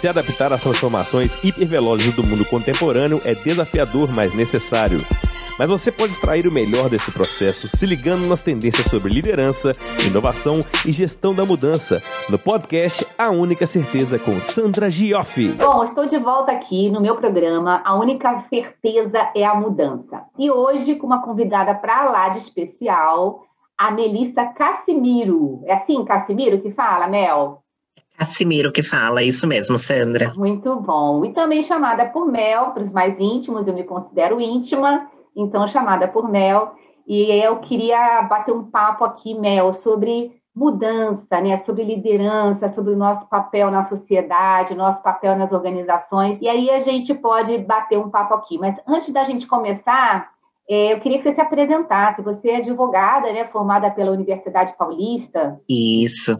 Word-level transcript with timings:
Se 0.00 0.08
adaptar 0.08 0.50
às 0.50 0.62
transformações 0.62 1.36
hipervelozes 1.44 2.14
do 2.14 2.26
mundo 2.26 2.42
contemporâneo 2.46 3.20
é 3.22 3.34
desafiador, 3.34 4.10
mas 4.10 4.32
necessário. 4.32 4.96
Mas 5.58 5.68
você 5.68 5.92
pode 5.92 6.14
extrair 6.14 6.46
o 6.46 6.50
melhor 6.50 6.88
desse 6.88 7.12
processo 7.12 7.68
se 7.68 7.84
ligando 7.84 8.26
nas 8.26 8.40
tendências 8.40 8.86
sobre 8.86 9.12
liderança, 9.12 9.72
inovação 10.08 10.60
e 10.86 10.90
gestão 10.90 11.34
da 11.34 11.44
mudança, 11.44 12.02
no 12.30 12.38
podcast 12.38 13.06
A 13.18 13.28
Única 13.28 13.66
Certeza 13.66 14.18
com 14.18 14.40
Sandra 14.40 14.88
Gioff. 14.88 15.52
Bom, 15.52 15.84
estou 15.84 16.06
de 16.06 16.16
volta 16.16 16.50
aqui 16.50 16.88
no 16.88 17.02
meu 17.02 17.16
programa 17.16 17.82
A 17.84 17.94
Única 17.94 18.46
Certeza 18.48 19.30
é 19.36 19.44
a 19.44 19.54
Mudança. 19.54 20.24
E 20.38 20.50
hoje 20.50 20.94
com 20.94 21.06
uma 21.06 21.20
convidada 21.20 21.74
para 21.74 22.10
lá 22.10 22.30
de 22.30 22.38
especial, 22.38 23.42
a 23.76 23.90
Melissa 23.90 24.46
Cassimiro. 24.46 25.60
É 25.66 25.74
assim, 25.74 26.02
Cassimiro, 26.06 26.62
que 26.62 26.70
fala, 26.70 27.06
Mel? 27.06 27.62
Cassimiro 28.20 28.70
que 28.70 28.82
fala, 28.82 29.22
isso 29.22 29.46
mesmo, 29.48 29.78
Sandra. 29.78 30.30
Muito 30.36 30.76
bom. 30.76 31.24
E 31.24 31.32
também 31.32 31.62
chamada 31.62 32.04
por 32.04 32.26
Mel, 32.26 32.72
para 32.72 32.82
os 32.82 32.92
mais 32.92 33.18
íntimos, 33.18 33.66
eu 33.66 33.74
me 33.74 33.82
considero 33.82 34.40
íntima 34.40 35.08
então 35.36 35.66
chamada 35.68 36.08
por 36.08 36.28
Mel, 36.28 36.74
e 37.06 37.30
eu 37.30 37.56
queria 37.60 38.22
bater 38.22 38.52
um 38.52 38.64
papo 38.64 39.04
aqui, 39.04 39.34
Mel, 39.34 39.74
sobre 39.74 40.38
mudança, 40.54 41.40
né, 41.40 41.62
sobre 41.64 41.84
liderança, 41.84 42.72
sobre 42.74 42.92
o 42.92 42.96
nosso 42.96 43.26
papel 43.28 43.70
na 43.70 43.86
sociedade, 43.86 44.74
nosso 44.74 45.02
papel 45.02 45.36
nas 45.36 45.50
organizações. 45.52 46.38
E 46.40 46.48
aí 46.48 46.70
a 46.70 46.82
gente 46.82 47.14
pode 47.14 47.56
bater 47.58 47.98
um 47.98 48.10
papo 48.10 48.34
aqui. 48.34 48.58
Mas 48.58 48.76
antes 48.86 49.12
da 49.12 49.24
gente 49.24 49.46
começar, 49.46 50.28
eu 50.70 51.00
queria 51.00 51.18
que 51.18 51.24
você 51.24 51.34
se 51.34 51.40
apresentasse. 51.40 52.22
Você 52.22 52.48
é 52.48 52.56
advogada, 52.58 53.32
né, 53.32 53.48
formada 53.48 53.90
pela 53.90 54.12
Universidade 54.12 54.74
Paulista. 54.78 55.60
Isso. 55.68 56.36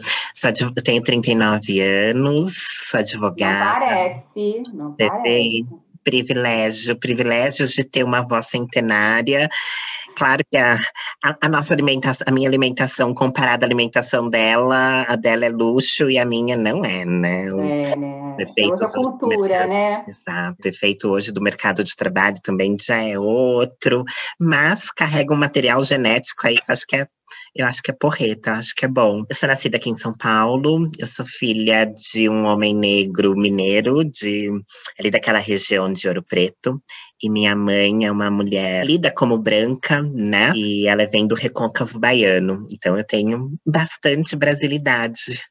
Tenho 0.85 1.03
39 1.03 1.81
anos, 1.81 2.55
sou 2.89 3.01
advogada. 3.01 3.81
Não 3.81 3.89
parece, 3.89 4.63
não 4.73 4.93
parece 4.93 5.91
privilégio, 6.05 6.99
privilégios 6.99 7.73
de 7.73 7.85
ter 7.85 8.05
uma 8.05 8.19
avó 8.19 8.41
centenária. 8.41 9.49
Claro 10.17 10.43
que 10.51 10.57
a, 10.57 10.79
a, 11.25 11.37
a, 11.41 11.49
nossa 11.49 11.75
alimentação, 11.75 12.25
a 12.29 12.33
minha 12.33 12.49
alimentação 12.49 13.15
comparada 13.15 13.65
à 13.65 13.67
alimentação 13.67 14.29
dela, 14.29 15.05
a 15.09 15.17
dela 15.17 15.47
é 15.47 15.49
luxo 15.49 16.11
e 16.11 16.19
a 16.19 16.25
minha 16.25 16.57
não 16.57 16.85
é, 16.85 17.05
né? 17.05 17.47
é, 17.49 17.97
né? 17.97 18.37
é 18.39 18.67
outra 18.67 18.91
cultura, 18.93 19.67
né? 19.67 20.05
Exato. 20.07 20.57
O 20.65 20.69
efeito 20.69 21.09
hoje 21.09 21.33
do 21.33 21.41
mercado 21.41 21.83
de 21.83 21.95
trabalho 21.97 22.37
também 22.43 22.77
já 22.81 23.03
é 23.03 23.19
outro, 23.19 24.05
mas 24.39 24.91
carrega 24.91 25.33
um 25.33 25.39
material 25.39 25.83
genético 25.83 26.47
aí 26.47 26.57
que 26.57 26.73
acho 26.73 26.87
que 26.87 26.97
é 26.97 27.07
eu 27.55 27.67
acho 27.67 27.83
que 27.83 27.91
é 27.91 27.95
porreta, 27.95 28.53
acho 28.53 28.75
que 28.75 28.85
é 28.85 28.89
bom. 28.89 29.25
Eu 29.29 29.37
sou 29.37 29.49
nascida 29.49 29.77
aqui 29.77 29.91
em 29.91 29.99
São 29.99 30.13
Paulo, 30.13 30.91
eu 30.99 31.07
sou 31.07 31.27
filha 31.27 31.85
de 31.85 32.29
um 32.29 32.45
homem 32.45 32.75
negro 32.75 33.37
mineiro, 33.37 34.05
de 34.05 34.51
ali 34.99 35.11
daquela 35.11 35.39
região 35.39 35.93
de 35.93 36.09
Ouro 36.09 36.23
Preto. 36.23 36.81
E 37.23 37.29
minha 37.29 37.55
mãe 37.55 38.07
é 38.07 38.11
uma 38.11 38.31
mulher 38.31 38.85
lida 38.85 39.13
como 39.13 39.37
branca, 39.37 40.01
né? 40.03 40.53
E 40.55 40.87
ela 40.87 41.07
vem 41.07 41.27
do 41.27 41.35
recôncavo 41.35 41.99
baiano. 41.99 42.67
Então 42.73 42.97
eu 42.97 43.05
tenho 43.05 43.59
bastante 43.67 44.35
brasilidade. 44.35 45.43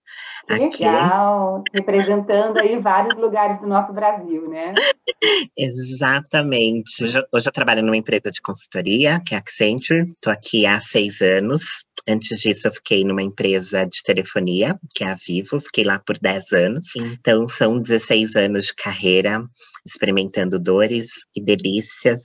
Legal, 0.49 1.63
representando 1.71 2.57
aí 2.57 2.79
vários 2.79 3.15
lugares 3.19 3.59
do 3.59 3.67
nosso 3.67 3.93
Brasil, 3.93 4.49
né? 4.49 4.73
Exatamente. 5.55 7.03
Hoje, 7.03 7.21
hoje, 7.31 7.47
eu 7.47 7.51
trabalho 7.51 7.83
numa 7.83 7.97
empresa 7.97 8.31
de 8.31 8.41
consultoria, 8.41 9.21
que 9.23 9.35
é 9.35 9.37
a 9.37 9.41
Accenture. 9.41 10.05
Estou 10.05 10.33
aqui 10.33 10.65
há 10.65 10.79
seis 10.79 11.21
anos. 11.21 11.85
Antes 12.07 12.39
disso, 12.39 12.67
eu 12.67 12.71
fiquei 12.71 13.03
numa 13.03 13.21
empresa 13.21 13.85
de 13.85 14.01
telefonia, 14.01 14.79
que 14.95 15.03
é 15.03 15.09
a 15.09 15.15
Vivo. 15.15 15.61
Fiquei 15.61 15.83
lá 15.83 15.99
por 15.99 16.17
dez 16.17 16.51
anos. 16.51 16.95
Então, 16.95 17.47
são 17.47 17.79
16 17.79 18.35
anos 18.35 18.67
de 18.67 18.75
carreira 18.75 19.43
experimentando 19.85 20.59
dores 20.59 21.09
e 21.35 21.41
delícias, 21.41 22.21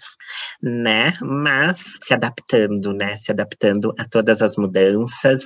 né? 0.62 1.12
Mas 1.20 1.98
se 2.02 2.14
adaptando, 2.14 2.92
né? 2.92 3.16
Se 3.16 3.30
adaptando 3.30 3.92
a 3.98 4.04
todas 4.04 4.42
as 4.42 4.56
mudanças. 4.56 5.42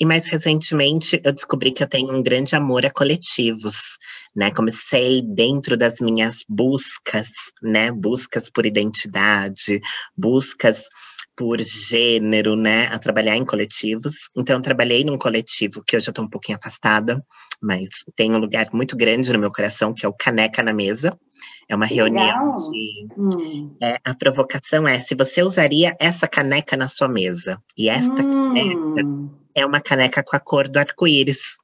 E 0.00 0.04
mais 0.04 0.26
recentemente 0.26 1.20
eu 1.24 1.32
descobri 1.32 1.72
que 1.72 1.82
eu 1.82 1.88
tenho 1.88 2.16
um 2.16 2.22
grande 2.22 2.54
amor 2.56 2.84
a 2.84 2.90
coletivos, 2.90 3.98
né? 4.34 4.50
Comecei 4.50 5.22
dentro 5.22 5.76
das 5.76 6.00
minhas 6.00 6.44
buscas, 6.48 7.28
né? 7.62 7.90
Buscas 7.90 8.48
por 8.50 8.66
identidade, 8.66 9.80
buscas 10.16 10.84
por 11.36 11.60
gênero, 11.60 12.56
né, 12.56 12.86
a 12.86 12.98
trabalhar 12.98 13.36
em 13.36 13.44
coletivos. 13.44 14.30
Então, 14.36 14.62
trabalhei 14.62 15.04
num 15.04 15.18
coletivo 15.18 15.82
que 15.86 15.96
hoje 15.96 16.08
eu 16.08 16.12
estou 16.12 16.24
um 16.24 16.30
pouquinho 16.30 16.58
afastada, 16.58 17.22
mas 17.60 17.88
tem 18.16 18.34
um 18.34 18.38
lugar 18.38 18.68
muito 18.72 18.96
grande 18.96 19.32
no 19.32 19.38
meu 19.38 19.52
coração, 19.52 19.92
que 19.92 20.06
é 20.06 20.08
o 20.08 20.14
Caneca 20.14 20.62
na 20.62 20.72
Mesa. 20.72 21.16
É 21.68 21.76
uma 21.76 21.84
reunião 21.84 22.54
legal. 22.54 22.56
de. 22.56 23.08
Hum. 23.18 23.76
É, 23.82 23.98
a 24.04 24.14
provocação 24.14 24.88
é: 24.88 24.98
se 24.98 25.14
você 25.14 25.42
usaria 25.42 25.94
essa 26.00 26.26
caneca 26.26 26.76
na 26.76 26.86
sua 26.86 27.08
mesa, 27.08 27.60
e 27.76 27.88
esta 27.88 28.22
hum. 28.22 28.54
caneca 28.54 29.36
é 29.54 29.66
uma 29.66 29.80
caneca 29.80 30.22
com 30.22 30.36
a 30.36 30.40
cor 30.40 30.68
do 30.68 30.78
arco-íris. 30.78 31.56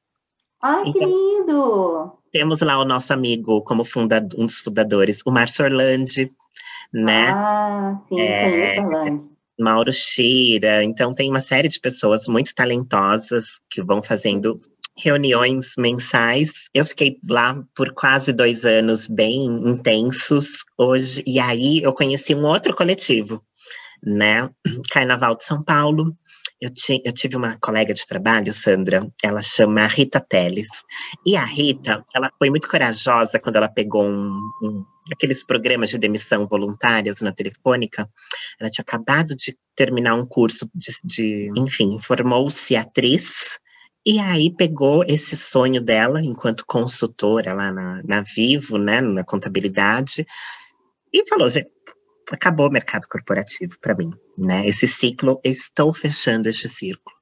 Ai, 0.60 0.82
então, 0.86 0.92
que 0.92 1.06
lindo! 1.06 2.12
Temos 2.30 2.60
lá 2.60 2.78
o 2.78 2.84
nosso 2.84 3.12
amigo, 3.12 3.62
como 3.62 3.84
funda, 3.84 4.26
um 4.36 4.46
dos 4.46 4.58
fundadores, 4.58 5.20
o 5.24 5.30
Márcio 5.30 5.64
Orlandi, 5.64 6.30
né? 6.92 7.30
Ah, 7.30 8.00
sim, 8.08 8.20
é. 8.20 8.76
Mauro 9.60 9.92
Sheira. 9.92 10.84
Então, 10.84 11.14
tem 11.14 11.30
uma 11.30 11.40
série 11.40 11.68
de 11.68 11.80
pessoas 11.80 12.26
muito 12.26 12.54
talentosas 12.54 13.46
que 13.70 13.82
vão 13.82 14.02
fazendo 14.02 14.56
reuniões 14.96 15.72
mensais. 15.78 16.68
Eu 16.74 16.84
fiquei 16.84 17.18
lá 17.28 17.62
por 17.74 17.92
quase 17.94 18.32
dois 18.32 18.64
anos, 18.64 19.06
bem 19.06 19.46
intensos. 19.46 20.64
Hoje, 20.76 21.22
e 21.26 21.38
aí 21.38 21.82
eu 21.82 21.92
conheci 21.92 22.34
um 22.34 22.44
outro 22.44 22.74
coletivo, 22.74 23.42
né? 24.02 24.50
Carnaval 24.90 25.36
de 25.36 25.44
São 25.44 25.62
Paulo. 25.62 26.16
Eu, 26.60 26.70
eu 27.04 27.12
tive 27.12 27.36
uma 27.36 27.58
colega 27.58 27.92
de 27.92 28.06
trabalho, 28.06 28.52
Sandra, 28.52 29.06
ela 29.22 29.42
chama 29.42 29.86
Rita 29.86 30.20
Teles. 30.20 30.68
E 31.26 31.36
a 31.36 31.44
Rita, 31.44 32.04
ela 32.14 32.30
foi 32.38 32.50
muito 32.50 32.68
corajosa 32.68 33.40
quando 33.40 33.56
ela 33.56 33.68
pegou 33.68 34.04
um, 34.04 34.30
um 34.62 34.84
aqueles 35.10 35.44
programas 35.44 35.90
de 35.90 35.98
demissão 35.98 36.46
voluntárias 36.46 37.20
na 37.20 37.32
telefônica. 37.32 38.08
Ela 38.60 38.70
tinha 38.70 38.82
acabado 38.82 39.34
de 39.34 39.56
terminar 39.74 40.14
um 40.14 40.24
curso 40.24 40.68
de, 40.74 40.92
de 41.04 41.50
enfim, 41.56 41.98
formou-se 41.98 42.76
atriz. 42.76 43.58
E 44.04 44.18
aí 44.18 44.54
pegou 44.54 45.04
esse 45.06 45.36
sonho 45.36 45.80
dela 45.80 46.20
enquanto 46.20 46.66
consultora 46.66 47.52
lá 47.52 47.72
na, 47.72 48.02
na 48.04 48.20
Vivo, 48.20 48.76
né, 48.76 49.00
na 49.00 49.24
contabilidade, 49.24 50.26
e 51.12 51.28
falou, 51.28 51.48
gente, 51.48 51.70
acabou 52.34 52.68
o 52.68 52.72
mercado 52.72 53.06
corporativo 53.08 53.76
para 53.80 53.94
mim, 53.94 54.10
né? 54.36 54.66
Esse 54.66 54.86
ciclo, 54.86 55.40
estou 55.44 55.92
fechando 55.92 56.48
este 56.48 56.68
círculo. 56.68 57.16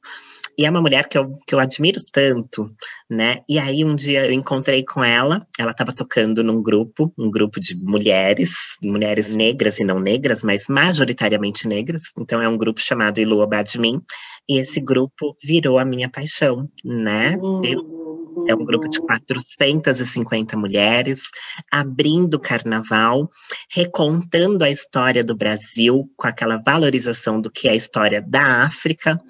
E 0.59 0.67
é 0.67 0.71
uma 0.71 0.83
mulher 0.83 1.09
que 1.09 1.17
eu, 1.17 1.39
que 1.47 1.55
eu 1.55 1.59
admiro 1.59 2.01
tanto, 2.13 2.71
né? 3.09 3.39
E 3.49 3.59
aí 3.59 3.85
um 3.85 3.97
dia 3.97 4.27
eu 4.27 4.33
encontrei 4.33 4.85
com 4.85 5.03
ela, 5.03 5.47
ela 5.59 5.71
estava 5.71 5.93
tocando 5.93 6.45
num 6.45 6.63
grupo, 6.63 7.13
um 7.19 7.31
grupo 7.31 7.59
de 7.59 7.75
mulheres, 7.77 8.77
mulheres 8.83 9.35
negras 9.35 9.79
e 9.79 9.85
não 9.85 9.99
negras, 9.99 10.43
mas 10.43 10.67
majoritariamente 10.69 11.67
negras. 11.67 12.03
Então 12.19 12.43
é 12.43 12.49
um 12.49 12.59
grupo 12.59 12.81
chamado 12.81 13.21
Ilua 13.21 13.47
Badmin, 13.47 14.01
e 14.49 14.59
esse 14.59 14.81
grupo 14.81 15.37
virou 15.43 15.79
a 15.79 15.85
minha 15.85 16.11
paixão, 16.11 16.69
né? 16.85 17.37
Eu, 17.65 18.00
é 18.47 18.55
um 18.55 18.65
grupo 18.65 18.89
de 18.89 19.01
450 19.01 20.57
mulheres, 20.57 21.31
abrindo 21.71 22.35
o 22.35 22.41
carnaval, 22.41 23.31
recontando 23.71 24.65
a 24.65 24.71
história 24.71 25.25
do 25.25 25.37
Brasil 25.37 26.11
com 26.17 26.27
aquela 26.27 26.57
valorização 26.57 27.41
do 27.41 27.51
que 27.51 27.69
é 27.69 27.73
a 27.73 27.77
história 27.77 28.23
da 28.23 28.63
África, 28.63 29.21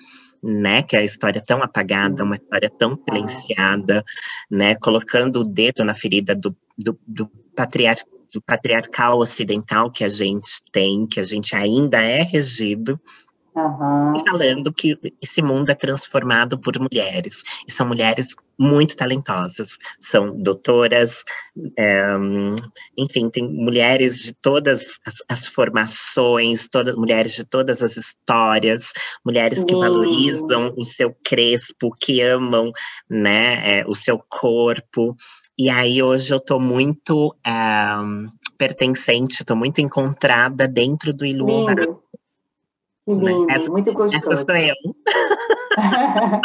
né, 0.43 0.83
que 0.83 0.97
é 0.97 1.01
a 1.01 1.05
história 1.05 1.41
tão 1.41 1.63
apagada, 1.63 2.25
uma 2.25 2.37
história 2.37 2.71
tão 2.71 2.95
silenciada, 2.95 4.03
né, 4.51 4.75
colocando 4.75 5.41
o 5.41 5.45
dedo 5.45 5.85
na 5.85 5.95
ferida 5.95 6.35
do, 6.35 6.57
do, 6.79 6.99
do, 7.07 7.31
do 8.33 8.41
patriarcal 8.43 9.19
ocidental 9.19 9.91
que 9.91 10.05
a 10.05 10.09
gente 10.09 10.63
tem, 10.73 11.07
que 11.07 11.21
a 11.21 11.25
gente 11.25 11.55
ainda 11.55 12.01
é 12.01 12.23
regido, 12.23 12.99
Uhum. 13.55 14.25
Falando 14.25 14.73
que 14.73 14.97
esse 15.21 15.43
mundo 15.43 15.71
é 15.71 15.75
transformado 15.75 16.59
por 16.59 16.79
mulheres. 16.79 17.43
E 17.67 17.73
são 17.73 17.87
mulheres 17.87 18.29
muito 18.59 18.97
talentosas. 18.97 19.79
São 20.01 20.37
doutoras, 20.41 21.25
é, 21.77 22.05
enfim, 22.97 23.29
tem 23.29 23.49
mulheres 23.49 24.19
de 24.21 24.33
todas 24.35 25.01
as, 25.05 25.17
as, 25.29 25.47
formações, 25.47 26.69
todas 26.69 26.95
mulheres 26.95 27.35
de 27.35 27.45
todas 27.45 27.83
as 27.83 27.97
histórias, 27.97 28.93
mulheres 29.25 29.65
que 29.65 29.75
uhum. 29.75 29.81
valorizam 29.81 30.75
o 30.77 30.85
seu 30.85 31.15
crespo, 31.25 31.97
que 31.99 32.21
amam 32.21 32.71
né, 33.09 33.81
é, 33.81 33.85
o 33.87 33.95
seu 33.95 34.23
corpo. 34.29 35.17
E 35.59 35.69
aí 35.69 36.03
hoje 36.03 36.33
eu 36.33 36.39
estou 36.39 36.61
muito 36.61 37.35
é, 37.45 37.51
pertencente, 38.59 39.41
estou 39.41 39.57
muito 39.57 39.81
encontrada 39.81 40.69
dentro 40.69 41.15
do 41.15 41.25
Iluma. 41.25 41.75
Que 43.05 43.13
lindo, 43.13 43.51
essa, 43.51 43.71
muito 43.71 43.93
gostoso. 43.93 44.33
Essa 44.33 44.37
sou 44.37 44.57
eu. 44.57 44.75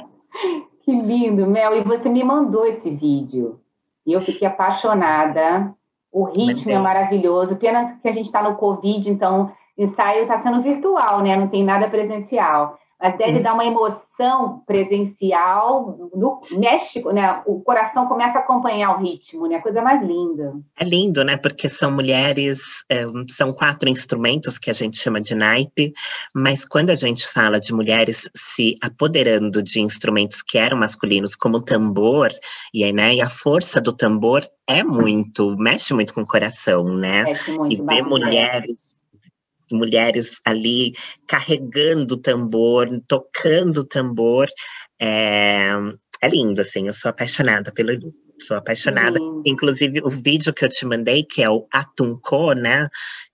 que 0.83 0.91
lindo, 0.91 1.45
Mel. 1.47 1.75
E 1.75 1.83
você 1.83 2.09
me 2.09 2.23
mandou 2.23 2.65
esse 2.65 2.89
vídeo. 2.89 3.59
E 4.05 4.13
eu 4.13 4.21
fiquei 4.21 4.47
apaixonada. 4.47 5.73
O 6.11 6.23
ritmo 6.25 6.71
é 6.71 6.79
maravilhoso. 6.79 7.57
Pena 7.57 7.99
que 8.01 8.07
a 8.07 8.13
gente 8.13 8.27
está 8.27 8.41
no 8.41 8.55
Covid, 8.55 9.09
então 9.09 9.51
o 9.77 9.83
ensaio 9.83 10.21
está 10.21 10.41
sendo 10.41 10.61
virtual, 10.61 11.21
né? 11.21 11.35
Não 11.35 11.49
tem 11.49 11.63
nada 11.63 11.89
presencial. 11.89 12.79
Mas 13.01 13.17
deve 13.17 13.33
Isso. 13.33 13.43
dar 13.43 13.53
uma 13.53 13.65
emoção 13.65 14.63
presencial 14.65 16.09
no 16.15 16.39
México, 16.57 17.11
né? 17.11 17.41
O 17.45 17.59
coração 17.59 18.07
começa 18.07 18.37
a 18.37 18.41
acompanhar 18.41 18.95
o 18.95 19.03
ritmo, 19.03 19.47
né? 19.47 19.59
Coisa 19.59 19.81
mais 19.81 20.01
linda. 20.01 20.53
É 20.79 20.85
lindo, 20.85 21.23
né? 21.23 21.35
Porque 21.35 21.67
são 21.67 21.91
mulheres, 21.91 22.85
é, 22.89 23.05
são 23.29 23.51
quatro 23.51 23.89
instrumentos 23.89 24.57
que 24.57 24.69
a 24.69 24.73
gente 24.73 24.97
chama 24.97 25.19
de 25.19 25.35
naipe, 25.35 25.93
mas 26.33 26.65
quando 26.65 26.89
a 26.89 26.95
gente 26.95 27.27
fala 27.27 27.59
de 27.59 27.73
mulheres 27.73 28.29
se 28.33 28.75
apoderando 28.81 29.61
de 29.61 29.81
instrumentos 29.81 30.41
que 30.41 30.57
eram 30.57 30.77
masculinos, 30.77 31.35
como 31.35 31.57
o 31.57 31.61
tambor, 31.61 32.31
e, 32.73 32.83
aí, 32.83 32.93
né, 32.93 33.15
e 33.15 33.21
a 33.21 33.29
força 33.29 33.81
do 33.81 33.91
tambor 33.91 34.47
é 34.65 34.83
muito, 34.83 35.55
mexe 35.57 35.93
muito 35.93 36.13
com 36.13 36.21
o 36.21 36.27
coração, 36.27 36.85
né? 36.85 37.23
Mexe 37.23 37.51
muito 37.51 37.73
e 37.73 37.85
ver 37.85 38.03
mulheres 38.03 38.94
mulheres 39.71 40.39
ali 40.45 40.93
carregando 41.27 42.17
tambor, 42.17 42.89
tocando 43.07 43.83
tambor. 43.83 44.47
É, 44.99 45.71
é 46.21 46.27
lindo, 46.27 46.61
assim, 46.61 46.87
eu 46.87 46.93
sou 46.93 47.09
apaixonada 47.09 47.71
pelo 47.71 47.93
Lu. 47.93 48.13
Sou 48.41 48.57
apaixonada. 48.57 49.21
Uhum. 49.21 49.41
Inclusive, 49.45 50.01
o 50.03 50.09
vídeo 50.09 50.53
que 50.53 50.65
eu 50.65 50.69
te 50.69 50.85
mandei, 50.85 51.23
que 51.23 51.41
é 51.41 51.49
o 51.49 51.67
Atunko, 51.71 52.53
né? 52.53 52.89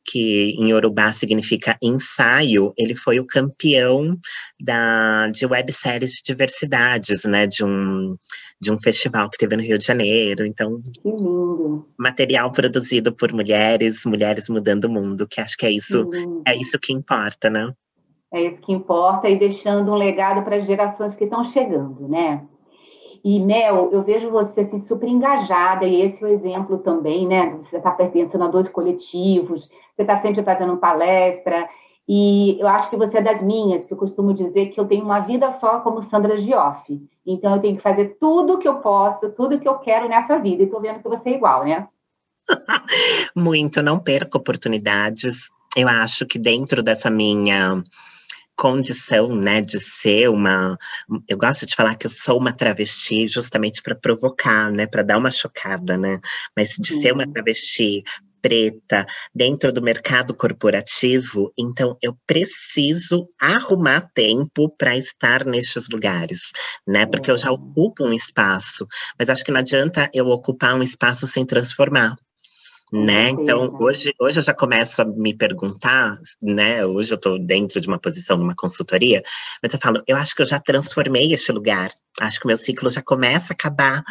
Que 0.06 0.56
em 0.58 0.72
Yorubá 0.72 1.14
significa 1.14 1.78
ensaio, 1.82 2.74
ele 2.78 2.96
foi 2.96 3.20
o 3.20 3.26
campeão 3.26 4.18
da, 4.60 5.30
de 5.30 5.46
webséries 5.46 6.14
de 6.14 6.24
diversidades, 6.24 7.24
né? 7.26 7.46
De 7.46 7.64
um, 7.64 8.16
de 8.60 8.72
um 8.72 8.80
festival 8.80 9.30
que 9.30 9.38
teve 9.38 9.56
no 9.56 9.64
Rio 9.64 9.78
de 9.78 9.86
Janeiro. 9.86 10.46
Então, 10.46 10.82
que 10.82 11.10
lindo. 11.10 11.88
material 11.98 12.52
produzido 12.52 13.14
por 13.14 13.32
mulheres, 13.32 14.06
mulheres 14.06 14.50
mudando 14.50 14.86
o 14.86 14.90
mundo, 14.92 15.28
que 15.28 15.40
acho 15.40 15.56
que 15.58 15.66
é 15.66 15.72
isso, 15.72 16.10
é 16.46 16.56
isso 16.56 16.80
que 16.80 16.94
importa, 16.94 17.50
né? 17.50 17.72
É 18.34 18.42
isso 18.48 18.62
que 18.62 18.72
importa 18.72 19.28
e 19.30 19.38
deixando 19.38 19.92
um 19.92 19.96
legado 19.96 20.44
para 20.44 20.56
as 20.56 20.66
gerações 20.66 21.14
que 21.16 21.26
estão 21.26 21.44
chegando, 21.44 22.08
né? 22.08 22.48
E, 23.24 23.40
Mel, 23.40 23.90
eu 23.92 24.02
vejo 24.02 24.32
você 24.32 24.62
assim, 24.62 24.80
super 24.86 25.08
engajada, 25.08 25.86
e 25.86 26.02
esse 26.02 26.24
é 26.24 26.28
o 26.28 26.32
exemplo 26.32 26.80
também, 26.80 27.28
né? 27.28 27.60
Você 27.70 27.78
está 27.78 27.92
pertencendo 27.92 28.44
a 28.44 28.48
dois 28.48 28.68
coletivos, 28.68 29.70
você 29.96 30.02
está 30.02 30.20
sempre 30.22 30.44
fazendo 30.44 30.78
palestra, 30.78 31.70
e 32.08 32.60
eu 32.60 32.68
acho 32.68 32.90
que 32.90 32.98
você 32.98 33.20
é 33.20 33.22
das 33.22 33.42
minhas, 33.42 33.86
que 33.86 33.94
eu 33.94 33.98
costumo 33.98 34.34
dizer 34.34 34.70
que 34.70 34.80
eu 34.80 34.86
tenho 34.86 35.06
uma 35.06 35.20
vida 35.20 35.52
só 35.60 35.80
como 35.80 36.10
Sandra 36.10 36.42
Gioff. 36.42 37.00
Então, 37.26 37.56
eu 37.56 37.62
tenho 37.62 37.78
que 37.78 37.84
fazer 37.84 38.18
tudo 38.20 38.58
que 38.58 38.68
eu 38.68 38.80
posso, 38.80 39.30
tudo 39.30 39.60
que 39.60 39.68
eu 39.68 39.76
quero 39.76 40.10
nessa 40.10 40.40
vida. 40.40 40.64
E 40.64 40.66
estou 40.66 40.82
vendo 40.82 41.02
que 41.02 41.08
você 41.08 41.30
é 41.30 41.36
igual, 41.36 41.64
né? 41.64 41.88
Muito, 43.36 43.82
não 43.82 44.00
perco 44.00 44.40
oportunidades. 44.40 45.50
Eu 45.78 45.88
acho 45.88 46.26
que 46.26 46.40
dentro 46.40 46.82
dessa 46.82 47.10
minha 47.10 47.82
condição, 48.62 49.36
né, 49.36 49.60
de 49.60 49.80
ser 49.80 50.30
uma. 50.30 50.78
Eu 51.28 51.36
gosto 51.36 51.66
de 51.66 51.76
falar 51.76 51.96
que 51.96 52.06
eu 52.06 52.12
sou 52.12 52.38
uma 52.38 52.54
travesti 52.54 53.28
justamente 53.28 53.82
para 53.82 53.96
provocar, 53.96 54.72
né, 54.72 54.86
para 54.86 55.02
dar 55.02 55.18
uma 55.18 55.32
chocada, 55.32 55.98
né, 55.98 56.20
mas 56.56 56.76
de 56.78 56.94
uhum. 56.94 57.02
ser 57.02 57.12
uma 57.12 57.26
uhum. 57.26 57.34
travesti 57.34 58.04
preta 58.40 59.06
dentro 59.34 59.74
do 59.74 59.82
mercado 59.82 60.36
corporativo, 60.36 61.52
então 61.58 61.98
eu 62.04 62.16
preciso 62.28 63.28
arrumar 63.40 64.10
tempo 64.14 64.70
para 64.78 64.96
estar 64.96 65.44
nestes 65.46 65.88
lugares, 65.90 66.52
né? 66.88 67.06
Porque 67.06 67.30
eu 67.30 67.38
já 67.38 67.52
ocupo 67.52 68.04
um 68.04 68.14
espaço, 68.14 68.88
mas 69.18 69.30
acho 69.30 69.44
que 69.44 69.52
não 69.52 69.60
adianta 69.60 70.10
eu 70.14 70.28
ocupar 70.28 70.76
um 70.76 70.82
espaço 70.82 71.28
sem 71.28 71.46
transformar 71.46 72.16
né? 72.92 73.30
Então, 73.30 73.78
hoje, 73.80 74.14
hoje 74.20 74.40
eu 74.40 74.44
já 74.44 74.54
começo 74.54 75.02
a 75.02 75.06
me 75.06 75.34
perguntar, 75.34 76.18
né? 76.44 76.86
Hoje 76.86 77.14
eu 77.14 77.16
estou 77.16 77.40
dentro 77.40 77.80
de 77.80 77.88
uma 77.88 77.98
posição 77.98 78.38
numa 78.38 78.54
consultoria, 78.54 79.24
mas 79.64 79.74
eu 79.74 79.80
falo, 79.80 80.04
eu 80.06 80.18
acho 80.18 80.36
que 80.36 80.42
eu 80.42 80.46
já 80.46 80.60
transformei 80.60 81.34
este 81.34 81.54
lugar, 81.54 81.90
acho 82.20 82.40
que 82.40 82.46
o 82.46 82.50
meu 82.50 82.58
ciclo 82.58 82.90
já 82.90 83.02
começa 83.02 83.54
a 83.54 83.56
acabar, 83.56 84.04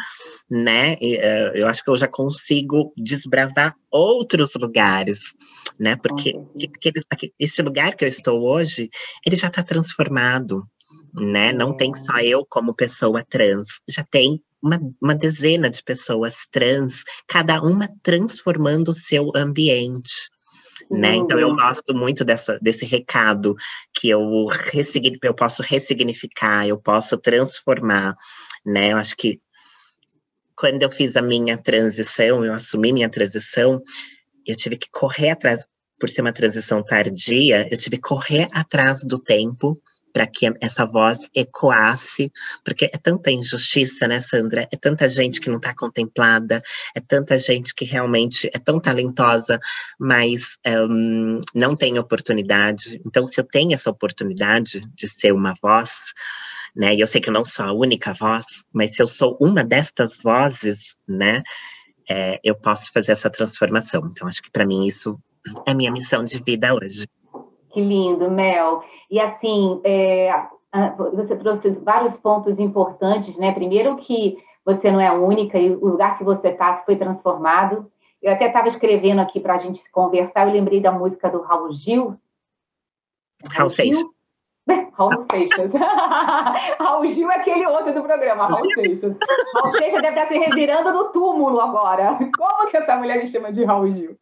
né? 0.49 0.97
E, 0.99 1.15
uh, 1.17 1.55
eu 1.55 1.67
acho 1.67 1.83
que 1.83 1.91
eu 1.91 1.95
já 1.95 2.07
consigo 2.07 2.91
desbravar 2.97 3.75
outros 3.91 4.55
lugares, 4.55 5.35
né? 5.79 5.95
Porque 5.95 6.35
aquele, 6.75 7.03
aquele, 7.07 7.33
esse 7.39 7.61
lugar 7.61 7.95
que 7.95 8.03
eu 8.03 8.09
estou 8.09 8.41
hoje, 8.41 8.89
ele 9.23 9.35
já 9.35 9.47
está 9.47 9.61
transformado, 9.61 10.63
né? 11.13 11.53
Não 11.53 11.77
tem 11.77 11.93
só 11.93 12.17
eu 12.19 12.43
como 12.49 12.75
pessoa 12.75 13.23
trans, 13.29 13.67
já 13.87 14.03
tem 14.03 14.41
uma, 14.61 14.79
uma 15.01 15.15
dezena 15.15 15.69
de 15.69 15.83
pessoas 15.83 16.45
trans, 16.51 17.03
cada 17.27 17.61
uma 17.61 17.89
transformando 18.03 18.89
o 18.89 18.93
seu 18.93 19.31
ambiente. 19.35 20.29
Né? 20.89 21.15
Então 21.15 21.39
eu 21.39 21.55
gosto 21.55 21.93
muito 21.93 22.25
dessa, 22.25 22.59
desse 22.61 22.85
recado 22.85 23.55
que 23.93 24.09
eu, 24.09 24.47
eu 25.23 25.33
posso 25.33 25.63
ressignificar, 25.63 26.67
eu 26.67 26.77
posso 26.77 27.17
transformar, 27.17 28.15
né? 28.65 28.91
Eu 28.91 28.97
acho 28.97 29.15
que 29.15 29.39
quando 30.53 30.83
eu 30.83 30.91
fiz 30.91 31.15
a 31.15 31.21
minha 31.21 31.57
transição, 31.57 32.43
eu 32.43 32.53
assumi 32.53 32.91
minha 32.91 33.09
transição, 33.09 33.81
eu 34.45 34.55
tive 34.55 34.77
que 34.77 34.89
correr 34.91 35.29
atrás, 35.29 35.65
por 35.99 36.09
ser 36.09 36.21
uma 36.21 36.33
transição 36.33 36.83
tardia, 36.83 37.67
eu 37.71 37.77
tive 37.77 37.95
que 37.95 38.03
correr 38.03 38.47
atrás 38.51 39.01
do 39.03 39.17
tempo 39.17 39.81
para 40.11 40.27
que 40.27 40.51
essa 40.59 40.85
voz 40.85 41.19
ecoasse, 41.35 42.31
porque 42.63 42.85
é 42.85 42.97
tanta 42.97 43.31
injustiça, 43.31 44.07
né, 44.07 44.21
Sandra? 44.21 44.67
É 44.71 44.77
tanta 44.77 45.07
gente 45.07 45.39
que 45.39 45.49
não 45.49 45.57
está 45.57 45.73
contemplada, 45.73 46.61
é 46.95 46.99
tanta 46.99 47.37
gente 47.37 47.73
que 47.73 47.85
realmente 47.85 48.49
é 48.53 48.59
tão 48.59 48.79
talentosa, 48.79 49.59
mas 49.99 50.57
um, 50.89 51.41
não 51.53 51.75
tem 51.75 51.97
oportunidade. 51.99 53.01
Então, 53.05 53.25
se 53.25 53.39
eu 53.39 53.43
tenho 53.43 53.73
essa 53.73 53.89
oportunidade 53.89 54.87
de 54.95 55.07
ser 55.07 55.31
uma 55.33 55.53
voz, 55.61 56.13
né, 56.75 56.95
e 56.95 56.99
eu 56.99 57.07
sei 57.07 57.19
que 57.21 57.29
eu 57.29 57.33
não 57.33 57.45
sou 57.45 57.65
a 57.65 57.73
única 57.73 58.13
voz, 58.13 58.63
mas 58.73 58.95
se 58.95 59.03
eu 59.03 59.07
sou 59.07 59.37
uma 59.41 59.63
destas 59.63 60.17
vozes, 60.23 60.95
né, 61.07 61.43
é, 62.09 62.39
eu 62.43 62.55
posso 62.55 62.91
fazer 62.91 63.13
essa 63.13 63.29
transformação. 63.29 64.01
Então, 64.05 64.27
acho 64.27 64.41
que 64.41 64.51
para 64.51 64.65
mim 64.65 64.85
isso 64.85 65.19
é 65.65 65.73
minha 65.73 65.91
missão 65.91 66.23
de 66.23 66.41
vida 66.43 66.73
hoje. 66.73 67.07
Que 67.71 67.81
lindo, 67.81 68.29
Mel. 68.29 68.83
E 69.09 69.19
assim, 69.19 69.79
é, 69.83 70.47
você 71.13 71.35
trouxe 71.35 71.69
vários 71.71 72.15
pontos 72.17 72.59
importantes, 72.59 73.37
né? 73.37 73.51
Primeiro 73.53 73.97
que 73.97 74.37
você 74.63 74.91
não 74.91 74.99
é 74.99 75.11
única 75.11 75.57
e 75.57 75.71
o 75.71 75.87
lugar 75.87 76.17
que 76.17 76.23
você 76.23 76.49
está 76.49 76.83
foi 76.85 76.95
transformado. 76.95 77.91
Eu 78.21 78.31
até 78.31 78.47
estava 78.47 78.67
escrevendo 78.67 79.19
aqui 79.19 79.39
para 79.39 79.55
a 79.55 79.57
gente 79.57 79.81
conversar, 79.91 80.47
eu 80.47 80.53
lembrei 80.53 80.79
da 80.79 80.91
música 80.91 81.29
do 81.29 81.41
Raul 81.41 81.73
Gil. 81.73 82.15
Raul 83.49 83.69
Seixas. 83.69 84.03
Raul 84.93 85.25
Seixas. 85.31 85.71
Raul 86.79 87.07
Gil 87.07 87.31
é 87.31 87.35
aquele 87.35 87.65
outro 87.67 87.93
do 87.93 88.03
programa, 88.03 88.47
Raul 88.47 88.73
Seixas. 88.73 89.15
Raul 89.55 89.75
Seixas 89.75 90.01
deve 90.01 90.19
estar 90.19 90.27
se 90.27 90.37
revirando 90.37 90.91
no 90.91 91.05
túmulo 91.05 91.59
agora. 91.59 92.17
Como 92.37 92.69
que 92.69 92.77
essa 92.77 92.95
mulher 92.95 93.19
me 93.19 93.27
chama 93.27 93.51
de 93.51 93.63
Raul 93.63 93.91
Gil? 93.91 94.17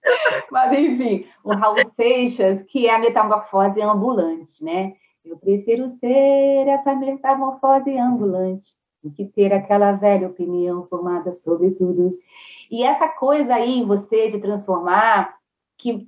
Mas, 0.52 0.72
enfim, 0.78 1.26
o 1.44 1.54
Raul 1.54 1.76
Seixas, 1.96 2.64
que 2.68 2.88
é 2.88 2.96
a 2.96 3.00
metamorfose 3.00 3.82
ambulante, 3.82 4.64
né? 4.64 4.94
Eu 5.24 5.38
prefiro 5.38 5.92
ser 6.00 6.68
essa 6.68 6.96
metamorfose 6.96 7.98
ambulante 7.98 8.72
do 9.04 9.12
que 9.12 9.26
ter 9.26 9.54
aquela 9.54 9.94
velha 9.94 10.28
opinião 10.28 10.86
formada 10.88 11.38
sobre 11.44 11.72
tudo. 11.72 12.18
E 12.72 12.84
essa 12.84 13.08
coisa 13.08 13.56
aí, 13.56 13.84
você, 13.84 14.30
de 14.30 14.40
transformar, 14.40 15.36
que 15.78 16.08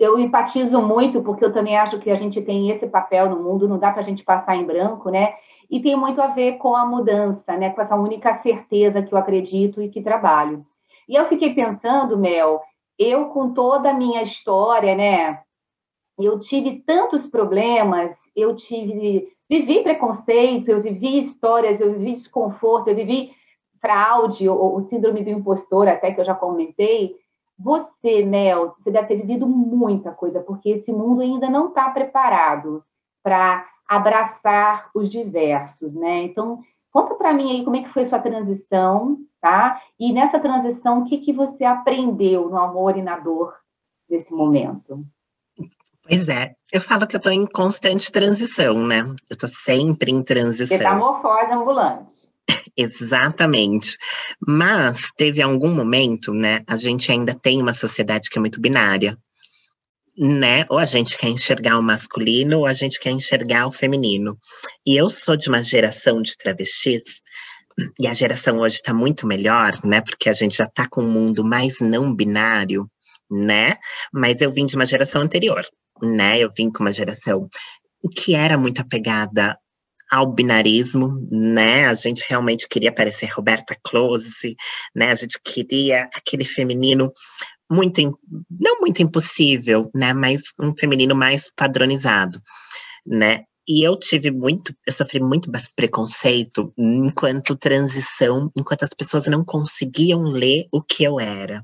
eu 0.00 0.18
empatizo 0.18 0.80
muito, 0.80 1.22
porque 1.22 1.44
eu 1.44 1.52
também 1.52 1.76
acho 1.76 1.98
que 1.98 2.10
a 2.10 2.16
gente 2.16 2.40
tem 2.42 2.70
esse 2.70 2.86
papel 2.86 3.30
no 3.30 3.42
mundo, 3.42 3.68
não 3.68 3.78
dá 3.78 3.90
para 3.90 4.02
a 4.02 4.04
gente 4.04 4.24
passar 4.24 4.56
em 4.56 4.64
branco, 4.64 5.10
né? 5.10 5.34
E 5.70 5.80
tem 5.80 5.96
muito 5.96 6.20
a 6.20 6.28
ver 6.28 6.58
com 6.58 6.76
a 6.76 6.84
mudança, 6.84 7.56
né? 7.56 7.70
Com 7.70 7.80
essa 7.80 7.96
única 7.96 8.40
certeza 8.42 9.02
que 9.02 9.12
eu 9.12 9.18
acredito 9.18 9.80
e 9.80 9.88
que 9.88 10.02
trabalho. 10.02 10.64
E 11.08 11.14
eu 11.14 11.26
fiquei 11.28 11.54
pensando, 11.54 12.18
Mel, 12.18 12.60
eu 12.98 13.26
com 13.26 13.52
toda 13.52 13.90
a 13.90 13.94
minha 13.94 14.22
história, 14.22 14.94
né? 14.94 15.40
Eu 16.18 16.38
tive 16.38 16.82
tantos 16.86 17.26
problemas, 17.26 18.14
eu 18.36 18.54
tive, 18.54 19.28
vivi 19.48 19.82
preconceito, 19.82 20.68
eu 20.68 20.82
vivi 20.82 21.20
histórias, 21.20 21.80
eu 21.80 21.92
vivi 21.92 22.14
desconforto, 22.14 22.88
eu 22.88 22.94
vivi 22.94 23.32
fraude, 23.80 24.48
ou, 24.48 24.74
ou 24.74 24.88
síndrome 24.88 25.24
do 25.24 25.30
impostor, 25.30 25.88
até 25.88 26.12
que 26.12 26.20
eu 26.20 26.24
já 26.24 26.34
comentei. 26.34 27.16
Você, 27.58 28.24
Mel, 28.24 28.74
você 28.78 28.90
deve 28.90 29.08
ter 29.08 29.16
vivido 29.16 29.46
muita 29.46 30.10
coisa, 30.10 30.40
porque 30.40 30.70
esse 30.70 30.92
mundo 30.92 31.20
ainda 31.20 31.48
não 31.48 31.68
está 31.68 31.90
preparado 31.90 32.84
para 33.22 33.66
abraçar 33.86 34.90
os 34.94 35.10
diversos, 35.10 35.94
né? 35.94 36.22
Então, 36.22 36.60
conta 36.90 37.14
para 37.14 37.32
mim 37.32 37.50
aí 37.50 37.64
como 37.64 37.76
é 37.76 37.82
que 37.82 37.92
foi 37.92 38.06
sua 38.06 38.18
transição, 38.18 39.18
tá? 39.40 39.80
E 39.98 40.12
nessa 40.12 40.40
transição, 40.40 41.00
o 41.00 41.04
que, 41.04 41.18
que 41.18 41.32
você 41.32 41.64
aprendeu 41.64 42.48
no 42.48 42.58
amor 42.58 42.96
e 42.96 43.02
na 43.02 43.18
dor 43.18 43.54
desse 44.08 44.32
momento? 44.32 45.04
Pois 46.02 46.28
é, 46.28 46.54
eu 46.72 46.80
falo 46.80 47.06
que 47.06 47.14
eu 47.14 47.18
estou 47.18 47.32
em 47.32 47.46
constante 47.46 48.10
transição, 48.10 48.74
né? 48.74 49.00
Eu 49.00 49.16
estou 49.30 49.48
sempre 49.48 50.10
em 50.10 50.22
transição. 50.22 50.76
Metamorfose 50.76 51.52
ambulante. 51.52 52.21
Exatamente. 52.76 53.96
Mas 54.46 55.10
teve 55.16 55.42
algum 55.42 55.74
momento, 55.74 56.32
né? 56.32 56.62
A 56.66 56.76
gente 56.76 57.10
ainda 57.10 57.34
tem 57.34 57.60
uma 57.60 57.72
sociedade 57.72 58.30
que 58.30 58.38
é 58.38 58.40
muito 58.40 58.60
binária, 58.60 59.16
né? 60.16 60.64
Ou 60.68 60.78
a 60.78 60.84
gente 60.84 61.16
quer 61.16 61.28
enxergar 61.28 61.78
o 61.78 61.82
masculino 61.82 62.60
ou 62.60 62.66
a 62.66 62.74
gente 62.74 62.98
quer 63.00 63.10
enxergar 63.10 63.66
o 63.66 63.72
feminino. 63.72 64.38
E 64.86 64.96
eu 64.96 65.08
sou 65.08 65.36
de 65.36 65.48
uma 65.48 65.62
geração 65.62 66.22
de 66.22 66.36
travestis 66.36 67.22
e 67.98 68.06
a 68.06 68.12
geração 68.12 68.58
hoje 68.58 68.76
está 68.76 68.92
muito 68.92 69.26
melhor, 69.26 69.78
né? 69.84 70.00
Porque 70.00 70.28
a 70.28 70.32
gente 70.32 70.56
já 70.56 70.64
está 70.64 70.86
com 70.88 71.02
um 71.02 71.10
mundo 71.10 71.44
mais 71.44 71.80
não 71.80 72.14
binário, 72.14 72.86
né? 73.30 73.76
Mas 74.12 74.40
eu 74.40 74.50
vim 74.50 74.66
de 74.66 74.76
uma 74.76 74.84
geração 74.84 75.22
anterior, 75.22 75.64
né? 76.02 76.38
Eu 76.38 76.50
vim 76.56 76.70
com 76.70 76.84
uma 76.84 76.92
geração 76.92 77.48
que 78.16 78.34
era 78.34 78.58
muito 78.58 78.80
apegada 78.80 79.56
ao 80.12 80.30
binarismo, 80.30 81.26
né? 81.30 81.86
A 81.86 81.94
gente 81.94 82.22
realmente 82.28 82.68
queria 82.68 82.92
parecer 82.92 83.30
Roberta 83.32 83.74
Close, 83.82 84.54
né? 84.94 85.10
A 85.10 85.14
gente 85.14 85.40
queria 85.42 86.02
aquele 86.14 86.44
feminino 86.44 87.10
muito, 87.70 88.02
não 88.50 88.80
muito 88.80 89.02
impossível, 89.02 89.90
né? 89.94 90.12
Mas 90.12 90.42
um 90.60 90.76
feminino 90.76 91.16
mais 91.16 91.50
padronizado, 91.56 92.38
né? 93.06 93.44
E 93.66 93.82
eu 93.82 93.98
tive 93.98 94.30
muito, 94.30 94.74
eu 94.86 94.92
sofri 94.92 95.18
muito 95.18 95.50
preconceito 95.74 96.74
enquanto 96.76 97.56
transição, 97.56 98.50
enquanto 98.54 98.82
as 98.82 98.90
pessoas 98.90 99.26
não 99.28 99.42
conseguiam 99.42 100.24
ler 100.24 100.66
o 100.70 100.82
que 100.82 101.04
eu 101.04 101.18
era. 101.18 101.62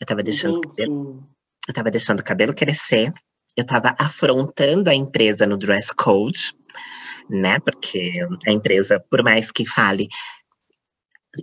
Eu 0.00 0.06
tava 0.06 0.22
deixando 0.22 0.56
o 0.56 0.60
cabelo, 0.62 1.28
eu 1.68 1.74
tava 1.74 1.90
deixando 1.90 2.20
o 2.20 2.24
cabelo 2.24 2.54
crescer, 2.54 3.12
eu 3.54 3.66
tava 3.66 3.94
afrontando 3.98 4.88
a 4.88 4.94
empresa 4.94 5.46
no 5.46 5.58
dress 5.58 5.94
code, 5.94 6.54
né? 7.30 7.58
Porque 7.60 8.12
a 8.46 8.52
empresa, 8.52 9.02
por 9.10 9.22
mais 9.22 9.50
que 9.50 9.64
fale, 9.64 10.08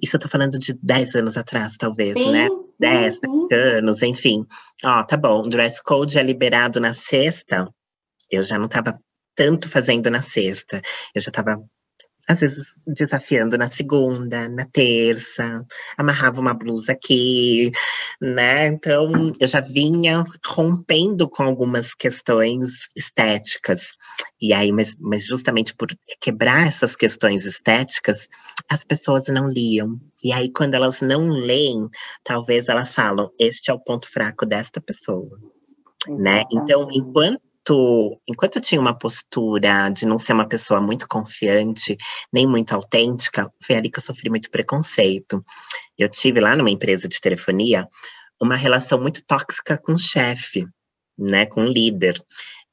isso 0.02 0.16
eu 0.16 0.20
tô 0.20 0.28
falando 0.28 0.60
de 0.60 0.74
10 0.84 1.16
anos 1.16 1.38
atrás, 1.38 1.76
talvez, 1.78 2.14
sim, 2.18 2.32
né? 2.32 2.48
10 2.80 3.16
anos, 3.52 4.04
enfim. 4.04 4.46
Ó, 4.84 5.04
tá 5.04 5.18
bom, 5.18 5.44
o 5.44 5.50
dress 5.50 5.82
code 5.82 6.20
é 6.20 6.24
liberado 6.24 6.80
na 6.80 6.94
sexta, 6.94 7.68
eu 8.30 8.44
já 8.44 8.60
não 8.60 8.68
tava 8.68 8.98
tanto 9.38 9.70
fazendo 9.70 10.10
na 10.10 10.22
sexta. 10.22 10.82
Eu 11.14 11.22
já 11.22 11.30
estava 11.30 11.62
às 12.28 12.42
vezes 12.42 12.66
desafiando 12.86 13.58
na 13.58 13.70
segunda, 13.70 14.50
na 14.50 14.66
terça, 14.66 15.66
amarrava 15.98 16.42
uma 16.42 16.54
blusa 16.54 16.92
aqui, 16.92 17.72
né? 18.22 18.68
Então 18.68 19.34
eu 19.40 19.48
já 19.48 19.62
vinha 19.62 20.26
rompendo 20.46 21.30
com 21.30 21.44
algumas 21.44 21.94
questões 21.94 22.90
estéticas. 22.96 23.96
E 24.42 24.54
aí, 24.54 24.72
mas, 24.72 24.96
mas 25.00 25.26
justamente 25.26 25.74
por 25.74 25.88
quebrar 26.20 26.68
essas 26.68 26.96
questões 26.96 27.46
estéticas, 27.46 28.28
as 28.70 28.84
pessoas 28.84 29.28
não 29.28 29.48
liam. 29.48 30.00
E 30.24 30.34
aí, 30.34 30.52
quando 30.52 30.74
elas 30.74 31.02
não 31.02 31.30
leem, 31.30 31.88
talvez 32.24 32.68
elas 32.68 32.94
falam: 32.94 33.32
este 33.40 33.72
é 33.72 33.74
o 33.74 33.80
ponto 33.80 34.12
fraco 34.12 34.46
desta 34.46 34.82
pessoa. 34.82 35.40
Né? 36.10 36.44
Então, 36.52 36.88
enquanto 36.92 37.42
enquanto, 37.68 38.22
enquanto 38.28 38.56
eu 38.58 38.62
tinha 38.62 38.80
uma 38.80 38.98
postura 38.98 39.90
de 39.90 40.06
não 40.06 40.18
ser 40.18 40.34
uma 40.34 40.48
pessoa 40.48 40.80
muito 40.80 41.08
confiante, 41.08 41.98
nem 42.32 42.48
muito 42.48 42.74
autêntica, 42.74 43.52
foi 43.62 43.76
ali 43.76 43.90
que 43.90 44.00
eu 44.00 44.04
sofri 44.04 44.30
muito 44.30 44.50
preconceito. 44.50 45.44
Eu 45.98 46.10
tive 46.10 46.40
lá 46.40 46.56
numa 46.56 46.70
empresa 46.70 47.08
de 47.08 47.20
telefonia 47.20 47.88
uma 48.42 48.56
relação 48.56 49.02
muito 49.02 49.24
tóxica 49.26 49.78
com 49.78 49.94
o 49.94 50.00
chefe, 50.00 50.66
né, 51.18 51.46
com 51.46 51.62
o 51.62 51.68
líder. 51.68 52.16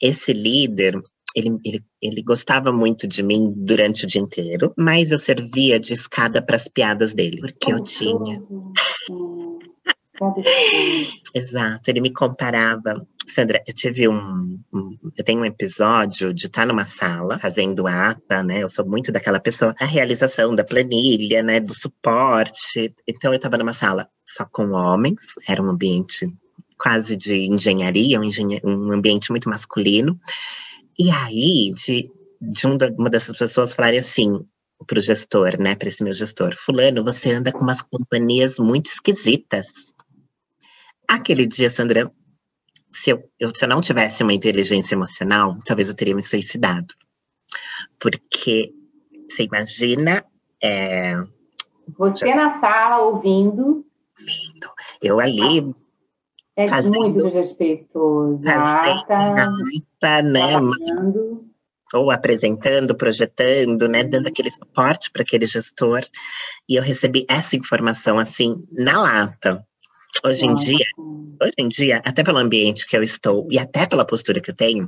Esse 0.00 0.32
líder, 0.32 1.00
ele, 1.34 1.58
ele, 1.64 1.84
ele 2.00 2.22
gostava 2.22 2.72
muito 2.72 3.08
de 3.08 3.22
mim 3.22 3.52
durante 3.56 4.04
o 4.04 4.06
dia 4.06 4.20
inteiro, 4.20 4.72
mas 4.76 5.10
eu 5.10 5.18
servia 5.18 5.80
de 5.80 5.94
escada 5.94 6.42
para 6.42 6.56
as 6.56 6.68
piadas 6.68 7.14
dele, 7.14 7.40
porque 7.40 7.72
eu 7.72 7.82
tinha. 7.82 8.42
Exato, 11.34 11.90
ele 11.90 12.00
me 12.00 12.12
comparava 12.12 13.04
Sandra, 13.26 13.62
eu 13.66 13.74
tive 13.74 14.08
um, 14.08 14.60
um, 14.72 14.98
Eu 15.16 15.24
tenho 15.24 15.40
um 15.40 15.44
episódio 15.44 16.32
de 16.32 16.46
estar 16.46 16.66
numa 16.66 16.84
sala 16.84 17.38
fazendo 17.38 17.86
ata, 17.86 18.42
né? 18.42 18.62
Eu 18.62 18.68
sou 18.68 18.86
muito 18.86 19.10
daquela 19.10 19.40
pessoa, 19.40 19.74
a 19.78 19.84
realização 19.84 20.54
da 20.54 20.64
planilha, 20.64 21.42
né? 21.42 21.60
Do 21.60 21.74
suporte. 21.74 22.94
Então, 23.06 23.32
eu 23.32 23.36
estava 23.36 23.58
numa 23.58 23.72
sala 23.72 24.08
só 24.26 24.44
com 24.44 24.72
homens, 24.72 25.34
era 25.48 25.62
um 25.62 25.70
ambiente 25.70 26.28
quase 26.78 27.16
de 27.16 27.46
engenharia, 27.46 28.20
um, 28.20 28.24
engenha, 28.24 28.60
um 28.64 28.92
ambiente 28.92 29.30
muito 29.30 29.48
masculino. 29.48 30.18
E 30.98 31.10
aí, 31.10 31.72
de, 31.74 32.10
de 32.40 32.66
um, 32.66 32.76
uma 32.98 33.10
dessas 33.10 33.36
pessoas 33.36 33.72
falarem 33.72 33.98
assim, 33.98 34.44
para 34.86 34.98
o 34.98 35.02
gestor, 35.02 35.58
né, 35.58 35.74
para 35.74 35.88
esse 35.88 36.02
meu 36.04 36.12
gestor, 36.12 36.54
fulano, 36.56 37.02
você 37.02 37.32
anda 37.32 37.52
com 37.52 37.60
umas 37.60 37.80
companhias 37.80 38.58
muito 38.58 38.86
esquisitas. 38.86 39.94
Aquele 41.08 41.46
dia, 41.46 41.70
Sandra, 41.70 42.10
se 42.94 43.10
eu, 43.10 43.28
eu, 43.40 43.52
se 43.54 43.64
eu 43.64 43.68
não 43.68 43.80
tivesse 43.80 44.22
uma 44.22 44.32
inteligência 44.32 44.94
emocional, 44.94 45.56
talvez 45.66 45.88
eu 45.88 45.94
teria 45.94 46.14
me 46.14 46.22
suicidado. 46.22 46.94
Porque 47.98 48.72
você 49.28 49.42
imagina. 49.42 50.24
É, 50.62 51.16
você 51.98 52.28
já, 52.28 52.36
na 52.36 52.60
sala 52.60 53.02
ouvindo. 53.02 53.84
Ouvindo. 54.18 54.70
Eu 55.02 55.20
ali. 55.20 55.74
É 56.56 56.68
fazendo, 56.68 57.00
muito 57.00 57.24
desrespeitoso. 57.24 58.40
Fazendo, 60.00 60.32
né? 60.32 60.52
Ou 61.92 62.10
apresentando, 62.12 62.96
projetando, 62.96 63.88
né? 63.88 64.04
Dando 64.04 64.28
aquele 64.28 64.50
suporte 64.52 65.10
para 65.10 65.22
aquele 65.22 65.46
gestor. 65.46 66.00
E 66.68 66.76
eu 66.76 66.82
recebi 66.82 67.26
essa 67.28 67.56
informação 67.56 68.18
assim, 68.20 68.64
na 68.70 69.02
lata. 69.02 69.66
Hoje 70.22 70.46
em 70.46 70.54
dia, 70.54 70.84
hoje 71.42 71.54
em 71.58 71.68
dia, 71.68 72.02
até 72.04 72.22
pelo 72.22 72.38
ambiente 72.38 72.86
que 72.86 72.96
eu 72.96 73.02
estou 73.02 73.46
e 73.50 73.58
até 73.58 73.86
pela 73.86 74.06
postura 74.06 74.40
que 74.40 74.50
eu 74.50 74.54
tenho, 74.54 74.84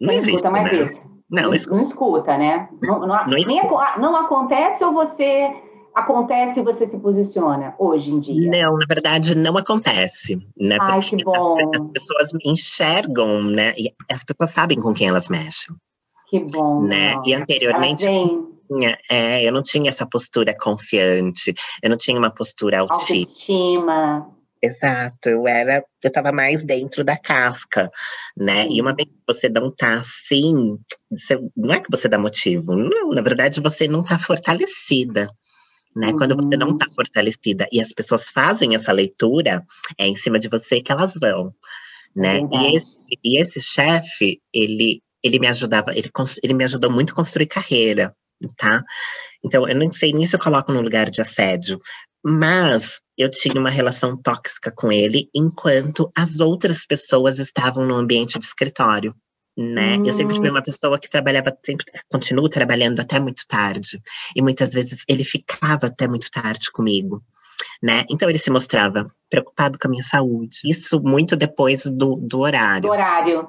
não, 0.00 0.08
não 0.08 0.12
existe. 0.12 0.36
Escuta 0.36 0.50
mais 0.50 0.72
né? 0.72 0.78
isso. 0.78 1.14
Não, 1.30 1.42
não, 1.44 1.54
escuta. 1.54 1.76
não 1.76 1.88
escuta, 1.88 2.38
né? 2.38 2.68
Não, 2.82 3.00
não, 3.00 3.06
não, 3.06 3.26
nem, 3.26 3.62
não 3.98 4.16
acontece 4.16 4.84
ou 4.84 4.92
você 4.92 5.50
acontece 5.94 6.60
e 6.60 6.62
você 6.62 6.88
se 6.88 6.98
posiciona 6.98 7.74
hoje 7.78 8.10
em 8.10 8.20
dia? 8.20 8.50
Não, 8.50 8.76
na 8.76 8.86
verdade 8.86 9.36
não 9.36 9.56
acontece, 9.56 10.36
né? 10.58 10.76
Ai, 10.80 11.00
Porque 11.00 11.16
que 11.16 11.24
bom. 11.24 11.56
As, 11.56 11.80
as, 11.80 11.90
pessoas 11.90 12.30
enxergam, 12.44 13.44
né? 13.44 13.72
E 13.76 13.92
as 14.10 14.24
pessoas 14.24 14.50
sabem 14.50 14.80
com 14.80 14.92
quem 14.92 15.08
elas 15.08 15.28
mexem. 15.28 15.74
Que 16.28 16.40
bom. 16.40 16.82
Né? 16.82 17.14
E 17.24 17.32
anteriormente 17.32 18.06
tinha, 18.70 18.98
é, 19.10 19.42
eu 19.46 19.52
não 19.52 19.62
tinha 19.62 19.88
essa 19.88 20.06
postura 20.06 20.56
confiante, 20.56 21.54
eu 21.82 21.90
não 21.90 21.96
tinha 21.96 22.18
uma 22.18 22.30
postura 22.30 22.80
altiva. 22.80 23.30
Autoestima. 23.30 24.34
Exato, 24.64 25.28
eu 25.28 25.46
era, 25.46 25.84
eu 26.02 26.08
estava 26.08 26.32
mais 26.32 26.64
dentro 26.64 27.04
da 27.04 27.18
casca, 27.18 27.90
né? 28.34 28.62
Sim. 28.62 28.76
E 28.76 28.80
uma 28.80 28.94
vez 28.94 29.06
que 29.06 29.14
você 29.26 29.46
não 29.50 29.70
tá 29.70 29.98
assim, 29.98 30.78
você, 31.10 31.38
não 31.54 31.74
é 31.74 31.80
que 31.80 31.90
você 31.90 32.08
dá 32.08 32.16
motivo, 32.16 32.74
não, 32.74 33.10
na 33.10 33.20
verdade 33.20 33.60
você 33.60 33.86
não 33.86 34.02
tá 34.02 34.18
fortalecida. 34.18 35.28
Né? 35.94 36.08
Uhum. 36.08 36.16
Quando 36.16 36.36
você 36.36 36.56
não 36.56 36.70
está 36.70 36.86
uhum. 36.88 36.94
fortalecida 36.94 37.68
e 37.70 37.78
as 37.78 37.92
pessoas 37.92 38.30
fazem 38.30 38.74
essa 38.74 38.90
leitura, 38.90 39.62
é 39.98 40.06
em 40.06 40.16
cima 40.16 40.38
de 40.38 40.48
você 40.48 40.80
que 40.80 40.90
elas 40.90 41.12
vão, 41.20 41.54
né? 42.16 42.38
É 42.38 42.40
e 42.40 42.76
esse, 42.76 42.96
e 43.22 43.40
esse 43.40 43.60
chefe, 43.60 44.40
ele, 44.52 45.02
ele 45.22 45.38
me 45.38 45.46
ajudava, 45.46 45.92
ele, 45.92 46.10
ele 46.42 46.54
me 46.54 46.64
ajudou 46.64 46.90
muito 46.90 47.12
a 47.12 47.16
construir 47.16 47.46
carreira, 47.46 48.16
tá? 48.56 48.82
Então, 49.44 49.68
eu 49.68 49.76
não 49.76 49.92
sei 49.92 50.12
nem 50.12 50.26
se 50.26 50.36
eu 50.36 50.40
coloco 50.40 50.72
no 50.72 50.80
lugar 50.80 51.10
de 51.10 51.20
assédio, 51.20 51.78
mas 52.24 53.00
eu 53.18 53.30
tinha 53.30 53.60
uma 53.60 53.70
relação 53.70 54.16
tóxica 54.16 54.72
com 54.74 54.90
ele 54.90 55.28
enquanto 55.34 56.10
as 56.16 56.40
outras 56.40 56.86
pessoas 56.86 57.38
estavam 57.38 57.86
no 57.86 57.94
ambiente 57.94 58.38
de 58.38 58.44
escritório. 58.44 59.14
Né? 59.56 59.98
Hum. 59.98 60.02
Eu 60.06 60.14
sempre 60.14 60.34
fui 60.34 60.48
hum. 60.48 60.52
uma 60.52 60.62
pessoa 60.62 60.98
que 60.98 61.08
trabalhava, 61.08 61.56
sempre 61.64 61.84
continuo 62.10 62.48
trabalhando 62.48 63.00
até 63.00 63.20
muito 63.20 63.44
tarde. 63.46 64.00
E 64.34 64.42
muitas 64.42 64.72
vezes 64.72 65.04
ele 65.08 65.22
ficava 65.22 65.86
até 65.86 66.08
muito 66.08 66.30
tarde 66.30 66.70
comigo. 66.72 67.22
Né? 67.82 68.04
Então 68.10 68.28
ele 68.28 68.38
se 68.38 68.50
mostrava 68.50 69.10
preocupado 69.30 69.78
com 69.78 69.86
a 69.86 69.90
minha 69.90 70.02
saúde. 70.02 70.58
Isso 70.64 71.00
muito 71.00 71.36
depois 71.36 71.84
do, 71.84 72.16
do 72.16 72.40
horário. 72.40 72.82
Do 72.82 72.90
horário. 72.90 73.48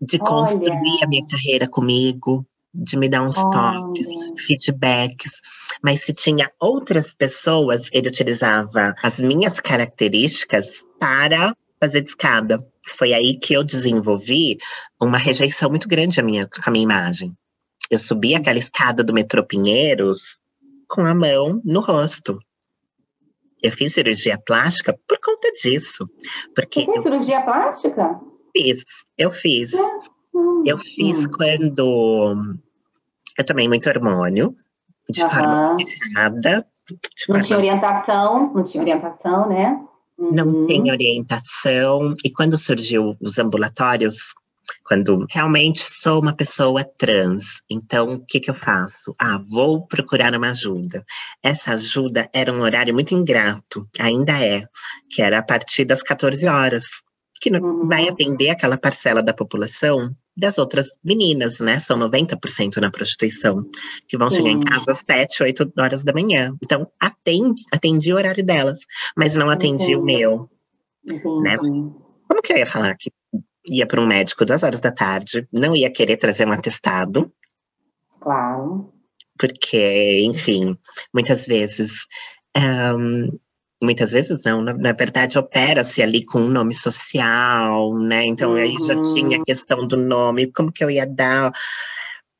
De 0.00 0.18
Olha. 0.20 0.28
construir 0.28 1.04
a 1.04 1.06
minha 1.06 1.26
carreira 1.28 1.68
comigo, 1.68 2.44
de 2.74 2.98
me 2.98 3.08
dar 3.08 3.22
uns 3.22 3.36
toques, 3.36 4.04
feedbacks. 4.46 5.40
Mas 5.82 6.02
se 6.02 6.12
tinha 6.12 6.50
outras 6.60 7.14
pessoas, 7.14 7.88
ele 7.92 8.08
utilizava 8.08 8.94
as 9.02 9.20
minhas 9.20 9.60
características 9.60 10.84
para 10.98 11.54
fazer 11.80 12.02
escada. 12.02 12.58
Foi 12.86 13.12
aí 13.12 13.38
que 13.38 13.54
eu 13.54 13.62
desenvolvi 13.62 14.58
uma 15.00 15.18
rejeição 15.18 15.70
muito 15.70 15.88
grande 15.88 16.20
à 16.20 16.22
minha, 16.22 16.48
com 16.48 16.68
a 16.68 16.70
minha 16.70 16.84
imagem. 16.84 17.32
Eu 17.90 17.98
subi 17.98 18.34
aquela 18.34 18.58
escada 18.58 19.04
do 19.04 19.12
metrô 19.12 19.44
Pinheiros 19.44 20.40
com 20.88 21.06
a 21.06 21.14
mão 21.14 21.60
no 21.64 21.80
rosto. 21.80 22.38
Eu 23.62 23.72
fiz 23.72 23.94
cirurgia 23.94 24.38
plástica 24.38 24.98
por 25.08 25.18
conta 25.20 25.50
disso. 25.52 26.08
Porque 26.54 26.80
Você 26.80 26.86
fez 26.86 26.96
eu... 26.96 27.02
cirurgia 27.02 27.40
plástica? 27.42 28.20
Fiz, 28.56 28.84
eu 29.16 29.30
fiz. 29.30 29.74
É. 29.74 30.13
Eu 30.64 30.78
fiz 30.78 31.18
hum. 31.18 31.30
quando. 31.30 32.56
Eu 33.38 33.44
tomei 33.44 33.68
muito 33.68 33.88
hormônio, 33.88 34.54
de 35.08 35.22
uhum. 35.22 35.30
forma 35.30 35.72
errada. 36.12 36.66
não 37.28 37.42
tinha 37.42 37.58
orientação, 37.58 38.52
não 38.54 38.64
tinha 38.64 38.82
orientação, 38.82 39.48
né? 39.48 39.80
Uhum. 40.18 40.30
Não 40.32 40.66
tem 40.66 40.90
orientação. 40.90 42.14
E 42.24 42.30
quando 42.30 42.56
surgiu 42.56 43.16
os 43.20 43.38
ambulatórios, 43.38 44.34
quando 44.84 45.26
realmente 45.30 45.80
sou 45.80 46.20
uma 46.20 46.34
pessoa 46.34 46.84
trans, 46.84 47.62
então 47.68 48.14
o 48.14 48.24
que, 48.24 48.40
que 48.40 48.50
eu 48.50 48.54
faço? 48.54 49.14
Ah, 49.18 49.40
vou 49.48 49.86
procurar 49.86 50.34
uma 50.34 50.50
ajuda. 50.50 51.04
Essa 51.42 51.72
ajuda 51.72 52.28
era 52.32 52.52
um 52.52 52.60
horário 52.60 52.94
muito 52.94 53.14
ingrato, 53.14 53.88
ainda 53.98 54.32
é, 54.44 54.66
que 55.10 55.22
era 55.22 55.38
a 55.38 55.42
partir 55.42 55.84
das 55.84 56.02
14 56.02 56.46
horas, 56.46 56.84
que 57.40 57.50
uhum. 57.50 57.88
vai 57.88 58.08
atender 58.08 58.50
aquela 58.50 58.78
parcela 58.78 59.22
da 59.22 59.34
população 59.34 60.14
das 60.36 60.58
outras 60.58 60.98
meninas, 61.04 61.60
né? 61.60 61.78
São 61.78 61.98
90% 61.98 62.78
na 62.78 62.90
prostituição, 62.90 63.64
que 64.08 64.18
vão 64.18 64.30
Sim. 64.30 64.36
chegar 64.36 64.50
em 64.50 64.60
casa 64.60 64.92
às 64.92 64.98
7, 64.98 65.42
8 65.42 65.72
horas 65.78 66.02
da 66.02 66.12
manhã. 66.12 66.56
Então, 66.62 66.90
atende, 67.00 67.62
atendi 67.72 68.12
o 68.12 68.16
horário 68.16 68.44
delas, 68.44 68.80
mas 69.16 69.36
não 69.36 69.48
atendi 69.48 69.92
Entendi. 69.92 69.96
o 69.96 70.02
meu. 70.02 70.50
Entendi. 71.04 71.42
Né? 71.42 71.56
Como 71.56 72.42
que 72.42 72.52
eu 72.52 72.58
ia 72.58 72.66
falar 72.66 72.96
que 72.96 73.12
ia 73.66 73.86
para 73.86 74.00
um 74.00 74.06
médico 74.06 74.44
duas 74.44 74.62
horas 74.62 74.80
da 74.80 74.92
tarde, 74.92 75.48
não 75.52 75.74
ia 75.74 75.90
querer 75.90 76.16
trazer 76.16 76.46
um 76.46 76.52
atestado. 76.52 77.32
Claro. 78.20 78.92
Porque, 79.38 80.22
enfim, 80.24 80.76
muitas 81.12 81.46
vezes 81.46 82.06
um, 82.56 83.38
muitas 83.84 84.12
vezes 84.12 84.42
não, 84.44 84.62
na, 84.62 84.74
na 84.74 84.92
verdade 84.92 85.38
opera-se 85.38 86.02
ali 86.02 86.24
com 86.24 86.40
um 86.40 86.48
nome 86.48 86.74
social, 86.74 87.96
né? 87.98 88.24
Então 88.24 88.50
uhum. 88.50 88.56
aí 88.56 88.74
já 88.84 88.94
tinha 89.14 89.38
a 89.38 89.44
questão 89.44 89.86
do 89.86 89.96
nome, 89.96 90.50
como 90.50 90.72
que 90.72 90.82
eu 90.82 90.90
ia 90.90 91.06
dar 91.06 91.52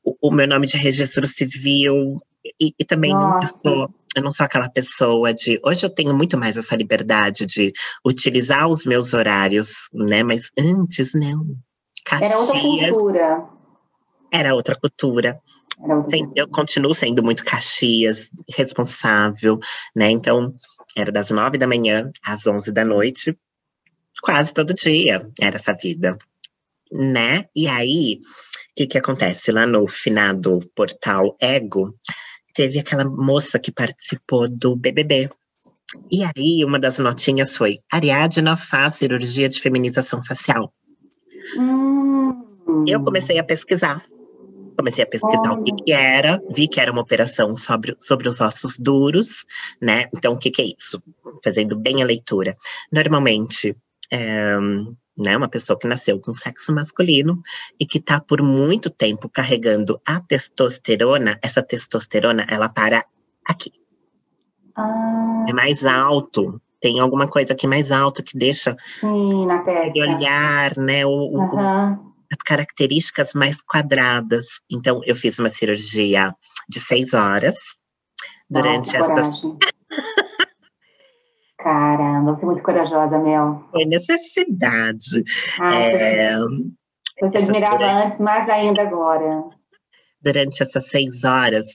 o, 0.03 0.29
o 0.29 0.31
meu 0.31 0.47
nome 0.47 0.67
de 0.67 0.77
registro 0.77 1.25
civil, 1.27 2.21
e, 2.59 2.73
e 2.79 2.85
também 2.85 3.13
não 3.13 3.39
sou, 3.41 3.89
eu 4.15 4.23
não 4.23 4.31
sou 4.31 4.45
aquela 4.45 4.69
pessoa 4.69 5.33
de. 5.33 5.59
Hoje 5.63 5.85
eu 5.85 5.89
tenho 5.89 6.15
muito 6.15 6.37
mais 6.37 6.55
essa 6.57 6.75
liberdade 6.75 7.45
de 7.45 7.73
utilizar 8.05 8.67
os 8.67 8.85
meus 8.85 9.13
horários, 9.13 9.89
né? 9.93 10.23
Mas 10.23 10.51
antes, 10.57 11.13
não. 11.13 11.55
Caxias, 12.05 12.31
era 12.31 12.39
outra 12.39 12.59
cultura. 12.61 13.45
Era 14.31 14.53
outra 14.53 14.75
cultura. 14.79 15.41
Era 15.83 15.95
outra 15.97 16.17
cultura. 16.17 16.33
Eu 16.35 16.47
continuo 16.47 16.93
sendo 16.93 17.23
muito 17.23 17.43
Caxias, 17.43 18.29
responsável, 18.55 19.59
né? 19.95 20.11
Então, 20.11 20.53
era 20.95 21.11
das 21.11 21.29
nove 21.29 21.57
da 21.57 21.67
manhã 21.67 22.09
às 22.23 22.47
onze 22.47 22.71
da 22.71 22.85
noite, 22.85 23.37
quase 24.21 24.53
todo 24.53 24.73
dia 24.73 25.29
era 25.39 25.55
essa 25.55 25.73
vida, 25.73 26.17
né? 26.91 27.45
E 27.55 27.67
aí, 27.67 28.19
o 28.21 28.75
que 28.75 28.87
que 28.87 28.97
acontece? 28.97 29.51
Lá 29.51 29.65
no 29.67 29.87
finado 29.87 30.59
portal 30.73 31.35
Ego, 31.41 31.93
teve 32.53 32.79
aquela 32.79 33.03
moça 33.03 33.59
que 33.59 33.71
participou 33.71 34.49
do 34.49 34.75
BBB. 34.75 35.29
E 36.09 36.23
aí, 36.23 36.63
uma 36.65 36.79
das 36.79 36.97
notinhas 36.99 37.55
foi: 37.55 37.79
Ariadna 37.91 38.57
faz 38.57 38.95
cirurgia 38.95 39.49
de 39.49 39.59
feminização 39.59 40.23
facial. 40.23 40.73
Hum. 41.57 42.85
Eu 42.87 43.03
comecei 43.03 43.37
a 43.37 43.43
pesquisar. 43.43 44.03
Comecei 44.77 45.03
a 45.03 45.07
pesquisar 45.07 45.53
o 45.53 45.63
que, 45.63 45.71
que, 45.83 45.91
era, 45.91 46.41
vi 46.53 46.67
que 46.67 46.79
era 46.79 46.91
uma 46.91 47.01
operação 47.01 47.55
sobre, 47.55 47.95
sobre 47.99 48.27
os 48.27 48.41
ossos 48.41 48.77
duros, 48.77 49.45
né? 49.81 50.05
Então, 50.15 50.33
o 50.33 50.37
que, 50.37 50.51
que 50.51 50.61
é 50.61 50.65
isso? 50.65 51.01
Fazendo 51.43 51.77
bem 51.77 52.01
a 52.01 52.05
leitura. 52.05 52.53
Normalmente, 52.91 53.75
é, 54.11 54.57
né, 55.17 55.37
uma 55.37 55.47
pessoa 55.47 55.79
que 55.79 55.87
nasceu 55.87 56.19
com 56.19 56.33
sexo 56.33 56.73
masculino 56.73 57.41
e 57.79 57.85
que 57.85 57.99
está 57.99 58.19
por 58.19 58.41
muito 58.41 58.89
tempo 58.89 59.29
carregando 59.29 59.99
a 60.05 60.19
testosterona, 60.19 61.39
essa 61.41 61.63
testosterona, 61.63 62.45
ela 62.49 62.67
para 62.67 63.05
aqui. 63.45 63.71
Ah. 64.75 65.45
É 65.47 65.53
mais 65.53 65.85
alto, 65.85 66.61
tem 66.81 66.99
alguma 66.99 67.27
coisa 67.27 67.53
aqui 67.53 67.65
mais 67.65 67.91
alta 67.91 68.21
que 68.21 68.37
deixa 68.37 68.75
Sim, 68.99 69.45
na 69.45 69.59
testa. 69.63 69.99
olhar, 69.99 70.77
né, 70.77 71.05
o, 71.05 71.09
uhum. 71.09 71.93
o, 71.93 72.14
as 72.35 72.43
características 72.43 73.33
mais 73.33 73.61
quadradas. 73.61 74.45
Então, 74.71 75.01
eu 75.05 75.15
fiz 75.15 75.39
uma 75.39 75.49
cirurgia 75.49 76.35
de 76.67 76.79
seis 76.79 77.13
horas 77.13 77.55
durante 78.49 78.97
Nossa, 78.97 79.11
essas 79.13 79.27
Caramba, 81.57 82.35
você 82.35 82.43
é 82.43 82.45
muito 82.45 82.61
corajosa, 82.61 83.17
Mel. 83.17 83.67
Foi 83.71 83.85
necessidade. 83.85 85.23
Ah, 85.59 85.73
é, 85.73 86.37
você 86.37 87.37
admirava 87.37 87.77
durante, 87.77 88.05
antes, 88.05 88.19
mais 88.19 88.49
ainda 88.49 88.81
agora. 88.83 89.49
Durante 90.21 90.61
essas 90.61 90.89
seis 90.89 91.23
horas, 91.23 91.65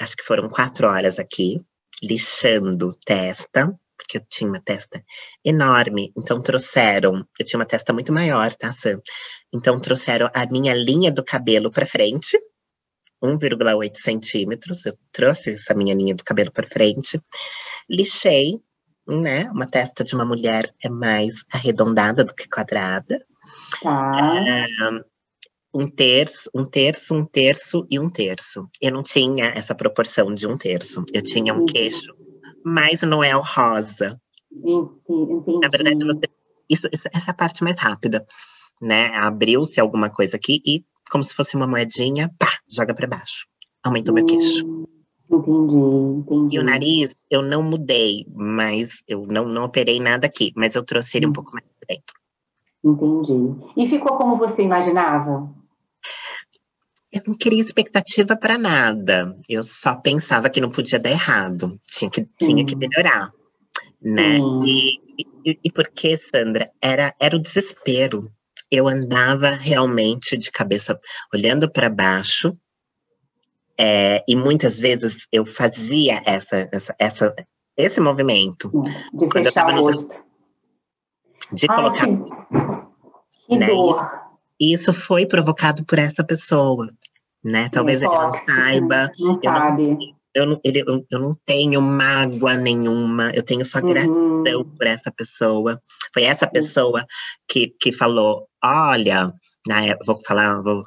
acho 0.00 0.16
que 0.16 0.24
foram 0.24 0.48
quatro 0.48 0.86
horas 0.86 1.18
aqui, 1.18 1.60
lixando 2.02 2.96
testa, 3.04 3.78
porque 4.02 4.18
eu 4.18 4.26
tinha 4.28 4.50
uma 4.50 4.60
testa 4.60 5.02
enorme. 5.44 6.12
Então 6.16 6.42
trouxeram, 6.42 7.26
eu 7.38 7.46
tinha 7.46 7.58
uma 7.58 7.66
testa 7.66 7.92
muito 7.92 8.12
maior, 8.12 8.54
tá, 8.54 8.72
Sam? 8.72 9.00
Então 9.54 9.80
trouxeram 9.80 10.28
a 10.34 10.46
minha 10.46 10.74
linha 10.74 11.10
do 11.10 11.24
cabelo 11.24 11.70
para 11.70 11.86
frente, 11.86 12.36
1,8 13.22 13.96
centímetros. 13.96 14.84
Eu 14.86 14.98
trouxe 15.12 15.52
essa 15.52 15.74
minha 15.74 15.94
linha 15.94 16.14
do 16.14 16.24
cabelo 16.24 16.50
para 16.50 16.66
frente 16.66 17.20
lixei, 17.88 18.60
né? 19.06 19.50
Uma 19.50 19.66
testa 19.66 20.04
de 20.04 20.14
uma 20.14 20.24
mulher 20.24 20.72
é 20.82 20.88
mais 20.88 21.44
arredondada 21.52 22.24
do 22.24 22.34
que 22.34 22.48
quadrada. 22.48 23.24
Tá. 23.82 24.34
um 25.74 25.88
terço, 25.90 26.50
um 26.54 26.64
terço, 26.64 27.14
um 27.14 27.24
terço 27.24 27.86
e 27.90 27.98
um 27.98 28.08
terço. 28.08 28.68
Eu 28.80 28.92
não 28.92 29.02
tinha 29.02 29.46
essa 29.54 29.74
proporção 29.74 30.34
de 30.34 30.46
um 30.46 30.56
terço. 30.56 31.04
Eu 31.12 31.22
tinha 31.22 31.54
um 31.54 31.66
queixo 31.66 32.21
mais 32.64 33.02
Noel 33.02 33.40
rosa. 33.40 34.20
Entendi. 34.52 35.58
Na 35.62 35.68
verdade, 35.68 36.04
você, 36.04 36.28
isso, 36.68 36.88
essa 36.92 37.08
é 37.08 37.30
a 37.30 37.34
parte 37.34 37.62
mais 37.62 37.78
rápida, 37.78 38.24
né? 38.80 39.08
Abriu-se 39.16 39.80
alguma 39.80 40.10
coisa 40.10 40.36
aqui 40.36 40.60
e, 40.64 40.84
como 41.10 41.24
se 41.24 41.34
fosse 41.34 41.56
uma 41.56 41.66
moedinha, 41.66 42.30
pá, 42.38 42.48
joga 42.68 42.94
para 42.94 43.06
baixo. 43.06 43.46
Aumentou 43.82 44.14
meu 44.14 44.26
queixo. 44.26 44.66
Hum. 44.66 44.86
Entendi, 45.30 45.74
entendi. 45.74 46.56
E 46.56 46.60
o 46.60 46.62
nariz, 46.64 47.14
eu 47.30 47.40
não 47.40 47.62
mudei, 47.62 48.26
mas 48.34 49.02
eu 49.08 49.26
não, 49.26 49.46
não 49.46 49.64
operei 49.64 49.98
nada 49.98 50.26
aqui, 50.26 50.52
mas 50.54 50.74
eu 50.74 50.84
trouxe 50.84 51.16
ele 51.16 51.26
um 51.26 51.30
hum. 51.30 51.32
pouco 51.32 51.52
mais 51.52 51.64
dentro. 51.88 52.14
Entendi. 52.84 53.56
E 53.76 53.88
ficou 53.88 54.18
como 54.18 54.36
você 54.36 54.62
imaginava? 54.62 55.48
Eu 57.12 57.22
não 57.26 57.36
queria 57.36 57.60
expectativa 57.60 58.36
para 58.36 58.56
nada. 58.56 59.36
Eu 59.48 59.62
só 59.62 59.94
pensava 59.94 60.48
que 60.48 60.60
não 60.60 60.70
podia 60.70 60.98
dar 60.98 61.10
errado. 61.10 61.78
Tinha 61.86 62.10
que, 62.10 62.26
tinha 62.38 62.64
que 62.64 62.74
melhorar. 62.74 63.30
Né? 64.00 64.38
E, 64.64 64.96
e, 65.44 65.58
e 65.64 65.70
porque, 65.70 66.16
Sandra, 66.16 66.70
era, 66.80 67.14
era 67.20 67.36
o 67.36 67.42
desespero. 67.42 68.30
Eu 68.70 68.88
andava 68.88 69.50
realmente 69.50 70.38
de 70.38 70.50
cabeça 70.50 70.98
olhando 71.32 71.70
para 71.70 71.90
baixo, 71.90 72.56
é, 73.78 74.22
e 74.28 74.36
muitas 74.36 74.78
vezes 74.78 75.26
eu 75.32 75.44
fazia 75.44 76.22
essa, 76.24 76.68
essa, 76.72 76.94
essa 76.98 77.34
esse 77.76 78.00
movimento. 78.00 78.70
De 79.12 79.28
quando 79.28 79.46
eu 79.46 79.48
estava 79.48 79.72
no 79.72 79.90
De 81.52 81.66
colocar. 81.66 82.06
Que, 82.06 83.56
né, 83.56 83.72
isso, 83.72 84.08
isso 84.60 84.92
foi 84.92 85.26
provocado 85.26 85.84
por 85.84 85.98
essa 85.98 86.24
pessoa. 86.24 86.88
Né? 87.44 87.68
Talvez 87.68 88.02
ele 88.02 88.12
não 88.12 88.32
saiba. 88.32 89.10
Não 89.18 89.34
eu 89.34 89.40
sabe. 89.42 89.88
Não, 89.88 89.98
eu 90.34 90.46
não, 90.46 90.60
ele, 90.64 90.80
eu, 90.80 91.06
eu, 91.10 91.18
não 91.18 91.36
tenho 91.44 91.82
mágoa 91.82 92.54
nenhuma, 92.54 93.30
eu 93.34 93.42
tenho 93.42 93.64
só 93.64 93.80
uhum. 93.80 93.86
gratidão 93.86 94.60
uhum. 94.60 94.74
por 94.76 94.86
essa 94.86 95.12
pessoa. 95.12 95.80
Foi 96.14 96.22
essa 96.22 96.46
pessoa 96.46 97.04
que, 97.48 97.74
que 97.78 97.92
falou: 97.92 98.48
olha, 98.64 99.32
na 99.66 99.84
época, 99.84 100.06
vou 100.06 100.20
falar, 100.24 100.62
vou, 100.62 100.82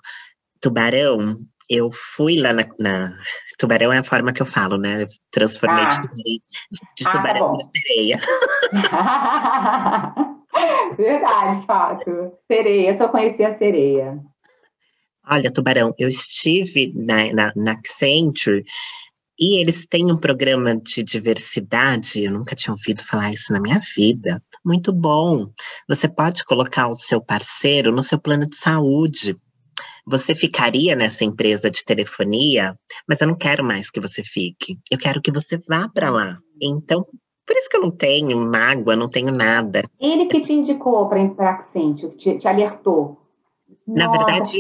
tubarão, 0.60 1.38
eu 1.70 1.92
fui 1.92 2.40
lá 2.40 2.54
na, 2.54 2.64
na, 2.80 3.18
Tubarão 3.58 3.94
é 3.94 4.00
a 4.00 4.04
forma 4.04 4.34
que 4.34 4.42
eu 4.42 4.46
falo, 4.46 4.78
né? 4.78 5.06
Transformei 5.32 5.86
ah. 5.86 6.02
de, 6.02 6.42
de, 6.98 7.12
tubarão 7.12 7.54
ah, 7.54 7.58
tá 7.58 7.66
sereia. 7.72 8.20
Verdade, 10.98 11.66
fato. 11.66 12.34
Sereia, 12.48 12.98
só 12.98 13.08
conhecia 13.10 13.50
a 13.50 13.58
sereia. 13.58 14.20
Olha, 15.28 15.52
Tubarão, 15.52 15.94
eu 15.98 16.08
estive 16.08 16.94
na, 16.96 17.34
na, 17.34 17.54
na 17.56 17.72
Accenture 17.72 18.64
e 19.38 19.60
eles 19.60 19.86
têm 19.86 20.12
um 20.12 20.18
programa 20.18 20.76
de 20.76 21.04
diversidade, 21.04 22.24
eu 22.24 22.32
nunca 22.32 22.56
tinha 22.56 22.74
ouvido 22.74 23.04
falar 23.04 23.34
isso 23.34 23.52
na 23.52 23.60
minha 23.60 23.82
vida. 23.96 24.42
Muito 24.64 24.94
bom. 24.94 25.48
Você 25.90 26.08
pode 26.08 26.46
colocar 26.46 26.88
o 26.88 26.96
seu 26.96 27.20
parceiro 27.20 27.94
no 27.94 28.02
seu 28.02 28.20
plano 28.20 28.46
de 28.46 28.56
saúde. 28.56 29.36
Você 30.08 30.36
ficaria 30.36 30.96
nessa 30.96 31.26
empresa 31.26 31.70
de 31.70 31.84
telefonia, 31.84 32.78
mas 33.10 33.20
eu 33.20 33.28
não 33.28 33.36
quero 33.36 33.64
mais 33.64 33.90
que 33.90 34.00
você 34.00 34.24
fique. 34.24 34.78
Eu 34.90 34.98
quero 34.98 35.22
que 35.22 35.32
você 35.32 35.60
vá 35.68 35.90
para 35.90 36.10
lá. 36.10 36.38
Então, 36.62 37.04
por 37.46 37.56
isso 37.56 37.70
que 37.70 37.78
eu 37.78 37.82
não 37.82 37.92
tenho 37.92 38.38
mágoa, 38.38 38.96
não 38.96 39.08
tenho 39.08 39.32
nada. 39.32 39.84
Ele 40.00 40.26
que 40.26 40.42
te 40.42 40.54
indicou 40.54 41.08
para 41.08 41.20
entrar 41.20 41.52
Accenture, 41.52 42.16
te, 42.18 42.40
te 42.40 42.48
alertou. 42.48 43.20
Na 43.88 44.08
Nossa. 44.08 44.18
verdade, 44.18 44.60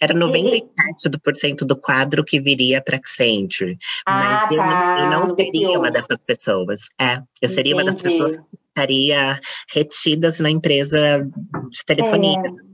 Era 0.00 0.14
97% 0.14 1.66
do 1.66 1.76
quadro 1.76 2.24
que 2.24 2.40
viria 2.40 2.80
para 2.80 2.96
Accenture. 2.96 3.76
Ah, 4.06 4.46
mas 4.46 4.52
eu, 4.52 4.58
tá. 4.58 4.96
eu 5.00 5.10
não 5.10 5.26
seria 5.26 5.78
uma 5.78 5.90
dessas 5.90 6.18
pessoas. 6.24 6.80
É, 6.98 7.20
eu 7.42 7.48
seria 7.48 7.72
Entendi. 7.72 7.74
uma 7.74 7.84
das 7.84 8.00
pessoas 8.00 8.36
que 8.36 8.58
estaria 8.68 9.40
retidas 9.74 10.38
na 10.38 10.50
empresa 10.50 11.28
de 11.68 11.84
telefonia. 11.84 12.38
É. 12.38 12.70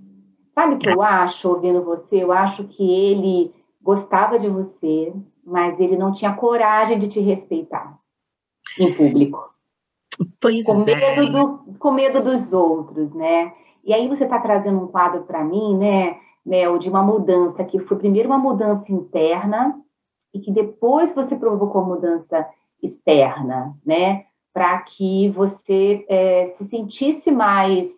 Sabe 0.54 0.74
o 0.74 0.78
que 0.78 0.88
eu 0.88 1.02
acho, 1.02 1.48
ouvindo 1.48 1.82
você? 1.82 2.22
Eu 2.22 2.32
acho 2.32 2.64
que 2.64 2.82
ele 2.82 3.52
gostava 3.82 4.38
de 4.38 4.48
você, 4.48 5.12
mas 5.44 5.80
ele 5.80 5.96
não 5.96 6.12
tinha 6.12 6.32
coragem 6.34 6.98
de 6.98 7.08
te 7.08 7.20
respeitar 7.20 7.98
em 8.78 8.92
público. 8.94 9.50
Pois 10.40 10.64
com 10.64 10.84
medo, 10.84 11.00
é. 11.02 11.30
do, 11.30 11.74
com 11.78 11.90
medo 11.90 12.22
dos 12.22 12.52
outros, 12.52 13.12
né? 13.12 13.52
E 13.84 13.92
aí 13.92 14.08
você 14.08 14.24
está 14.24 14.38
trazendo 14.40 14.82
um 14.82 14.88
quadro 14.88 15.22
para 15.22 15.44
mim, 15.44 15.76
né, 15.76 16.16
Mel, 16.44 16.78
de 16.78 16.88
uma 16.88 17.02
mudança 17.02 17.64
que 17.64 17.78
foi 17.80 17.96
primeiro 17.98 18.28
uma 18.28 18.38
mudança 18.38 18.90
interna 18.90 19.78
e 20.32 20.40
que 20.40 20.50
depois 20.50 21.14
você 21.14 21.36
provocou 21.36 21.84
mudança 21.84 22.48
externa, 22.82 23.74
né? 23.84 24.24
Para 24.52 24.78
que 24.78 25.28
você 25.30 26.04
é, 26.08 26.54
se 26.56 26.64
sentisse 26.66 27.30
mais 27.30 27.90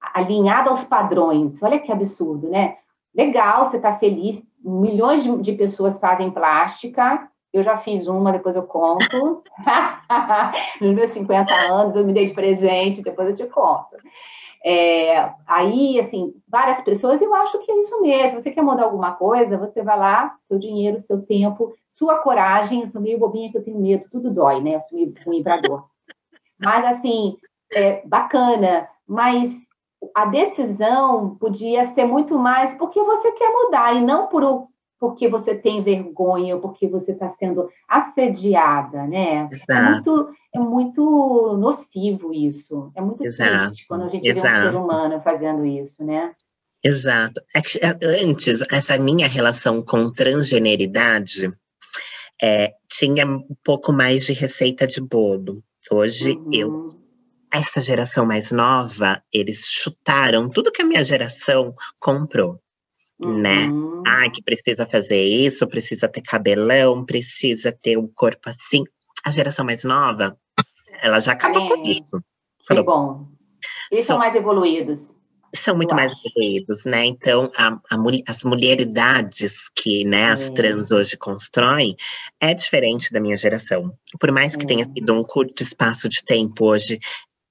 alinhado 0.00 0.70
aos 0.70 0.84
padrões. 0.84 1.60
Olha 1.62 1.80
que 1.80 1.90
absurdo, 1.90 2.48
né? 2.48 2.76
Legal, 3.14 3.70
você 3.70 3.76
está 3.76 3.96
feliz. 3.96 4.42
Milhões 4.62 5.22
de, 5.22 5.36
de 5.38 5.52
pessoas 5.52 5.98
fazem 5.98 6.30
plástica, 6.30 7.28
eu 7.58 7.64
já 7.64 7.78
fiz 7.78 8.06
uma, 8.06 8.32
depois 8.32 8.56
eu 8.56 8.62
conto. 8.64 9.42
Nos 10.80 10.94
meus 10.94 11.10
50 11.12 11.52
anos, 11.70 11.96
eu 11.96 12.04
me 12.04 12.12
dei 12.12 12.26
de 12.26 12.34
presente, 12.34 13.02
depois 13.02 13.30
eu 13.30 13.36
te 13.36 13.46
conto. 13.46 13.96
É, 14.64 15.32
aí, 15.46 16.00
assim, 16.00 16.34
várias 16.48 16.80
pessoas, 16.82 17.20
eu 17.20 17.32
acho 17.34 17.58
que 17.60 17.70
é 17.70 17.82
isso 17.82 18.00
mesmo. 18.02 18.42
Você 18.42 18.50
quer 18.50 18.62
mudar 18.62 18.84
alguma 18.84 19.12
coisa, 19.12 19.56
você 19.56 19.82
vai 19.82 19.98
lá, 19.98 20.36
seu 20.48 20.58
dinheiro, 20.58 21.00
seu 21.02 21.22
tempo, 21.22 21.74
sua 21.88 22.18
coragem. 22.18 22.82
Eu 22.82 22.88
sou 22.88 23.00
meio 23.00 23.18
bobinha 23.18 23.50
que 23.50 23.58
eu 23.58 23.64
tenho 23.64 23.78
medo, 23.78 24.04
tudo 24.10 24.30
dói, 24.30 24.60
né? 24.60 24.74
Eu 24.74 24.80
sou 24.82 24.98
meio. 24.98 25.14
Mas, 26.58 26.84
assim, 26.84 27.36
é 27.72 28.02
bacana. 28.06 28.88
Mas 29.06 29.50
a 30.14 30.26
decisão 30.26 31.36
podia 31.36 31.86
ser 31.94 32.04
muito 32.04 32.38
mais 32.38 32.74
porque 32.74 33.00
você 33.02 33.32
quer 33.32 33.50
mudar 33.50 33.94
e 33.94 34.00
não 34.00 34.26
por 34.26 34.68
porque 34.98 35.28
você 35.28 35.54
tem 35.54 35.82
vergonha 35.82 36.54
ou 36.54 36.60
porque 36.60 36.88
você 36.88 37.12
está 37.12 37.34
sendo 37.38 37.68
assediada, 37.88 39.06
né? 39.06 39.48
Exato. 39.52 39.72
É 39.72 39.90
muito, 39.90 40.34
é 40.54 40.58
muito 40.58 41.56
nocivo 41.58 42.32
isso. 42.32 42.90
É 42.94 43.00
muito 43.00 43.24
Exato. 43.24 43.66
triste 43.68 43.86
quando 43.86 44.06
a 44.06 44.08
gente 44.08 44.28
Exato. 44.28 44.48
vê 44.48 44.66
um 44.66 44.70
ser 44.70 44.76
humano 44.76 45.20
fazendo 45.22 45.64
isso, 45.64 46.02
né? 46.02 46.34
Exato. 46.82 47.40
É 47.54 48.22
antes, 48.22 48.62
essa 48.70 48.98
minha 48.98 49.26
relação 49.26 49.82
com 49.82 50.10
transgeneridade 50.10 51.50
é, 52.42 52.74
tinha 52.88 53.26
um 53.26 53.56
pouco 53.64 53.92
mais 53.92 54.26
de 54.26 54.32
receita 54.32 54.86
de 54.86 55.00
bolo. 55.00 55.62
Hoje 55.90 56.32
uhum. 56.32 56.50
eu 56.52 57.06
essa 57.52 57.80
geração 57.80 58.26
mais 58.26 58.50
nova, 58.50 59.22
eles 59.32 59.66
chutaram 59.70 60.50
tudo 60.50 60.72
que 60.72 60.82
a 60.82 60.84
minha 60.84 61.02
geração 61.04 61.74
comprou 61.98 62.60
né? 63.18 63.68
Uhum. 63.68 64.02
Ah, 64.06 64.28
que 64.30 64.42
precisa 64.42 64.86
fazer 64.86 65.22
isso, 65.22 65.66
precisa 65.66 66.08
ter 66.08 66.22
cabelão, 66.22 67.04
precisa 67.04 67.72
ter 67.72 67.96
um 67.98 68.06
corpo 68.06 68.48
assim. 68.48 68.84
A 69.24 69.30
geração 69.30 69.64
mais 69.64 69.84
nova, 69.84 70.38
ela 71.02 71.20
já 71.20 71.32
acabou 71.32 71.64
é. 71.64 71.68
com 71.68 71.82
isso. 71.82 72.22
Falou, 72.66 72.84
que 72.84 72.90
bom. 72.90 73.28
Eles 73.92 74.06
são 74.06 74.18
mais 74.18 74.34
evoluídos. 74.34 75.00
São 75.54 75.76
muito 75.76 75.94
mais 75.94 76.12
evoluídos, 76.12 76.84
né? 76.84 77.06
Então, 77.06 77.50
a, 77.56 77.68
a, 77.68 77.96
as 78.28 78.44
mulheridades 78.44 79.70
que 79.74 80.04
né, 80.04 80.26
as 80.26 80.50
é. 80.50 80.52
trans 80.52 80.90
hoje 80.90 81.16
constroem 81.16 81.96
é 82.40 82.52
diferente 82.52 83.10
da 83.12 83.20
minha 83.20 83.36
geração. 83.36 83.92
Por 84.20 84.30
mais 84.32 84.54
que 84.54 84.64
é. 84.64 84.66
tenha 84.66 84.84
sido 84.84 85.14
um 85.14 85.22
curto 85.22 85.62
espaço 85.62 86.08
de 86.08 86.22
tempo 86.22 86.66
hoje, 86.66 86.98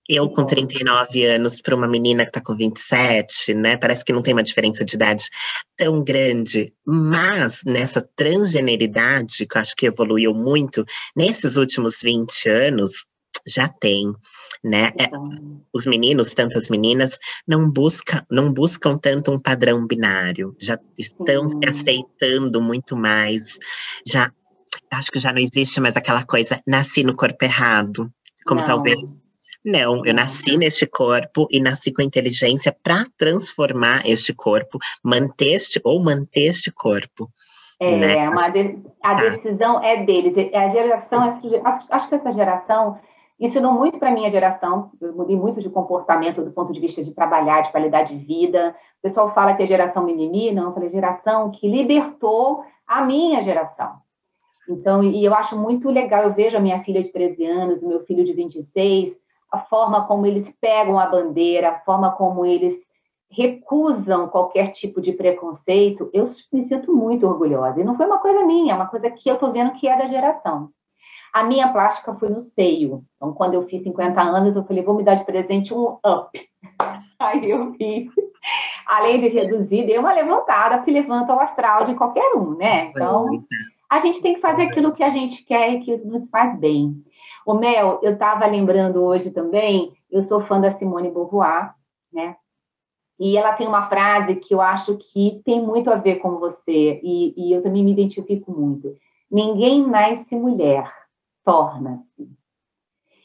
eu 0.08 0.30
com 0.30 0.46
39 0.46 1.26
anos 1.26 1.60
para 1.60 1.76
uma 1.76 1.88
menina 1.88 2.24
que 2.24 2.30
está 2.30 2.42
com 2.42 2.56
27, 2.56 3.54
né? 3.54 3.76
Parece 3.76 4.06
que 4.06 4.14
não 4.14 4.22
tem 4.22 4.34
uma 4.34 4.44
diferença 4.44 4.86
de 4.86 4.96
idade 4.96 5.30
tão 5.76 6.04
grande. 6.04 6.74
Mas 6.86 7.64
nessa 7.66 8.02
transgeneridade, 8.16 9.46
que 9.48 9.58
eu 9.58 9.62
acho 9.62 9.76
que 9.76 9.88
evoluiu 9.88 10.34
muito, 10.34 10.86
nesses 11.16 11.56
últimos 11.56 12.02
20 12.02 12.50
anos, 12.50 13.06
já 13.48 13.68
tem. 13.68 14.14
Né? 14.64 14.92
É, 15.00 15.10
os 15.72 15.86
meninos, 15.86 16.34
tantas 16.34 16.70
meninas, 16.70 17.20
não, 17.48 17.70
busca, 17.70 18.26
não 18.32 18.52
buscam 18.52 18.98
tanto 18.98 19.32
um 19.32 19.40
padrão 19.40 19.86
binário, 19.86 20.56
já 20.60 20.80
estão 20.98 21.48
se 21.48 21.60
aceitando 21.68 22.60
muito 22.60 22.98
mais, 22.98 23.60
já 24.08 24.32
acho 24.92 25.12
que 25.12 25.20
já 25.20 25.32
não 25.32 25.40
existe 25.40 25.80
mais 25.80 25.96
aquela 25.96 26.24
coisa, 26.24 26.60
nasci 26.66 27.04
no 27.04 27.16
corpo 27.16 27.46
errado, 27.46 28.12
como 28.44 28.62
não. 28.62 28.66
talvez 28.66 29.25
não, 29.66 30.06
eu 30.06 30.14
nasci 30.14 30.58
neste 30.58 30.86
corpo 30.86 31.48
e 31.50 31.60
nasci 31.60 31.92
com 31.92 32.04
inteligência 32.04 32.76
para 32.84 33.04
transformar 33.18 34.06
este 34.06 34.34
corpo, 34.34 34.78
manter 35.04 35.54
este 35.54 35.82
ou 35.84 36.04
manter 36.04 36.50
este 36.50 36.72
corpo. 36.72 37.30
É, 37.80 37.98
né? 37.98 38.30
de, 38.54 38.80
a 39.04 39.16
tá. 39.16 39.22
decisão 39.24 39.84
é 39.84 40.04
deles. 40.06 40.34
É, 40.38 40.58
a 40.58 40.70
geração, 40.70 41.20
acho, 41.22 41.86
acho 41.90 42.10
que 42.10 42.16
essa 42.16 42.32
geração 42.32 43.00
ensinou 43.40 43.74
muito 43.74 43.98
para 43.98 44.10
a 44.10 44.14
minha 44.14 44.30
geração. 44.30 44.92
Eu 45.02 45.14
mudei 45.14 45.36
muito 45.36 45.60
de 45.60 45.70
comportamento 45.70 46.44
do 46.44 46.52
ponto 46.52 46.72
de 46.72 46.80
vista 46.80 47.04
de 47.04 47.14
trabalhar, 47.14 47.62
de 47.62 47.72
qualidade 47.72 48.18
de 48.18 48.24
vida. 48.24 48.76
O 49.00 49.08
pessoal 49.08 49.34
fala 49.34 49.56
que 49.56 49.64
é 49.64 49.68
geração 49.68 50.06
mimimi, 50.06 50.52
não, 50.54 50.66
eu 50.66 50.74
falei 50.74 50.90
geração 50.90 51.52
que 51.52 51.68
libertou 51.68 52.64
a 52.88 53.04
minha 53.04 53.44
geração. 53.44 53.94
Então, 54.70 55.04
e 55.04 55.24
eu 55.24 55.34
acho 55.34 55.58
muito 55.58 55.90
legal, 55.90 56.24
eu 56.24 56.34
vejo 56.34 56.58
a 56.58 56.60
minha 56.60 56.84
filha 56.84 57.04
de 57.04 57.12
13 57.12 57.46
anos, 57.46 57.84
o 57.84 57.88
meu 57.88 58.04
filho 58.06 58.24
de 58.24 58.34
26, 58.34 59.16
a 59.52 59.60
forma 59.60 60.06
como 60.06 60.26
eles 60.26 60.52
pegam 60.60 61.00
a 61.00 61.06
bandeira, 61.06 61.70
a 61.70 61.80
forma 61.80 62.12
como 62.12 62.46
eles 62.46 62.76
recusam 63.30 64.28
qualquer 64.30 64.72
tipo 64.72 65.02
de 65.02 65.12
preconceito, 65.12 66.10
eu 66.14 66.34
me 66.52 66.64
sinto 66.64 66.94
muito 66.96 67.28
orgulhosa. 67.28 67.82
E 67.82 67.84
não 67.84 67.98
foi 67.98 68.06
uma 68.06 68.20
coisa 68.20 68.46
minha, 68.46 68.74
é 68.74 68.76
uma 68.76 68.88
coisa 68.88 69.10
que 69.10 69.30
eu 69.30 69.36
estou 69.36 69.52
vendo 69.52 69.74
que 69.74 69.88
é 69.88 69.98
da 69.98 70.08
geração. 70.08 70.70
A 71.34 71.44
minha 71.44 71.68
plástica 71.68 72.16
foi 72.16 72.30
no 72.30 72.46
seio. 72.56 73.04
Então, 73.18 73.34
quando 73.34 73.56
eu 73.56 73.68
fiz 73.68 73.84
50 73.84 74.22
anos, 74.22 74.56
eu 74.56 74.64
falei, 74.64 74.84
vou 74.84 74.96
me 74.96 75.04
dar 75.04 75.16
de 75.16 75.26
presente 75.26 75.74
um 75.74 75.98
up. 76.06 76.50
Aí 77.20 77.50
eu 77.50 77.74
fiz. 77.74 78.10
Além 78.88 79.20
de 79.20 79.28
reduzir, 79.28 79.86
dei 79.86 79.98
uma 79.98 80.14
levantada 80.14 80.82
que 80.84 80.92
levanta 80.92 81.34
o 81.34 81.40
astral 81.40 81.86
de 81.86 81.96
qualquer 81.96 82.36
um, 82.36 82.56
né? 82.56 82.86
Então, 82.86 83.44
a 83.90 84.00
gente 84.00 84.22
tem 84.22 84.36
que 84.36 84.42
fazer 84.42 84.64
aquilo 84.64 84.94
que 84.94 85.04
a 85.04 85.10
gente 85.10 85.44
quer 85.44 85.74
e 85.74 85.80
que 85.82 85.98
nos 85.98 86.30
faz 86.30 86.58
bem. 86.58 87.04
O 87.46 87.54
Mel, 87.54 88.00
eu 88.02 88.14
estava 88.14 88.48
lembrando 88.48 89.04
hoje 89.04 89.30
também, 89.30 89.96
eu 90.10 90.24
sou 90.24 90.42
fã 90.42 90.60
da 90.60 90.76
Simone 90.78 91.12
Beauvoir, 91.12 91.76
né? 92.12 92.36
E 93.20 93.38
ela 93.38 93.54
tem 93.54 93.68
uma 93.68 93.88
frase 93.88 94.36
que 94.36 94.54
eu 94.54 94.60
acho 94.60 94.98
que 94.98 95.42
tem 95.46 95.62
muito 95.62 95.92
a 95.92 95.96
ver 95.96 96.16
com 96.16 96.38
você, 96.38 97.00
e, 97.04 97.34
e 97.38 97.54
eu 97.54 97.62
também 97.62 97.84
me 97.84 97.92
identifico 97.92 98.52
muito. 98.52 98.96
Ninguém 99.32 99.86
nasce 99.86 100.36
mulher, 100.36 100.92
torna-se. 101.44 102.30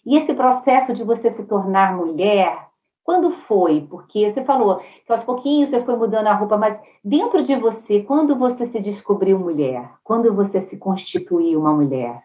E 0.05 0.17
esse 0.17 0.35
processo 0.35 0.93
de 0.93 1.03
você 1.03 1.33
se 1.33 1.45
tornar 1.45 1.97
mulher, 1.97 2.69
quando 3.03 3.31
foi? 3.49 3.87
Porque 3.89 4.31
você 4.31 4.45
falou 4.45 4.81
que 5.07 5.13
aos 5.13 5.25
pouquinhos 5.25 5.71
você 5.71 5.83
foi 5.83 5.97
mudando 5.97 6.27
a 6.27 6.35
roupa, 6.35 6.59
mas 6.59 6.79
dentro 7.03 7.43
de 7.43 7.57
você, 7.57 8.03
quando 8.03 8.37
você 8.37 8.67
se 8.67 8.81
descobriu 8.81 9.39
mulher? 9.39 9.91
Quando 10.05 10.33
você 10.35 10.61
se 10.67 10.77
constituiu 10.77 11.61
uma 11.61 11.73
mulher? 11.73 12.23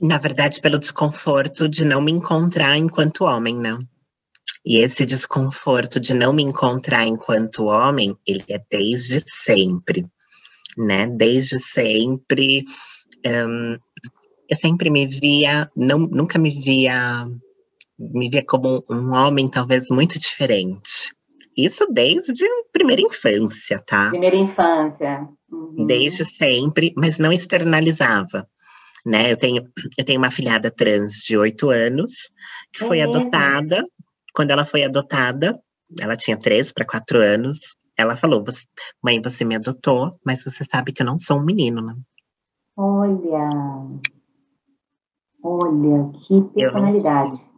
Na 0.00 0.18
verdade, 0.18 0.60
pelo 0.60 0.78
desconforto 0.78 1.68
de 1.68 1.84
não 1.84 2.00
me 2.00 2.12
encontrar 2.12 2.76
enquanto 2.76 3.24
homem, 3.24 3.56
né? 3.56 3.78
E 4.64 4.78
esse 4.78 5.06
desconforto 5.06 5.98
de 5.98 6.12
não 6.12 6.32
me 6.32 6.42
encontrar 6.42 7.06
enquanto 7.06 7.66
homem, 7.66 8.16
ele 8.26 8.44
é 8.48 8.60
desde 8.70 9.22
sempre, 9.26 10.06
né? 10.76 11.06
Desde 11.06 11.58
sempre, 11.58 12.64
um, 13.24 13.78
eu 14.50 14.56
sempre 14.56 14.90
me 14.90 15.06
via, 15.06 15.70
não, 15.74 16.00
nunca 16.00 16.38
me 16.38 16.50
via, 16.50 17.24
me 17.98 18.28
via 18.28 18.44
como 18.44 18.84
um 18.90 19.12
homem 19.12 19.48
talvez 19.48 19.88
muito 19.88 20.18
diferente. 20.18 21.14
Isso 21.56 21.86
desde 21.90 22.44
primeira 22.70 23.00
infância, 23.00 23.82
tá? 23.86 24.10
Primeira 24.10 24.36
infância. 24.36 25.26
Uhum. 25.50 25.86
Desde 25.86 26.24
sempre, 26.24 26.92
mas 26.96 27.18
não 27.18 27.32
externalizava 27.32 28.46
né? 29.06 29.30
Eu 29.30 29.36
tenho, 29.36 29.62
eu 29.96 30.04
tenho 30.04 30.18
uma 30.18 30.32
filhada 30.32 30.68
trans 30.68 31.22
de 31.22 31.38
oito 31.38 31.70
anos, 31.70 32.32
que 32.72 32.80
foi 32.80 32.98
é 32.98 33.04
adotada. 33.04 33.84
Quando 34.34 34.50
ela 34.50 34.64
foi 34.64 34.82
adotada, 34.82 35.58
ela 36.00 36.16
tinha 36.16 36.36
três 36.36 36.72
para 36.72 36.84
quatro 36.84 37.20
anos. 37.20 37.76
Ela 37.96 38.16
falou: 38.16 38.42
Mãe, 39.02 39.22
você 39.22 39.44
me 39.44 39.54
adotou, 39.54 40.18
mas 40.26 40.42
você 40.42 40.64
sabe 40.64 40.92
que 40.92 41.02
eu 41.02 41.06
não 41.06 41.16
sou 41.16 41.38
um 41.38 41.44
menino, 41.44 41.80
né? 41.80 41.94
Olha, 42.76 43.48
olha, 45.42 46.12
que 46.26 46.42
personalidade. 46.54 47.48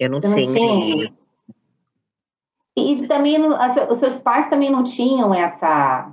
Eu 0.00 0.08
não, 0.08 0.18
eu 0.18 0.46
não 0.46 0.54
tinha. 0.54 1.14
E 2.76 2.96
também, 3.06 3.38
os 3.38 4.00
seus 4.00 4.16
pais 4.16 4.48
também 4.48 4.70
não 4.70 4.82
tinham 4.82 5.32
essa 5.32 6.10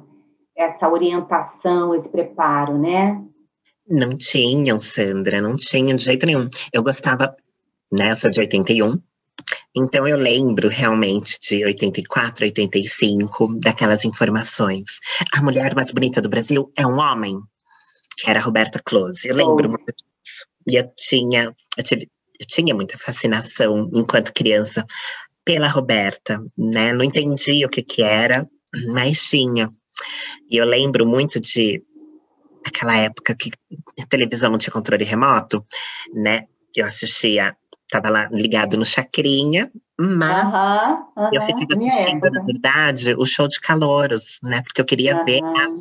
essa 0.56 0.88
orientação, 0.88 1.96
esse 1.96 2.08
preparo, 2.10 2.78
né? 2.78 3.24
Não 3.92 4.18
tinham, 4.18 4.80
Sandra, 4.80 5.42
não 5.42 5.56
tinham 5.56 5.98
de 5.98 6.06
jeito 6.06 6.26
nenhum. 6.26 6.50
Eu 6.72 6.82
gostava, 6.82 7.36
né? 7.92 8.12
Eu 8.12 8.16
sou 8.16 8.32
de 8.32 8.40
81, 8.40 8.98
então 9.76 10.08
eu 10.08 10.18
lembro 10.18 10.68
realmente 10.68 11.40
de 11.40 11.64
84, 11.64 12.46
85, 12.46 13.60
daquelas 13.60 14.06
informações. 14.06 15.00
A 15.34 15.42
mulher 15.42 15.76
mais 15.76 15.92
bonita 15.92 16.22
do 16.22 16.30
Brasil 16.30 16.70
é 16.78 16.86
um 16.86 17.00
homem, 17.00 17.40
que 18.18 18.30
era 18.30 18.40
a 18.40 18.44
Roberta 18.44 18.80
Close. 18.84 19.28
Eu 19.28 19.36
lembro 19.36 19.68
oh. 19.68 19.70
muito 19.70 19.86
disso. 19.86 20.46
E 20.68 20.76
eu 20.76 20.92
tinha, 20.96 21.54
eu, 21.78 21.84
tive, 21.84 22.10
eu 22.40 22.46
tinha 22.46 22.76
muita 22.76 22.98
fascinação 22.98 23.90
enquanto 23.94 24.34
criança 24.34 24.86
pela 25.44 25.68
Roberta, 25.68 26.40
né? 26.58 26.94
Não 26.94 27.04
entendi 27.04 27.66
o 27.66 27.70
que 27.70 27.82
que 27.82 28.04
era, 28.04 28.48
mas 28.94 29.24
tinha. 29.24 29.70
E 30.50 30.58
eu 30.58 30.66
lembro 30.66 31.06
muito 31.06 31.40
de 31.40 31.82
aquela 32.66 32.98
época 32.98 33.36
que 33.36 33.52
a 34.02 34.06
televisão 34.08 34.52
não 34.52 34.58
tinha 34.58 34.74
controle 34.74 35.04
remoto, 35.04 35.66
né? 36.14 36.46
Eu 36.76 36.86
assistia, 36.86 37.56
tava 37.90 38.10
lá 38.10 38.30
ligado 38.32 38.78
no 38.78 38.86
Chacrinha, 38.86 39.72
mas 40.00 40.54
eu 41.32 41.42
ficava 41.42 41.68
assistindo, 41.70 42.32
na 42.32 42.44
verdade, 42.44 43.14
o 43.16 43.26
show 43.26 43.48
de 43.48 43.60
calouros, 43.60 44.40
né? 44.42 44.64
Porque 44.64 44.82
eu 44.82 44.86
queria 44.86 45.24
ver 45.24 45.42
as, 45.44 45.74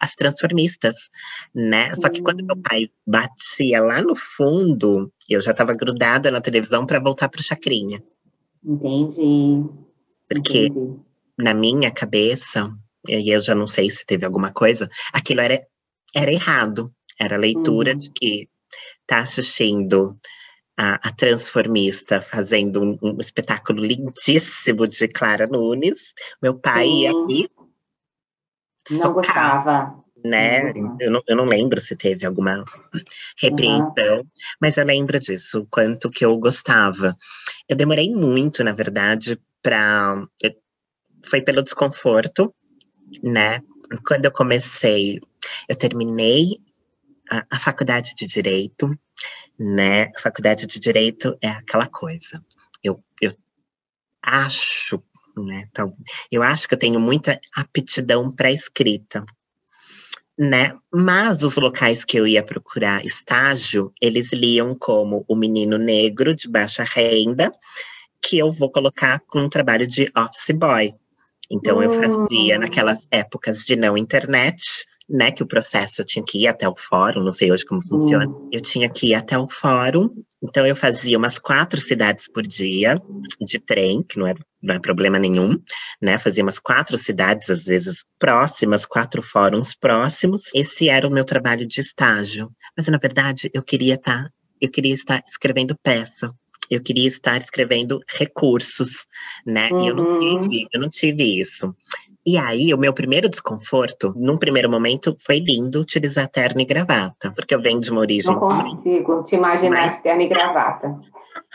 as, 0.00 0.14
transformistas, 0.14 1.10
né? 1.54 1.94
Só 1.94 2.08
que 2.08 2.22
quando 2.22 2.44
meu 2.44 2.56
pai 2.56 2.88
batia 3.06 3.82
lá 3.82 4.00
no 4.00 4.16
fundo, 4.16 5.12
eu 5.28 5.40
já 5.40 5.50
estava 5.50 5.74
grudada 5.74 6.30
na 6.30 6.40
televisão 6.40 6.86
para 6.86 7.00
voltar 7.00 7.28
para 7.28 7.40
o 7.40 7.44
Chacrinha. 7.44 8.02
Entendi. 8.64 9.68
Porque 10.28 10.66
Entendi. 10.66 11.00
na 11.38 11.52
minha 11.52 11.90
cabeça, 11.90 12.72
e 13.06 13.34
eu 13.34 13.40
já 13.40 13.54
não 13.54 13.66
sei 13.66 13.90
se 13.90 14.06
teve 14.06 14.24
alguma 14.24 14.52
coisa, 14.52 14.88
aquilo 15.12 15.40
era, 15.40 15.60
era 16.16 16.32
errado. 16.32 16.90
Era 17.20 17.36
a 17.36 17.38
leitura 17.38 17.92
uhum. 17.92 17.98
de 17.98 18.10
que 18.10 18.48
tá 19.06 19.18
assistindo 19.18 20.18
a, 20.76 20.94
a 21.08 21.12
transformista 21.12 22.20
fazendo 22.20 22.82
um, 22.82 22.98
um, 23.02 23.18
espetáculo 23.18 23.84
lindíssimo 23.84 24.88
de 24.88 25.08
Clara 25.08 25.46
Nunes. 25.46 26.14
Meu 26.42 26.58
pai 26.58 26.88
ia 26.88 27.10
aqui. 27.10 27.48
Não 28.90 29.12
gostava. 29.12 30.02
Né? 30.24 30.72
Uhum. 30.72 30.96
Eu, 31.00 31.10
não, 31.10 31.22
eu 31.28 31.36
não 31.36 31.44
lembro 31.44 31.80
se 31.80 31.94
teve 31.94 32.26
alguma 32.26 32.64
repreensão, 33.38 34.18
uhum. 34.18 34.26
mas 34.60 34.76
eu 34.76 34.84
lembro 34.84 35.20
disso, 35.20 35.60
o 35.60 35.66
quanto 35.66 36.10
que 36.10 36.24
eu 36.24 36.36
gostava. 36.38 37.14
Eu 37.68 37.76
demorei 37.76 38.10
muito, 38.10 38.64
na 38.64 38.72
verdade, 38.72 39.38
para. 39.62 40.26
Foi 41.24 41.42
pelo 41.42 41.62
desconforto, 41.62 42.54
né? 43.22 43.60
Quando 44.06 44.24
eu 44.24 44.32
comecei, 44.32 45.20
eu 45.68 45.76
terminei 45.76 46.60
a, 47.30 47.44
a 47.50 47.58
faculdade 47.58 48.14
de 48.14 48.26
Direito, 48.26 48.96
né? 49.58 50.10
A 50.16 50.20
faculdade 50.20 50.66
de 50.66 50.78
Direito 50.78 51.36
é 51.40 51.48
aquela 51.48 51.86
coisa. 51.86 52.42
Eu, 52.82 53.02
eu 53.20 53.32
acho, 54.22 55.02
né? 55.36 55.66
Então, 55.70 55.92
eu 56.30 56.42
acho 56.42 56.68
que 56.68 56.74
eu 56.74 56.78
tenho 56.78 57.00
muita 57.00 57.40
aptidão 57.54 58.30
para 58.30 58.50
escrita, 58.50 59.24
né? 60.38 60.76
Mas 60.92 61.42
os 61.42 61.56
locais 61.56 62.04
que 62.04 62.18
eu 62.18 62.26
ia 62.26 62.42
procurar 62.42 63.04
estágio, 63.04 63.92
eles 64.00 64.32
liam 64.32 64.74
como 64.74 65.24
o 65.26 65.34
menino 65.34 65.78
negro 65.78 66.34
de 66.34 66.48
baixa 66.48 66.84
renda, 66.84 67.52
que 68.20 68.38
eu 68.38 68.52
vou 68.52 68.70
colocar 68.70 69.20
com 69.20 69.40
um 69.40 69.48
trabalho 69.48 69.86
de 69.86 70.10
office 70.16 70.54
boy. 70.54 70.94
Então, 71.50 71.82
eu 71.82 71.92
fazia 71.92 72.56
hum. 72.56 72.60
naquelas 72.60 72.98
épocas 73.10 73.64
de 73.64 73.76
não 73.76 73.96
internet, 73.96 74.84
né, 75.08 75.30
que 75.30 75.42
o 75.42 75.46
processo 75.46 76.00
eu 76.00 76.04
tinha 76.04 76.24
que 76.24 76.42
ir 76.42 76.48
até 76.48 76.68
o 76.68 76.74
fórum, 76.74 77.22
não 77.22 77.30
sei 77.30 77.52
hoje 77.52 77.64
como 77.64 77.86
funciona. 77.86 78.26
Uhum. 78.26 78.48
Eu 78.52 78.60
tinha 78.60 78.88
que 78.88 79.08
ir 79.08 79.14
até 79.14 79.38
o 79.38 79.48
fórum, 79.48 80.10
então 80.42 80.66
eu 80.66 80.74
fazia 80.74 81.16
umas 81.16 81.38
quatro 81.38 81.80
cidades 81.80 82.26
por 82.28 82.42
dia 82.42 83.00
de 83.40 83.58
trem, 83.58 84.02
que 84.02 84.18
não 84.18 84.26
é, 84.26 84.34
não 84.62 84.74
é 84.74 84.80
problema 84.80 85.18
nenhum, 85.18 85.60
né? 86.02 86.18
Fazia 86.18 86.42
umas 86.42 86.58
quatro 86.58 86.98
cidades, 86.98 87.50
às 87.50 87.64
vezes 87.64 88.04
próximas, 88.18 88.84
quatro 88.84 89.22
fóruns 89.22 89.74
próximos. 89.74 90.44
Esse 90.54 90.88
era 90.88 91.06
o 91.06 91.12
meu 91.12 91.24
trabalho 91.24 91.66
de 91.66 91.80
estágio. 91.80 92.50
Mas 92.76 92.88
na 92.88 92.98
verdade 92.98 93.50
eu 93.54 93.62
queria 93.62 93.94
estar, 93.94 94.28
eu 94.60 94.70
queria 94.70 94.94
estar 94.94 95.22
escrevendo 95.26 95.76
peça 95.82 96.34
eu 96.70 96.82
queria 96.82 97.06
estar 97.06 97.36
escrevendo 97.38 98.00
recursos, 98.08 99.06
né? 99.44 99.70
Uhum. 99.70 99.80
E 99.80 99.88
eu 99.88 99.94
não 99.94 100.04
uhum. 100.04 100.48
tive, 100.48 100.68
eu 100.72 100.80
não 100.80 100.88
tive 100.88 101.40
isso. 101.40 101.74
E 102.26 102.36
aí, 102.36 102.74
o 102.74 102.78
meu 102.78 102.92
primeiro 102.92 103.28
desconforto, 103.28 104.12
num 104.16 104.36
primeiro 104.36 104.68
momento, 104.68 105.16
foi 105.24 105.38
lindo 105.38 105.80
utilizar 105.80 106.28
terno 106.28 106.60
e 106.60 106.64
gravata, 106.64 107.32
porque 107.36 107.54
eu 107.54 107.62
venho 107.62 107.78
de 107.80 107.88
uma 107.90 108.00
origem. 108.00 108.34
Não 108.34 108.40
consigo 108.40 109.22
te 109.22 109.36
imaginar 109.36 109.82
mais... 109.82 110.02
terno 110.02 110.22
e 110.22 110.26
gravata. 110.26 110.98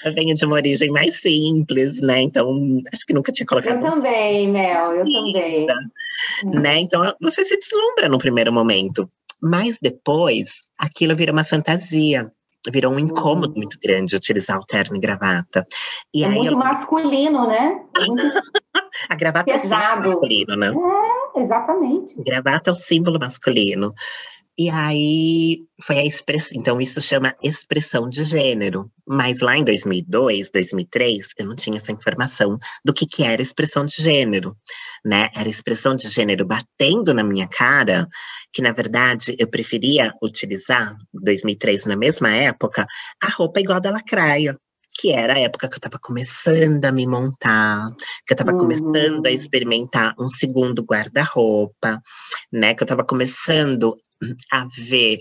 Eu 0.06 0.14
venho 0.14 0.34
de 0.34 0.46
uma 0.46 0.56
origem 0.56 0.90
mais 0.90 1.20
simples, 1.20 2.02
né? 2.02 2.22
Então, 2.22 2.50
acho 2.94 3.06
que 3.06 3.14
nunca 3.14 3.34
tinha 3.34 3.46
colocado. 3.46 3.86
Eu 3.86 3.92
também, 3.96 4.50
Mel, 4.50 4.94
eu 4.94 5.04
também. 5.04 5.68
Né? 6.46 6.80
Então, 6.80 7.02
você 7.22 7.44
se 7.44 7.58
deslumbra 7.58 8.08
no 8.08 8.18
primeiro 8.18 8.54
momento. 8.54 9.10
Mas 9.44 9.78
depois, 9.82 10.62
aquilo 10.80 11.16
vira 11.16 11.34
uma 11.34 11.44
fantasia 11.44 12.32
virou 12.70 12.94
um 12.94 13.00
incômodo 13.00 13.54
uhum. 13.54 13.58
muito 13.58 13.80
grande 13.82 14.16
utilizar 14.16 14.60
o 14.60 14.66
terno 14.66 14.96
e 14.96 15.00
gravata. 15.00 15.66
E 16.14 16.24
é 16.24 16.28
aí 16.28 16.36
muito 16.36 16.52
eu... 16.52 16.58
masculino, 16.58 17.48
né? 17.48 17.82
Muito 18.08 18.24
a 19.10 19.16
gravata 19.16 19.46
pesado. 19.46 20.08
é 20.08 20.10
o 20.10 20.12
símbolo 20.12 20.14
masculino, 20.14 20.56
né? 20.56 20.74
É, 21.36 21.44
exatamente. 21.44 22.24
Gravata 22.24 22.70
é 22.70 22.74
o 22.74 22.76
símbolo 22.76 23.20
masculino. 23.20 23.94
E 24.58 24.70
aí 24.70 25.64
foi 25.82 25.98
a 25.98 26.06
expressão, 26.06 26.60
então 26.60 26.82
isso 26.82 27.02
chama 27.02 27.36
expressão 27.42 28.10
de 28.10 28.24
gênero. 28.24 28.92
Mas 29.08 29.40
lá 29.40 29.58
em 29.58 29.64
2002, 29.64 30.52
2003, 30.52 31.30
eu 31.40 31.46
não 31.48 31.56
tinha 31.56 31.78
essa 31.78 31.92
informação 31.92 32.58
do 32.84 32.94
que, 32.94 33.08
que 33.08 33.24
era 33.24 33.42
expressão 33.42 33.86
de 33.86 33.96
gênero, 33.96 34.56
né? 35.06 35.30
Era 35.36 35.50
expressão 35.50 35.96
de 35.96 36.08
gênero 36.10 36.46
batendo 36.46 37.14
na 37.14 37.24
minha 37.24 37.48
cara, 37.48 38.08
que 38.54 38.62
na 38.62 38.72
verdade 38.72 39.36
eu 39.40 39.48
preferia 39.48 40.14
utilizar, 40.22 40.96
2003 41.14 41.86
na 41.86 41.96
mesma 41.96 42.32
época, 42.32 42.86
a 43.24 43.30
roupa 43.30 43.62
igual 43.62 43.80
da 43.80 43.90
lacraia, 43.90 44.58
que 44.96 45.12
era 45.12 45.34
a 45.34 45.40
época 45.40 45.68
que 45.68 45.76
eu 45.76 45.78
estava 45.78 46.00
começando 46.00 46.84
a 46.86 46.92
me 46.92 47.08
montar, 47.08 47.90
que 48.26 48.34
eu 48.34 48.36
estava 48.36 48.52
uhum. 48.52 48.60
começando 48.60 49.26
a 49.26 49.32
experimentar 49.32 50.14
um 50.20 50.28
segundo 50.28 50.84
guarda-roupa, 50.84 52.00
né? 52.52 52.74
Que 52.74 52.84
eu 52.84 52.86
estava 52.86 53.04
começando 53.04 53.98
a 54.52 54.68
ver. 54.78 55.20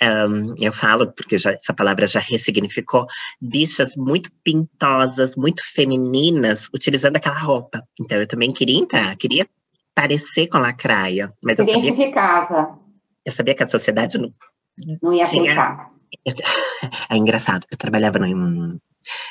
Um, 0.00 0.54
eu 0.58 0.72
falo, 0.72 1.12
porque 1.12 1.36
já, 1.38 1.50
essa 1.50 1.74
palavra 1.74 2.06
já 2.06 2.20
ressignificou, 2.20 3.04
bichas 3.40 3.96
muito 3.96 4.30
pintosas, 4.44 5.34
muito 5.34 5.60
femininas, 5.74 6.68
utilizando 6.72 7.16
aquela 7.16 7.38
roupa. 7.38 7.82
Então 8.00 8.16
eu 8.16 8.26
também 8.26 8.52
queria 8.52 8.78
entrar, 8.78 9.16
queria 9.16 9.44
parecer 9.92 10.46
com 10.46 10.58
a 10.58 10.60
lacraia. 10.60 11.32
Mas 11.42 11.58
eu 11.58 11.64
Identificava. 11.64 12.46
Sabia, 12.46 12.78
eu 13.26 13.32
sabia 13.32 13.54
que 13.54 13.62
a 13.64 13.68
sociedade 13.68 14.18
não, 14.18 14.32
não 15.02 15.12
ia 15.12 15.24
tinha, 15.24 15.86
É 17.10 17.16
engraçado, 17.16 17.66
eu 17.70 17.76
trabalhava 17.76 18.20
no, 18.20 18.80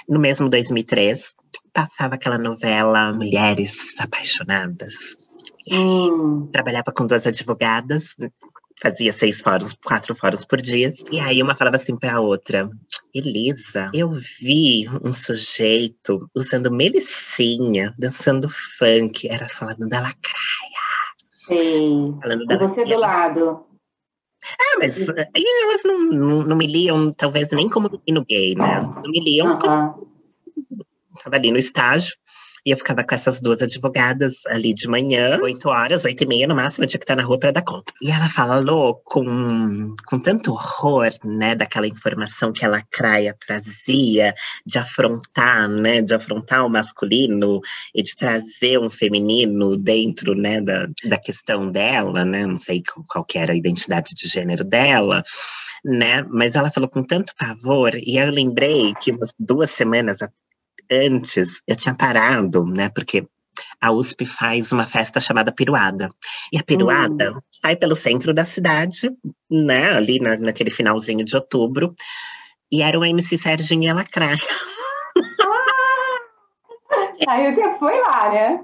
no 0.07 0.19
mesmo 0.19 0.49
2003, 0.49 1.33
passava 1.73 2.15
aquela 2.15 2.37
novela 2.37 3.13
Mulheres 3.13 3.99
Apaixonadas. 3.99 5.15
Hum. 5.71 6.47
Trabalhava 6.51 6.91
com 6.91 7.05
duas 7.05 7.27
advogadas, 7.27 8.15
fazia 8.81 9.11
seis 9.11 9.41
fóruns, 9.41 9.75
quatro 9.83 10.15
fóruns 10.15 10.45
por 10.45 10.61
dia. 10.61 10.91
E 11.11 11.19
aí 11.19 11.41
uma 11.41 11.55
falava 11.55 11.77
assim 11.77 11.97
para 11.97 12.15
a 12.15 12.21
outra: 12.21 12.69
Elisa, 13.13 13.91
eu 13.93 14.09
vi 14.09 14.87
um 15.03 15.11
sujeito 15.11 16.29
usando 16.35 16.71
melicinha, 16.71 17.93
dançando 17.97 18.47
funk. 18.49 19.27
Era 19.29 19.49
falando 19.49 19.87
da 19.87 19.99
lacraia. 19.99 20.87
Sim. 21.47 22.17
Falando 22.21 22.45
da 22.45 22.55
e 22.55 22.57
você 22.57 22.65
lacraia. 22.65 22.87
do 22.87 22.99
lado. 22.99 23.66
Ah, 24.59 24.77
mas 24.79 24.97
elas 24.97 25.83
não, 25.83 25.99
não, 25.99 26.43
não, 26.43 26.55
me 26.55 26.67
liam, 26.67 27.11
talvez 27.11 27.51
nem 27.51 27.69
como 27.69 27.89
menino 27.89 28.25
gay, 28.25 28.55
né? 28.55 28.81
Não 28.81 29.09
me 29.09 29.19
liam 29.19 29.57
como. 29.59 30.07
Estava 31.15 31.35
ali 31.35 31.51
no 31.51 31.57
estágio. 31.57 32.15
E 32.67 32.71
eu 32.71 32.75
ficava 32.75 33.01
com 33.01 33.15
essas 33.15 33.39
duas 33.39 33.61
advogadas 33.61 34.45
ali 34.47 34.73
de 34.73 34.89
manhã, 34.89 35.39
oito 35.41 35.69
horas, 35.69 36.03
oito 36.03 36.25
e 36.25 36.27
meia 36.27 36.45
no 36.45 36.53
máximo, 36.53 36.83
eu 36.83 36.89
tinha 36.89 36.99
que 36.99 37.05
estar 37.05 37.15
na 37.15 37.23
rua 37.23 37.39
para 37.39 37.53
dar 37.53 37.61
conta. 37.61 37.93
E 38.01 38.11
ela 38.11 38.27
falou 38.29 39.01
com, 39.05 39.95
com 40.05 40.19
tanto 40.19 40.51
horror, 40.51 41.07
né, 41.23 41.55
daquela 41.55 41.87
informação 41.87 42.51
que 42.51 42.65
a 42.65 42.67
lacraia 42.67 43.33
trazia, 43.39 44.35
de 44.65 44.77
afrontar, 44.77 45.69
né, 45.69 46.01
de 46.01 46.13
afrontar 46.13 46.65
o 46.65 46.69
masculino 46.69 47.61
e 47.95 48.03
de 48.03 48.17
trazer 48.17 48.77
um 48.77 48.89
feminino 48.89 49.77
dentro, 49.77 50.35
né, 50.35 50.59
da, 50.59 50.89
da 51.05 51.17
questão 51.17 51.71
dela, 51.71 52.25
né, 52.25 52.45
não 52.45 52.57
sei 52.57 52.83
qual, 52.83 53.05
qual 53.07 53.25
era 53.33 53.53
a 53.53 53.57
identidade 53.57 54.13
de 54.13 54.27
gênero 54.27 54.65
dela, 54.65 55.23
né, 55.85 56.21
mas 56.23 56.55
ela 56.55 56.69
falou 56.69 56.89
com 56.89 57.01
tanto 57.01 57.33
pavor, 57.37 57.93
e 57.95 58.17
eu 58.17 58.29
lembrei 58.29 58.93
que 58.99 59.13
umas 59.13 59.33
duas 59.39 59.71
semanas 59.71 60.21
antes 60.91 61.61
eu 61.67 61.75
tinha 61.75 61.95
parado, 61.95 62.65
né? 62.65 62.89
Porque 62.89 63.23
a 63.81 63.91
USP 63.91 64.25
faz 64.25 64.71
uma 64.71 64.85
festa 64.85 65.19
chamada 65.19 65.51
Piruada. 65.51 66.09
E 66.51 66.59
a 66.59 66.63
Piruada 66.63 67.33
uhum. 67.33 67.39
sai 67.61 67.75
pelo 67.75 67.95
centro 67.95 68.33
da 68.33 68.45
cidade, 68.45 69.11
né, 69.49 69.93
ali 69.93 70.19
na, 70.19 70.37
naquele 70.37 70.71
finalzinho 70.71 71.23
de 71.23 71.35
outubro, 71.35 71.95
e 72.71 72.81
era 72.81 72.99
o 72.99 73.05
MC 73.05 73.37
Serginho 73.37 73.83
e 73.83 73.89
a 73.89 73.93
Lacraia. 73.93 74.37
Ah, 77.27 77.33
aí 77.33 77.53
você 77.53 77.79
foi 77.79 77.99
lá, 78.01 78.31
né? 78.31 78.63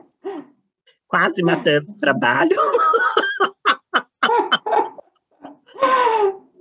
Quase 1.08 1.44
matando 1.44 1.92
o 1.92 1.98
trabalho. 1.98 2.52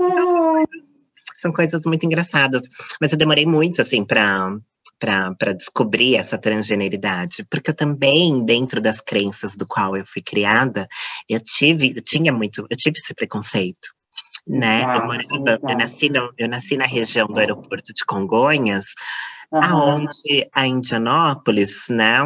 então, 0.00 0.64
são 1.38 1.52
coisas 1.52 1.84
muito 1.84 2.06
engraçadas. 2.06 2.62
Mas 3.00 3.12
eu 3.12 3.18
demorei 3.18 3.46
muito, 3.46 3.80
assim, 3.80 4.04
para 4.04 4.56
para 5.02 5.52
descobrir 5.52 6.16
essa 6.16 6.38
transgeneridade, 6.38 7.44
porque 7.50 7.70
eu 7.70 7.74
também, 7.74 8.44
dentro 8.44 8.80
das 8.80 9.00
crenças 9.00 9.56
do 9.56 9.66
qual 9.66 9.96
eu 9.96 10.06
fui 10.06 10.22
criada, 10.22 10.88
eu 11.28 11.40
tive, 11.40 11.94
eu 11.96 12.02
tinha 12.02 12.32
muito, 12.32 12.66
eu 12.70 12.76
tive 12.76 12.98
esse 12.98 13.12
preconceito, 13.12 13.88
né? 14.46 14.82
eu, 14.82 15.04
morava, 15.04 15.60
eu, 15.68 15.76
nasci 15.76 16.08
no, 16.08 16.32
eu 16.38 16.48
nasci 16.48 16.76
na 16.76 16.86
região 16.86 17.26
do 17.26 17.38
aeroporto 17.38 17.92
de 17.92 18.04
Congonhas, 18.04 18.86
uhum. 19.50 19.60
aonde 19.62 20.48
a 20.52 20.66
Indianópolis, 20.66 21.86
né, 21.90 22.20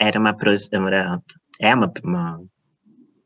era 0.00 0.18
uma, 0.18 0.34
era, 0.72 1.20
é 1.60 1.74
uma, 1.74 1.92
uma 2.02 2.40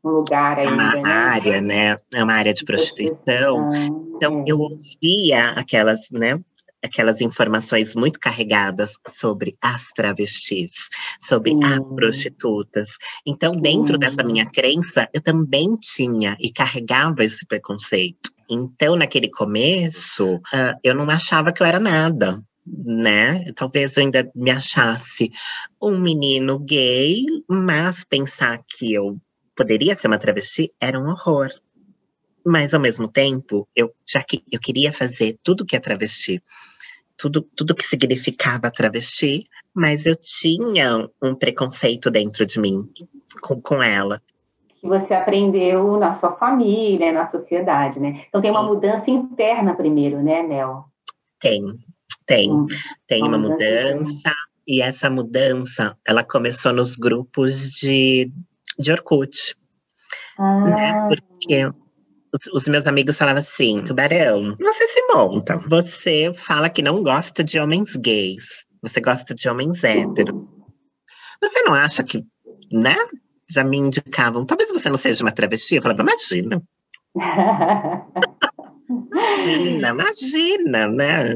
um 0.03 0.09
lugar 0.09 0.57
ainda, 0.57 0.73
uma 0.73 0.95
né? 0.95 1.01
área, 1.03 1.61
né? 1.61 1.97
É 2.13 2.23
uma 2.23 2.33
área 2.33 2.53
de 2.53 2.63
prostituição. 2.63 3.69
Então 4.15 4.43
eu 4.47 4.59
ouvia 4.59 5.49
aquelas, 5.51 6.09
né? 6.11 6.39
Aquelas 6.83 7.21
informações 7.21 7.95
muito 7.95 8.19
carregadas 8.19 8.93
sobre 9.07 9.57
as 9.61 9.87
travestis, 9.95 10.89
sobre 11.19 11.53
hum. 11.53 11.59
as 11.63 11.79
prostitutas. 11.95 12.89
Então, 13.25 13.53
dentro 13.53 13.95
hum. 13.95 13.99
dessa 13.99 14.23
minha 14.23 14.45
crença, 14.45 15.09
eu 15.13 15.21
também 15.21 15.75
tinha 15.75 16.37
e 16.39 16.51
carregava 16.51 17.23
esse 17.23 17.45
preconceito. 17.45 18.31
Então, 18.49 18.95
naquele 18.95 19.29
começo, 19.29 20.35
uh, 20.35 20.79
eu 20.83 20.95
não 20.95 21.09
achava 21.09 21.51
que 21.51 21.61
eu 21.61 21.67
era 21.67 21.79
nada 21.79 22.41
né? 22.67 23.51
Talvez 23.53 23.95
eu 23.95 24.03
ainda 24.03 24.29
me 24.35 24.51
achasse 24.51 25.31
um 25.81 25.97
menino 25.97 26.59
gay, 26.59 27.23
mas 27.47 28.03
pensar 28.03 28.61
que 28.67 28.93
eu 28.93 29.17
poderia 29.55 29.95
ser 29.95 30.07
uma 30.07 30.19
travesti 30.19 30.71
era 30.79 30.99
um 30.99 31.09
horror. 31.09 31.49
Mas 32.47 32.73
ao 32.73 32.79
mesmo 32.79 33.07
tempo, 33.07 33.67
eu 33.75 33.93
já 34.05 34.23
que 34.23 34.41
eu 34.49 34.59
queria 34.59 34.93
fazer 34.93 35.37
tudo 35.43 35.65
que 35.65 35.75
é 35.75 35.79
travesti, 35.79 36.41
tudo, 37.17 37.41
tudo 37.41 37.75
que 37.75 37.85
significava 37.85 38.71
travesti, 38.71 39.45
mas 39.73 40.05
eu 40.05 40.15
tinha 40.15 41.09
um 41.21 41.35
preconceito 41.35 42.09
dentro 42.09 42.45
de 42.45 42.59
mim 42.59 42.85
com, 43.41 43.61
com 43.61 43.83
ela. 43.83 44.21
Que 44.79 44.87
você 44.87 45.13
aprendeu 45.13 45.97
na 45.97 46.17
sua 46.19 46.31
família, 46.37 47.11
na 47.11 47.29
sociedade, 47.29 47.99
né? 47.99 48.23
Então 48.29 48.41
tem 48.41 48.51
uma 48.51 48.63
mudança 48.63 49.09
interna 49.09 49.75
primeiro, 49.75 50.23
né, 50.23 50.41
Mel? 50.41 50.85
Tem, 51.39 51.61
tem. 52.25 52.51
Hum, 52.51 52.67
tem 53.05 53.23
uma, 53.23 53.37
uma 53.37 53.49
mudança, 53.49 54.03
mudança 54.03 54.35
e 54.65 54.81
essa 54.81 55.09
mudança, 55.09 55.97
ela 56.07 56.23
começou 56.23 56.71
nos 56.71 56.95
grupos 56.95 57.71
de 57.71 58.31
de 58.77 58.91
Orkut. 58.91 59.55
Ah. 60.37 60.61
Né? 60.61 61.07
Porque 61.07 61.71
os, 62.53 62.67
meus 62.67 62.87
amigos 62.87 63.17
falavam 63.17 63.39
assim: 63.39 63.81
Tubarão, 63.83 64.55
você 64.59 64.87
se 64.87 65.01
monta, 65.13 65.57
você 65.67 66.31
fala 66.33 66.69
que 66.69 66.81
não 66.81 67.03
gosta 67.03 67.43
de 67.43 67.59
homens 67.59 67.95
gays, 67.95 68.65
você 68.81 69.01
gosta 69.01 69.33
de 69.33 69.49
homens 69.49 69.83
héteros. 69.83 70.35
Você 71.41 71.61
não 71.63 71.73
acha 71.73 72.03
que, 72.03 72.23
né? 72.71 72.95
Já 73.49 73.63
me 73.63 73.77
indicavam, 73.77 74.45
talvez 74.45 74.69
você 74.71 74.89
não 74.89 74.97
seja 74.97 75.23
uma 75.23 75.31
travesti. 75.31 75.75
Eu 75.75 75.81
falava, 75.81 76.01
imagina. 76.01 76.61
imagina, 78.89 79.89
imagina, 79.89 80.87
né? 80.87 81.33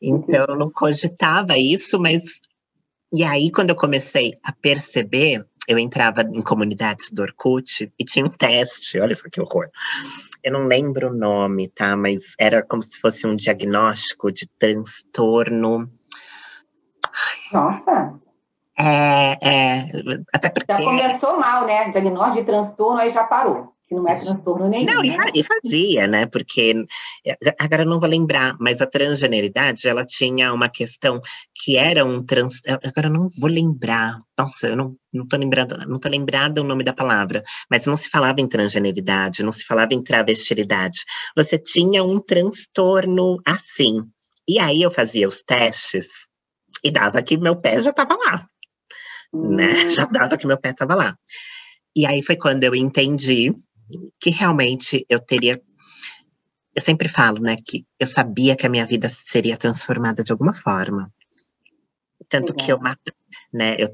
Então, 0.00 0.46
eu 0.48 0.56
não 0.56 0.70
cogitava 0.70 1.58
isso, 1.58 1.98
mas. 1.98 2.40
E 3.12 3.24
aí, 3.24 3.50
quando 3.50 3.70
eu 3.70 3.76
comecei 3.76 4.34
a 4.42 4.52
perceber 4.52 5.44
eu 5.68 5.78
entrava 5.78 6.22
em 6.22 6.42
comunidades 6.42 7.10
do 7.12 7.22
Orkut 7.22 7.92
e 7.98 8.04
tinha 8.04 8.24
um 8.24 8.30
teste, 8.30 8.98
olha 9.00 9.14
só 9.14 9.28
que 9.30 9.40
horror. 9.40 9.68
Eu 10.42 10.52
não 10.52 10.66
lembro 10.66 11.10
o 11.10 11.14
nome, 11.14 11.68
tá? 11.68 11.96
Mas 11.96 12.34
era 12.38 12.62
como 12.62 12.82
se 12.82 13.00
fosse 13.00 13.26
um 13.26 13.36
diagnóstico 13.36 14.32
de 14.32 14.48
transtorno. 14.58 15.90
Nossa! 17.52 18.14
É, 18.78 19.38
é, 19.40 19.90
até 20.32 20.50
porque. 20.50 20.72
Já 20.72 20.78
começou 20.78 21.38
mal, 21.38 21.66
né? 21.66 21.90
Diagnóstico 21.90 22.40
de 22.40 22.44
transtorno, 22.44 23.00
aí 23.00 23.10
já 23.10 23.24
parou 23.24 23.75
que 23.86 23.94
não 23.94 24.08
é 24.08 24.18
transtorno 24.18 24.68
nenhum. 24.68 24.86
Não, 24.86 25.02
né? 25.02 25.30
e 25.32 25.42
fazia, 25.42 26.06
né? 26.08 26.26
Porque 26.26 26.84
é, 27.24 27.36
agora 27.58 27.82
eu 27.82 27.88
não 27.88 28.00
vou 28.00 28.08
lembrar, 28.08 28.56
mas 28.60 28.80
a 28.80 28.86
transgeneridade 28.86 29.86
ela 29.86 30.04
tinha 30.04 30.52
uma 30.52 30.68
questão 30.68 31.20
que 31.54 31.76
era 31.76 32.04
um 32.04 32.24
trans. 32.24 32.60
Agora 32.66 33.06
eu 33.06 33.12
não 33.12 33.28
vou 33.38 33.48
lembrar. 33.48 34.20
Nossa, 34.36 34.68
eu 34.68 34.76
não, 34.76 34.96
não 35.12 35.26
tô 35.26 35.36
lembrando, 35.36 35.78
não 35.86 36.00
tô 36.00 36.08
lembrada 36.08 36.60
o 36.60 36.64
nome 36.64 36.82
da 36.82 36.92
palavra, 36.92 37.44
mas 37.70 37.86
não 37.86 37.96
se 37.96 38.08
falava 38.08 38.40
em 38.40 38.48
transgeneridade, 38.48 39.44
não 39.44 39.52
se 39.52 39.64
falava 39.64 39.94
em 39.94 40.02
travestilidade. 40.02 41.04
Você 41.36 41.56
tinha 41.56 42.02
um 42.02 42.18
transtorno 42.20 43.40
assim. 43.46 44.00
E 44.48 44.58
aí 44.58 44.82
eu 44.82 44.90
fazia 44.90 45.28
os 45.28 45.42
testes 45.42 46.08
e 46.82 46.90
dava 46.90 47.22
que 47.22 47.36
meu 47.36 47.60
pé 47.60 47.80
já 47.80 47.90
estava 47.90 48.14
lá. 48.14 48.48
Né? 49.32 49.38
Hum. 49.38 49.56
Né? 49.56 49.90
Já 49.90 50.06
dava 50.06 50.36
que 50.36 50.46
meu 50.46 50.58
pé 50.58 50.70
estava 50.70 50.96
lá. 50.96 51.16
E 51.94 52.04
aí 52.04 52.22
foi 52.22 52.36
quando 52.36 52.64
eu 52.64 52.74
entendi 52.74 53.52
que 54.20 54.30
realmente 54.30 55.04
eu 55.08 55.20
teria. 55.20 55.60
Eu 56.74 56.82
sempre 56.82 57.08
falo, 57.08 57.40
né, 57.40 57.56
que 57.56 57.86
eu 57.98 58.06
sabia 58.06 58.54
que 58.54 58.66
a 58.66 58.68
minha 58.68 58.84
vida 58.84 59.08
seria 59.08 59.56
transformada 59.56 60.22
de 60.22 60.32
alguma 60.32 60.52
forma. 60.52 61.10
Tanto 62.28 62.54
que 62.54 62.70
eu, 62.70 62.78
né, 63.52 63.76
eu, 63.78 63.88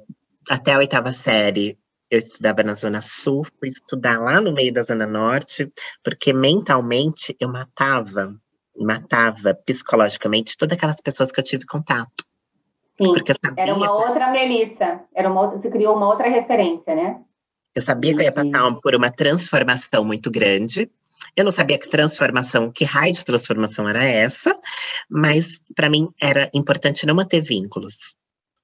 até 0.49 0.73
a 0.73 0.79
oitava 0.79 1.13
série, 1.13 1.79
eu 2.11 2.19
estudava 2.19 2.63
na 2.63 2.75
Zona 2.75 3.01
Sul, 3.01 3.45
fui 3.59 3.69
estudar 3.69 4.21
lá 4.21 4.41
no 4.41 4.53
meio 4.53 4.73
da 4.73 4.83
Zona 4.83 5.07
Norte, 5.07 5.73
porque 6.03 6.33
mentalmente 6.33 7.37
eu 7.39 7.49
matava, 7.49 8.35
matava 8.77 9.55
psicologicamente 9.55 10.57
todas 10.57 10.77
aquelas 10.77 11.01
pessoas 11.01 11.31
que 11.31 11.41
eu 11.41 11.45
tive 11.45 11.65
contato. 11.65 12.25
Sim, 13.01 13.15
era 13.57 13.75
uma 13.75 13.91
outra 13.91 14.31
Melissa, 14.31 15.01
era 15.15 15.31
uma 15.31 15.41
outra, 15.41 15.59
você 15.59 15.71
criou 15.71 15.97
uma 15.97 16.07
outra 16.07 16.29
referência, 16.29 16.95
né? 16.95 17.23
Eu 17.75 17.83
sabia 17.83 18.15
que 18.15 18.21
eu 18.21 18.25
ia 18.25 18.33
passar 18.33 18.67
uhum. 18.67 18.81
por 18.81 18.95
uma 18.95 19.11
transformação 19.11 20.05
muito 20.05 20.31
grande. 20.31 20.91
Eu 21.37 21.45
não 21.45 21.51
sabia 21.51 21.79
que 21.79 21.89
transformação, 21.89 22.71
que 22.71 22.85
raio 22.85 23.15
de 23.15 23.25
transformação 23.25 23.89
era 23.89 24.05
essa, 24.05 24.59
mas 25.09 25.61
para 25.75 25.89
mim 25.89 26.09
era 26.21 26.51
importante 26.53 27.07
não 27.07 27.15
manter 27.15 27.41
vínculos. 27.41 28.15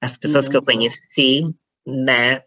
As 0.01 0.17
pessoas 0.17 0.45
uhum. 0.45 0.51
que 0.51 0.57
eu 0.57 0.61
uhum. 0.61 0.65
conheci, 0.65 1.55
né? 1.87 2.43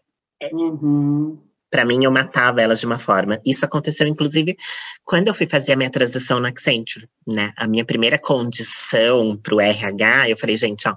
Uhum. 0.51 1.39
Para 1.69 1.85
mim, 1.85 2.03
eu 2.03 2.11
matava 2.11 2.61
elas 2.61 2.79
de 2.79 2.85
uma 2.85 2.99
forma. 2.99 3.41
Isso 3.43 3.65
aconteceu, 3.65 4.05
inclusive, 4.05 4.55
quando 5.03 5.29
eu 5.29 5.33
fui 5.33 5.47
fazer 5.47 5.73
a 5.73 5.75
minha 5.75 5.89
transição 5.89 6.39
no 6.39 6.45
Accenture, 6.45 7.09
né? 7.25 7.51
A 7.57 7.65
minha 7.65 7.83
primeira 7.83 8.19
condição 8.19 9.35
para 9.35 9.55
o 9.55 9.59
RH, 9.59 10.29
eu 10.29 10.37
falei, 10.37 10.55
gente, 10.55 10.87
ó, 10.87 10.95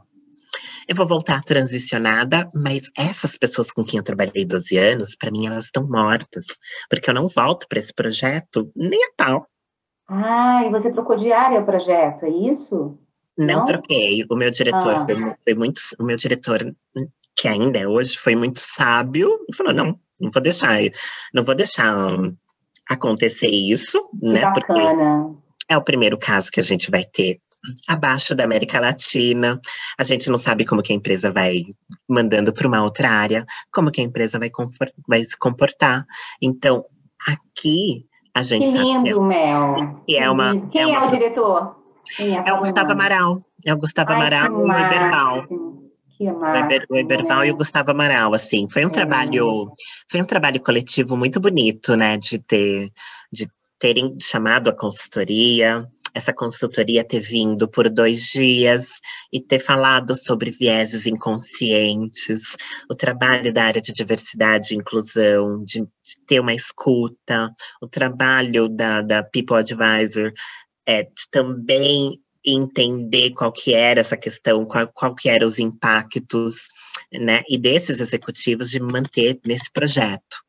eu 0.88 0.94
vou 0.94 1.07
voltar 1.07 1.42
transicionada, 1.42 2.49
mas 2.55 2.90
essas 2.96 3.37
pessoas 3.37 3.70
com 3.70 3.85
quem 3.85 3.99
eu 3.99 4.05
trabalhei 4.05 4.44
12 4.44 4.77
anos, 4.77 5.16
para 5.16 5.31
mim 5.31 5.46
elas 5.46 5.64
estão 5.64 5.87
mortas, 5.87 6.44
porque 6.88 7.11
eu 7.11 7.14
não 7.14 7.29
volto 7.29 7.66
para 7.68 7.79
esse 7.79 7.92
projeto 7.92 8.70
nem 8.75 9.03
a 9.05 9.11
tal. 9.16 9.46
Ah, 10.09 10.62
e 10.64 10.70
você 10.70 10.92
trocou 10.92 11.16
de 11.16 11.33
área 11.33 11.61
o 11.61 11.66
projeto, 11.66 12.25
é 12.25 12.31
isso? 12.31 12.99
Não, 13.37 13.59
não? 13.59 13.64
troquei. 13.64 14.25
O 14.31 14.37
meu 14.37 14.51
diretor 14.51 14.94
ah. 14.94 15.05
foi, 15.05 15.16
foi, 15.42 15.55
muito, 15.55 15.81
o 15.99 16.05
meu 16.05 16.16
diretor 16.16 16.75
que 17.35 17.49
ainda 17.49 17.79
é 17.79 17.87
hoje 17.87 18.16
foi 18.16 18.35
muito 18.35 18.61
sábio 18.61 19.31
e 19.49 19.55
falou 19.55 19.75
não, 19.75 19.99
não 20.18 20.31
vou 20.31 20.42
deixar, 20.42 20.79
não 21.35 21.42
vou 21.42 21.55
deixar 21.55 21.92
acontecer 22.88 23.49
isso, 23.49 24.01
que 24.18 24.27
né? 24.27 24.40
Bacana. 24.40 25.25
Porque 25.25 25.37
é 25.69 25.77
o 25.77 25.83
primeiro 25.83 26.17
caso 26.17 26.50
que 26.50 26.61
a 26.61 26.63
gente 26.63 26.90
vai 26.90 27.04
ter 27.04 27.40
abaixo 27.88 28.35
da 28.35 28.44
América 28.44 28.81
Latina. 28.81 29.60
A 29.98 30.04
gente 30.04 30.29
não 30.29 30.37
sabe 30.37 30.64
como 30.64 30.83
que 30.83 30.92
a 30.92 30.96
empresa 30.96 31.31
vai 31.31 31.64
mandando 32.08 32.52
para 32.52 32.67
uma 32.67 32.83
outra 32.83 33.10
área, 33.10 33.46
como 33.73 33.90
que 33.90 34.00
a 34.00 34.04
empresa 34.04 34.38
vai, 34.38 34.50
vai 35.06 35.25
se 35.25 35.37
comportar. 35.37 36.06
Então, 36.40 36.85
aqui 37.27 38.06
a 38.35 38.42
gente 38.42 38.71
que 38.71 38.79
lindo, 38.79 39.08
sabe. 39.08 39.21
Mel. 39.21 40.02
E 40.06 40.17
é 40.17 40.31
uma, 40.31 40.69
Quem 40.69 40.83
é, 40.83 40.87
uma, 40.87 41.06
é 41.06 41.08
o 41.08 41.10
diretor? 41.10 41.77
É, 42.19 42.50
é 42.50 42.52
o 42.52 42.58
Gustavo 42.58 42.92
Amaral. 42.92 43.42
É 43.64 43.73
o 43.73 43.79
Gustavo 43.79 44.12
Ai, 44.12 44.17
Amaral 44.17 44.60
e 44.60 44.64
o 44.64 44.73
Eberval. 44.73 45.46
O, 46.90 46.96
Eberval 46.96 47.44
e 47.44 47.50
o 47.50 47.56
Gustavo 47.56 47.90
Amaral, 47.90 48.33
assim, 48.35 48.69
foi 48.69 48.85
um 48.85 48.88
é. 48.88 48.92
trabalho, 48.92 49.71
foi 50.10 50.23
um 50.23 50.25
trabalho 50.25 50.60
coletivo 50.62 51.17
muito 51.17 51.40
bonito, 51.40 51.96
né, 51.96 52.17
de 52.17 52.38
ter, 52.38 52.90
de 53.33 53.48
terem 53.79 54.12
chamado 54.21 54.71
a 54.71 54.73
consultoria, 54.73 55.87
essa 56.17 56.33
consultoria 56.33 57.04
ter 57.04 57.21
vindo 57.21 57.69
por 57.69 57.90
dois 57.90 58.23
dias 58.23 59.00
e 59.31 59.38
ter 59.38 59.58
falado 59.58 60.14
sobre 60.14 60.50
vieses 60.50 61.04
inconscientes, 61.04 62.56
o 62.90 62.94
trabalho 62.94 63.52
da 63.52 63.64
área 63.64 63.83
de 63.83 63.92
diversidade 63.92 64.73
e 64.73 64.79
inclusão, 64.79 65.62
de, 65.62 65.83
de 65.83 66.19
ter 66.27 66.40
uma 66.40 66.54
escuta, 66.54 67.54
o 67.83 67.87
trabalho 67.87 68.67
da, 68.67 69.02
da 69.02 69.23
People 69.23 69.58
Advisor 69.58 70.33
é, 70.87 71.02
de 71.02 71.29
também 71.31 72.19
entender 72.42 73.33
qual 73.33 73.52
que 73.52 73.75
era 73.75 74.00
essa 74.00 74.17
questão, 74.17 74.64
qual, 74.64 74.88
qual 74.94 75.14
que 75.14 75.29
eram 75.29 75.46
os 75.46 75.58
impactos, 75.58 76.69
né, 77.12 77.42
e 77.46 77.58
desses 77.58 78.00
executivos 78.00 78.71
de 78.71 78.81
manter 78.81 79.38
nesse 79.44 79.71
projeto. 79.71 80.42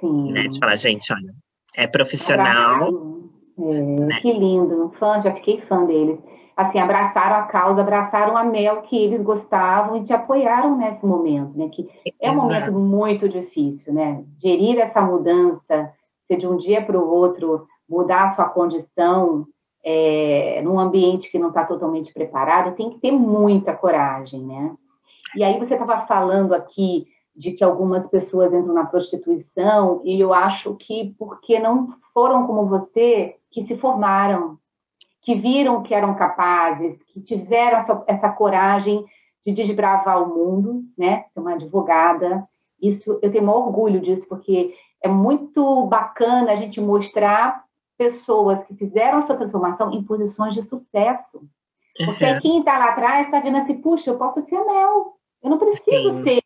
Sim. 0.00 0.32
Né, 0.32 0.48
de 0.48 0.58
falar, 0.58 0.76
gente, 0.76 1.12
olha, 1.12 1.34
é 1.74 1.86
profissional. 1.86 3.15
Né? 3.56 4.08
Que 4.20 4.32
lindo, 4.32 4.92
fã, 4.98 5.22
já 5.22 5.32
fiquei 5.32 5.60
fã 5.62 5.84
deles. 5.84 6.18
Assim, 6.56 6.78
abraçaram 6.78 7.36
a 7.36 7.42
causa, 7.42 7.82
abraçaram 7.82 8.36
a 8.36 8.42
Mel 8.42 8.82
que 8.82 8.96
eles 8.96 9.20
gostavam 9.22 9.98
e 9.98 10.04
te 10.04 10.12
apoiaram 10.12 10.76
nesse 10.76 11.04
momento, 11.04 11.56
né? 11.56 11.68
Que 11.68 11.86
é 12.18 12.30
um 12.30 12.34
Exato. 12.34 12.72
momento 12.72 12.72
muito 12.72 13.28
difícil, 13.28 13.92
né? 13.92 14.24
Gerir 14.38 14.78
essa 14.78 15.02
mudança, 15.02 15.92
se 16.26 16.36
de 16.36 16.46
um 16.46 16.56
dia 16.56 16.80
para 16.82 16.98
o 16.98 17.08
outro 17.08 17.66
mudar 17.88 18.28
a 18.28 18.34
sua 18.34 18.46
condição 18.46 19.46
é, 19.84 20.60
num 20.64 20.80
ambiente 20.80 21.30
que 21.30 21.38
não 21.38 21.48
está 21.48 21.64
totalmente 21.64 22.12
preparado, 22.12 22.74
tem 22.74 22.90
que 22.90 22.98
ter 23.00 23.12
muita 23.12 23.74
coragem, 23.74 24.40
né? 24.42 24.74
E 25.36 25.44
aí 25.44 25.58
você 25.58 25.74
estava 25.74 26.06
falando 26.06 26.54
aqui 26.54 27.06
de 27.36 27.52
que 27.52 27.62
algumas 27.62 28.06
pessoas 28.06 28.52
entram 28.52 28.72
na 28.72 28.86
prostituição, 28.86 30.00
e 30.04 30.18
eu 30.18 30.32
acho 30.32 30.74
que 30.74 31.14
porque 31.18 31.58
não 31.58 31.94
foram 32.14 32.46
como 32.46 32.66
você 32.66 33.36
que 33.56 33.64
se 33.64 33.74
formaram, 33.78 34.58
que 35.22 35.34
viram 35.34 35.82
que 35.82 35.94
eram 35.94 36.14
capazes, 36.14 37.02
que 37.04 37.22
tiveram 37.22 37.78
essa, 37.78 38.04
essa 38.06 38.28
coragem 38.28 39.02
de 39.46 39.50
desbravar 39.50 40.22
o 40.22 40.28
mundo, 40.28 40.84
né? 40.96 41.24
Ser 41.32 41.40
uma 41.40 41.54
advogada. 41.54 42.46
Isso 42.78 43.18
eu 43.22 43.32
tenho 43.32 43.44
um 43.44 43.48
orgulho 43.48 43.98
disso, 43.98 44.26
porque 44.28 44.74
é 45.02 45.08
muito 45.08 45.86
bacana 45.86 46.52
a 46.52 46.56
gente 46.56 46.82
mostrar 46.82 47.64
pessoas 47.96 48.62
que 48.64 48.74
fizeram 48.74 49.20
a 49.20 49.22
sua 49.22 49.36
transformação 49.36 49.90
em 49.90 50.04
posições 50.04 50.52
de 50.52 50.62
sucesso. 50.62 51.40
Porque 52.04 52.26
uhum. 52.26 52.40
quem 52.40 52.58
está 52.58 52.78
lá 52.78 52.90
atrás 52.90 53.24
está 53.24 53.40
vendo 53.40 53.56
assim, 53.56 53.80
puxa, 53.80 54.10
eu 54.10 54.18
posso 54.18 54.42
ser 54.42 54.62
Mel. 54.66 55.14
Eu 55.42 55.48
não 55.48 55.56
preciso 55.56 56.10
Sim. 56.10 56.24
ser 56.24 56.42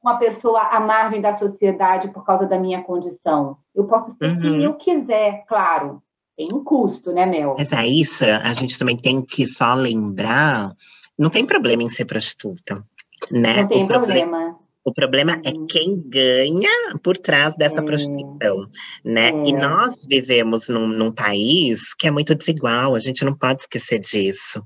uma 0.00 0.16
pessoa 0.16 0.60
à 0.60 0.78
margem 0.78 1.20
da 1.20 1.36
sociedade 1.36 2.06
por 2.12 2.24
causa 2.24 2.46
da 2.46 2.56
minha 2.56 2.84
condição. 2.84 3.56
Eu 3.74 3.88
posso 3.88 4.12
ser 4.12 4.30
uhum. 4.30 4.40
quem 4.40 4.62
eu 4.62 4.74
quiser, 4.74 5.44
claro. 5.48 6.00
Tem 6.46 6.58
um 6.58 6.64
custo, 6.64 7.12
né, 7.12 7.24
Mel? 7.24 7.54
Mas 7.58 7.72
é 7.72 7.86
isso, 7.86 8.24
a 8.24 8.52
gente 8.52 8.78
também 8.78 8.96
tem 8.96 9.24
que 9.24 9.46
só 9.46 9.74
lembrar, 9.74 10.72
não 11.18 11.30
tem 11.30 11.46
problema 11.46 11.82
em 11.82 11.90
ser 11.90 12.04
prostituta, 12.04 12.84
né? 13.30 13.62
Não 13.62 13.68
tem 13.68 13.84
o 13.84 13.88
problema. 13.88 14.20
problema. 14.22 14.62
O 14.84 14.92
problema 14.92 15.40
é 15.44 15.50
uhum. 15.50 15.66
quem 15.68 16.02
ganha 16.08 16.98
por 17.04 17.16
trás 17.16 17.54
dessa 17.54 17.80
é. 17.80 17.84
prostituição, 17.84 18.68
né? 19.04 19.28
É. 19.28 19.44
E 19.46 19.52
nós 19.52 19.94
vivemos 20.04 20.68
num, 20.68 20.88
num, 20.88 21.12
país 21.12 21.94
que 21.94 22.08
é 22.08 22.10
muito 22.10 22.34
desigual, 22.34 22.96
a 22.96 22.98
gente 22.98 23.24
não 23.24 23.32
pode 23.32 23.60
esquecer 23.60 24.00
disso, 24.00 24.60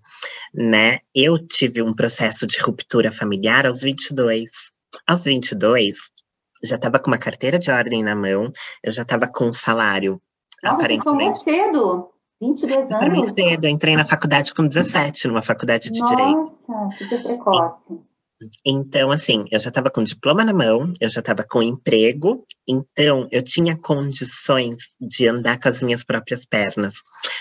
né? 0.55 1.01
Eu 1.15 1.39
tive 1.39 1.83
um 1.83 1.95
processo 1.95 2.47
de 2.47 2.59
ruptura 2.59 3.13
familiar 3.13 3.67
aos 3.67 3.83
22. 3.83 4.49
Aos 5.07 5.25
22, 5.25 5.99
já 6.65 6.77
estava 6.77 6.99
com 6.99 7.11
uma 7.11 7.19
carteira 7.19 7.59
de 7.59 7.71
ordem 7.71 8.03
na 8.03 8.17
mão, 8.17 8.51
eu 8.83 8.93
já 8.93 9.03
estava 9.03 9.27
com 9.27 9.49
um 9.49 9.53
salário 9.53 10.19
Nossa, 10.67 10.77
aparentemente. 10.77 11.39
Você 11.39 11.45
cedo. 11.45 12.11
22 12.41 12.93
anos? 12.93 13.13
Mim 13.13 13.25
cedo, 13.25 13.65
eu 13.65 13.71
entrei 13.71 13.97
na 13.97 14.05
faculdade 14.05 14.53
com 14.53 14.67
17, 14.67 15.29
numa 15.29 15.43
faculdade 15.43 15.91
de 15.91 16.01
Nossa, 16.01 16.17
Direito. 16.17 16.59
Nossa, 16.69 16.99
super 16.99 17.23
precoce. 17.23 17.85
Então, 18.65 19.11
assim, 19.11 19.47
eu 19.51 19.59
já 19.59 19.71
estava 19.71 19.89
com 19.91 20.05
diploma 20.05 20.45
na 20.45 20.53
mão, 20.53 20.93
eu 21.01 21.09
já 21.09 21.21
estava 21.21 21.43
com 21.43 21.63
emprego, 21.63 22.45
então 22.69 23.27
eu 23.31 23.43
tinha 23.43 23.75
condições 23.77 24.77
de 25.01 25.27
andar 25.27 25.59
com 25.59 25.69
as 25.69 25.83
minhas 25.83 26.05
próprias 26.05 26.45
pernas. 26.45 26.97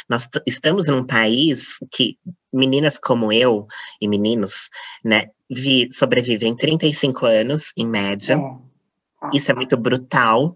Nós 0.09 0.29
estamos 0.47 0.87
num 0.87 1.05
país 1.05 1.77
que 1.91 2.17
meninas 2.53 2.97
como 2.97 3.33
eu 3.33 3.67
e 4.01 4.07
meninos, 4.07 4.69
né, 5.03 5.31
vi, 5.49 5.89
sobrevivem 5.91 6.55
35 6.55 7.25
anos, 7.25 7.73
em 7.75 7.85
média. 7.85 8.35
É. 8.35 9.37
Isso 9.37 9.51
é 9.51 9.55
muito 9.55 9.75
brutal. 9.75 10.55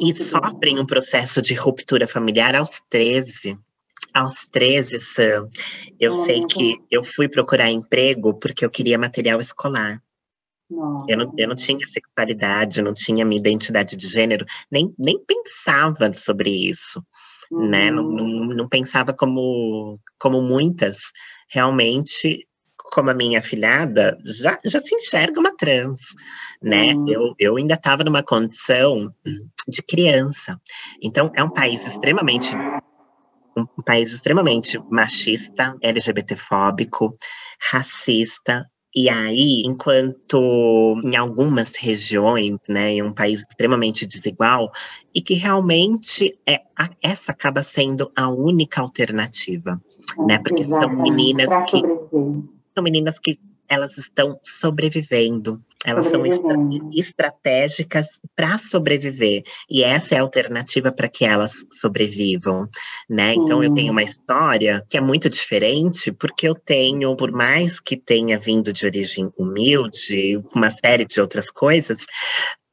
E 0.00 0.14
sofrem 0.14 0.78
um 0.78 0.86
processo 0.86 1.42
de 1.42 1.54
ruptura 1.54 2.08
familiar 2.08 2.54
aos 2.54 2.80
13. 2.88 3.58
Aos 4.14 4.46
13, 4.50 4.98
Sam, 4.98 5.48
eu 6.00 6.12
sei 6.12 6.44
que 6.46 6.76
eu 6.90 7.04
fui 7.04 7.28
procurar 7.28 7.70
emprego 7.70 8.34
porque 8.34 8.64
eu 8.64 8.70
queria 8.70 8.98
material 8.98 9.40
escolar. 9.40 10.02
Eu 11.08 11.18
não, 11.18 11.34
eu 11.36 11.48
não 11.48 11.54
tinha 11.54 11.86
sexualidade, 11.88 12.80
não 12.80 12.94
tinha 12.94 13.24
minha 13.24 13.40
identidade 13.40 13.96
de 13.96 14.06
gênero, 14.06 14.46
nem, 14.70 14.94
nem 14.96 15.18
pensava 15.24 16.12
sobre 16.12 16.48
isso, 16.48 17.04
uhum. 17.50 17.68
né? 17.68 17.90
Não, 17.90 18.04
não, 18.04 18.28
não, 18.46 18.68
pensava 18.68 19.12
como, 19.12 19.98
como 20.18 20.40
muitas 20.40 21.10
realmente, 21.48 22.46
como 22.90 23.10
a 23.10 23.14
minha 23.14 23.38
afilhada, 23.38 24.18
já, 24.24 24.58
já 24.64 24.80
se 24.80 24.94
enxerga 24.94 25.40
uma 25.40 25.56
trans, 25.56 26.00
né? 26.62 26.94
Uhum. 26.94 27.04
Eu, 27.08 27.34
eu 27.38 27.56
ainda 27.56 27.74
estava 27.74 28.04
numa 28.04 28.22
condição 28.22 29.12
de 29.68 29.82
criança. 29.82 30.60
Então, 31.02 31.30
é 31.34 31.42
um 31.42 31.50
país 31.50 31.82
extremamente 31.82 32.54
um 33.56 33.82
país 33.84 34.12
extremamente 34.12 34.80
machista, 34.90 35.76
LGBTfóbico, 35.82 37.16
racista, 37.70 38.64
e 38.94 39.08
aí, 39.08 39.62
enquanto 39.64 41.00
em 41.04 41.14
algumas 41.14 41.76
regiões, 41.76 42.58
né, 42.68 42.94
em 42.94 43.02
um 43.02 43.12
país 43.12 43.42
extremamente 43.48 44.04
desigual, 44.04 44.70
e 45.14 45.22
que 45.22 45.34
realmente 45.34 46.36
é, 46.44 46.60
a, 46.76 46.90
essa 47.00 47.30
acaba 47.30 47.62
sendo 47.62 48.10
a 48.16 48.28
única 48.28 48.80
alternativa, 48.80 49.80
né, 50.26 50.38
porque 50.38 50.64
são 50.64 50.88
meninas 50.90 51.48
que 51.70 51.80
são 52.74 52.82
meninas 52.82 53.18
que 53.18 53.38
elas 53.70 53.96
estão 53.96 54.38
sobrevivendo. 54.42 55.62
Elas 55.86 56.06
são 56.06 56.26
estra 56.26 56.56
estratégicas 56.92 58.20
para 58.34 58.58
sobreviver. 58.58 59.44
E 59.70 59.84
essa 59.84 60.16
é 60.16 60.18
a 60.18 60.22
alternativa 60.22 60.90
para 60.90 61.08
que 61.08 61.24
elas 61.24 61.52
sobrevivam, 61.80 62.68
né? 63.08 63.34
Então 63.34 63.62
eu 63.62 63.72
tenho 63.72 63.92
uma 63.92 64.02
história 64.02 64.84
que 64.88 64.98
é 64.98 65.00
muito 65.00 65.30
diferente, 65.30 66.10
porque 66.10 66.48
eu 66.48 66.54
tenho, 66.54 67.14
por 67.14 67.30
mais 67.30 67.80
que 67.80 67.96
tenha 67.96 68.38
vindo 68.38 68.72
de 68.72 68.84
origem 68.84 69.30
humilde, 69.38 70.42
uma 70.52 70.68
série 70.68 71.06
de 71.06 71.20
outras 71.20 71.48
coisas, 71.50 72.00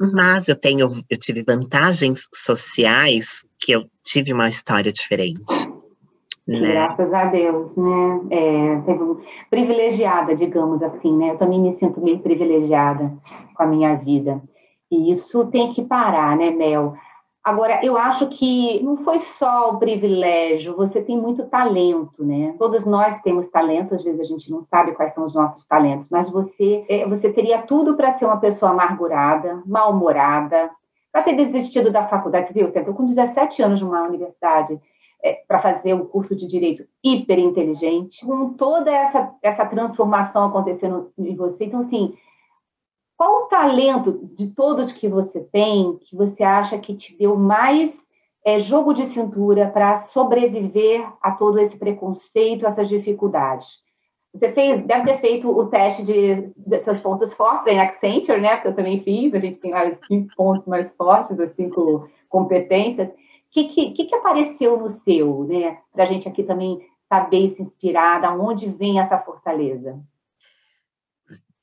mas 0.02 0.48
eu 0.48 0.56
tenho, 0.56 1.04
eu 1.08 1.18
tive 1.18 1.43
vantagens 1.43 2.28
sociais 2.34 3.45
que 3.60 3.72
eu 3.72 3.86
tive 4.04 4.34
uma 4.34 4.50
história 4.50 4.91
diferente. 4.91 5.76
Né? 6.48 6.60
Graças 6.60 7.14
a 7.14 7.26
Deus, 7.26 7.76
né? 7.76 8.22
É, 8.32 8.82
privilegiada, 9.50 10.34
digamos 10.36 10.82
assim, 10.82 11.16
né? 11.18 11.32
Eu 11.32 11.38
também 11.38 11.60
me 11.60 11.76
sinto 11.76 12.00
meio 12.00 12.20
privilegiada 12.20 13.12
com 13.54 13.64
a 13.64 13.68
minha 13.68 13.95
vida. 13.95 14.41
E 14.89 15.12
isso 15.12 15.45
tem 15.48 15.74
que 15.74 15.84
parar, 15.84 16.38
né, 16.38 16.50
Mel? 16.50 16.95
Agora, 17.43 17.80
eu 17.84 17.98
acho 17.98 18.28
que 18.28 18.82
não 18.84 18.98
foi 18.98 19.20
só 19.20 19.72
o 19.72 19.78
privilégio, 19.78 20.76
você 20.76 21.02
tem 21.02 21.18
muito 21.18 21.45
talento, 21.45 22.24
né? 22.24 22.54
Todos 22.60 22.86
nós 22.86 23.22
temos 23.22 23.50
talento, 23.50 23.95
às 23.95 24.04
vezes 24.04 24.20
a 24.20 24.26
gente 24.26 24.52
não 24.52 24.64
sabe 24.64 24.91
quais 24.91 25.14
são 25.14 25.26
os 25.26 25.34
nossos 25.34 25.66
talentos, 25.66 26.08
mas 26.10 26.30
você, 26.30 26.86
é, 26.89 27.06
você 27.08 27.32
teria 27.32 27.62
tudo 27.62 27.95
para 27.95 28.14
ser 28.16 28.26
uma 28.26 28.36
pessoa 28.38 28.72
amargurada, 28.72 29.64
mal-humorada, 29.66 30.70
para 31.10 31.24
ter 31.24 31.36
desistido 31.36 31.89
da 31.89 32.08
faculdade. 32.08 32.52
Viu, 32.54 32.70
você 32.70 32.80
entrou 32.80 32.93
com 32.93 33.06
17 33.06 33.62
anos 33.62 33.82
numa 33.82 34.04
universidade 34.04 34.78
é, 35.24 35.34
para 35.47 35.61
fazer 35.61 35.93
o 35.93 36.05
curso 36.05 36.36
de 36.36 36.47
direito 36.47 36.86
hiper 37.03 37.39
inteligente, 37.39 38.26
com 38.26 38.53
toda 38.53 38.91
essa, 38.91 39.34
essa 39.41 39.65
transformação 39.65 40.45
acontecendo 40.45 41.11
em 41.18 41.36
você. 41.36 41.65
Então, 41.65 41.82
assim, 41.82 42.13
qual 43.18 43.43
o 43.43 43.47
talento 43.47 44.30
de 44.36 44.47
todos 44.47 44.91
que 44.91 45.07
você 45.07 45.39
tem 45.39 45.97
que 45.97 46.15
você 46.15 46.43
acha 46.43 46.78
que 46.78 46.95
te 46.95 47.18
deu 47.18 47.36
mais 47.36 47.91
é, 48.45 48.59
jogo 48.59 48.93
de 48.93 49.07
cintura 49.11 49.68
para 49.70 50.07
sobreviver 50.09 51.05
a 51.22 51.32
todo 51.32 51.59
esse 51.59 51.76
preconceito, 51.78 52.68
essas 52.68 52.88
dificuldades? 52.88 53.68
Você 54.34 54.51
fez, 54.51 54.86
deve 54.86 55.05
ter 55.05 55.20
feito 55.20 55.49
o 55.49 55.65
teste 55.65 56.03
de, 56.03 56.51
de 56.55 56.84
seus 56.84 56.99
pontos 56.99 57.34
fortes 57.34 57.74
em 57.74 57.80
Accenture, 57.80 58.39
né? 58.39 58.57
Que 58.57 58.68
eu 58.68 58.76
também 58.76 59.01
fiz. 59.01 59.34
A 59.34 59.39
gente 59.39 59.59
tem 59.59 59.72
lá 59.72 59.88
os 59.88 59.97
cinco 60.05 60.36
pontos 60.36 60.68
mais 60.68 60.88
fortes, 60.95 61.39
as 61.39 61.55
cinco 61.55 62.07
competências 62.30 63.09
que, 63.52 63.91
que, 63.93 64.06
que 64.06 64.16
apareceu 64.16 64.78
no 64.78 64.93
seu, 65.02 65.43
né? 65.45 65.80
Para 65.91 66.04
a 66.04 66.08
gente 66.08 66.28
aqui 66.28 66.43
também 66.43 66.80
saber 67.10 67.56
se 67.56 67.62
inspirar, 67.62 68.22
da 68.22 68.34
onde 68.34 68.70
vem 68.70 69.00
essa 69.00 69.18
fortaleza? 69.18 70.00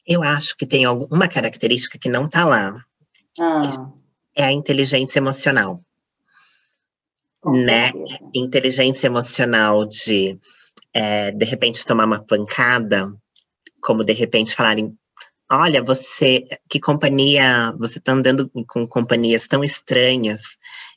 Eu 0.07 0.22
acho 0.22 0.57
que 0.57 0.66
tem 0.66 0.85
alguma 0.85 1.28
característica 1.28 1.99
que 1.99 2.09
não 2.09 2.26
está 2.26 2.45
lá. 2.45 2.85
Ah. 3.41 3.91
É 4.35 4.45
a 4.45 4.53
inteligência 4.53 5.18
emocional. 5.18 5.80
né? 7.45 7.91
Inteligência 8.35 9.07
emocional 9.07 9.87
de 9.87 10.39
é, 10.95 11.32
de 11.32 11.45
repente 11.45 11.85
tomar 11.85 12.05
uma 12.05 12.24
pancada, 12.24 13.12
como 13.82 14.05
de 14.05 14.12
repente 14.12 14.55
falarem, 14.55 14.97
olha, 15.51 15.82
você, 15.82 16.47
que 16.68 16.78
companhia, 16.78 17.74
você 17.76 17.99
está 17.99 18.12
andando 18.12 18.49
com 18.68 18.87
companhias 18.87 19.49
tão 19.49 19.64
estranhas 19.64 20.57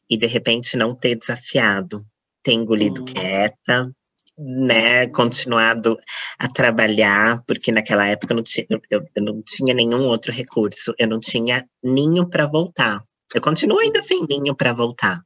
e 0.09 0.17
de 0.17 0.25
repente 0.25 0.77
não 0.77 0.95
ter 0.95 1.15
desafiado, 1.15 2.05
ter 2.43 2.53
engolido 2.53 3.01
hum. 3.01 3.05
quieta, 3.05 3.91
né, 4.37 5.07
continuado 5.07 5.97
a 6.37 6.47
trabalhar, 6.47 7.43
porque 7.47 7.71
naquela 7.71 8.07
época 8.07 8.33
eu 8.33 8.37
não 8.37 8.43
tinha, 8.43 8.67
eu, 8.89 9.03
eu 9.15 9.23
não 9.23 9.41
tinha 9.41 9.73
nenhum 9.73 10.05
outro 10.07 10.31
recurso, 10.31 10.93
eu 10.99 11.07
não 11.07 11.19
tinha 11.19 11.65
ninho 11.83 12.29
para 12.29 12.45
voltar. 12.45 13.03
Eu 13.33 13.41
continuo 13.41 13.79
ainda 13.79 14.01
sem 14.01 14.25
ninho 14.29 14.55
para 14.55 14.73
voltar. 14.73 15.21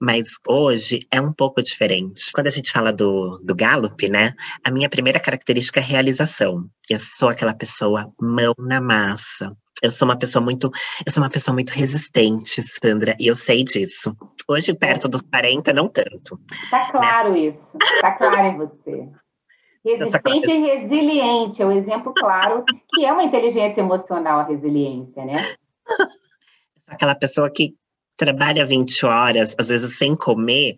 Mas 0.00 0.30
hoje 0.48 1.06
é 1.12 1.20
um 1.20 1.32
pouco 1.32 1.62
diferente. 1.62 2.32
Quando 2.32 2.48
a 2.48 2.50
gente 2.50 2.72
fala 2.72 2.92
do, 2.92 3.38
do 3.38 3.54
Gallup, 3.54 4.08
né? 4.08 4.34
A 4.64 4.70
minha 4.70 4.88
primeira 4.88 5.20
característica 5.20 5.78
é 5.78 5.82
realização. 5.82 6.68
Eu 6.90 6.98
sou 6.98 7.28
aquela 7.28 7.54
pessoa 7.54 8.12
mão 8.20 8.52
na 8.58 8.80
massa. 8.80 9.56
Eu 9.82 9.90
sou 9.90 10.06
uma 10.06 10.16
pessoa 10.16 10.42
muito, 10.42 10.70
eu 11.04 11.12
sou 11.12 11.22
uma 11.22 11.30
pessoa 11.30 11.52
muito 11.52 11.70
resistente, 11.70 12.62
Sandra, 12.62 13.16
e 13.18 13.26
eu 13.26 13.34
sei 13.34 13.64
disso. 13.64 14.16
Hoje, 14.48 14.72
perto 14.72 15.08
dos 15.08 15.22
40, 15.22 15.72
não 15.72 15.88
tanto. 15.88 16.40
Tá 16.70 16.78
né? 16.78 16.88
claro 16.90 17.32
né? 17.32 17.38
isso. 17.40 17.78
Tá 18.00 18.12
claro 18.12 18.46
em 18.46 18.56
você. 18.56 19.08
Resistente 19.84 20.54
e 20.54 20.60
resiliente 20.60 21.60
é 21.60 21.66
o 21.66 21.68
um 21.68 21.72
exemplo 21.72 22.14
claro 22.14 22.64
que 22.94 23.04
é 23.04 23.12
uma 23.12 23.24
inteligência 23.24 23.80
emocional 23.80 24.38
a 24.38 24.44
resiliência, 24.44 25.24
né? 25.24 25.34
aquela 26.86 27.16
pessoa 27.16 27.50
que 27.50 27.74
trabalha 28.16 28.64
20 28.64 29.06
horas, 29.06 29.56
às 29.58 29.68
vezes 29.68 29.98
sem 29.98 30.14
comer, 30.14 30.76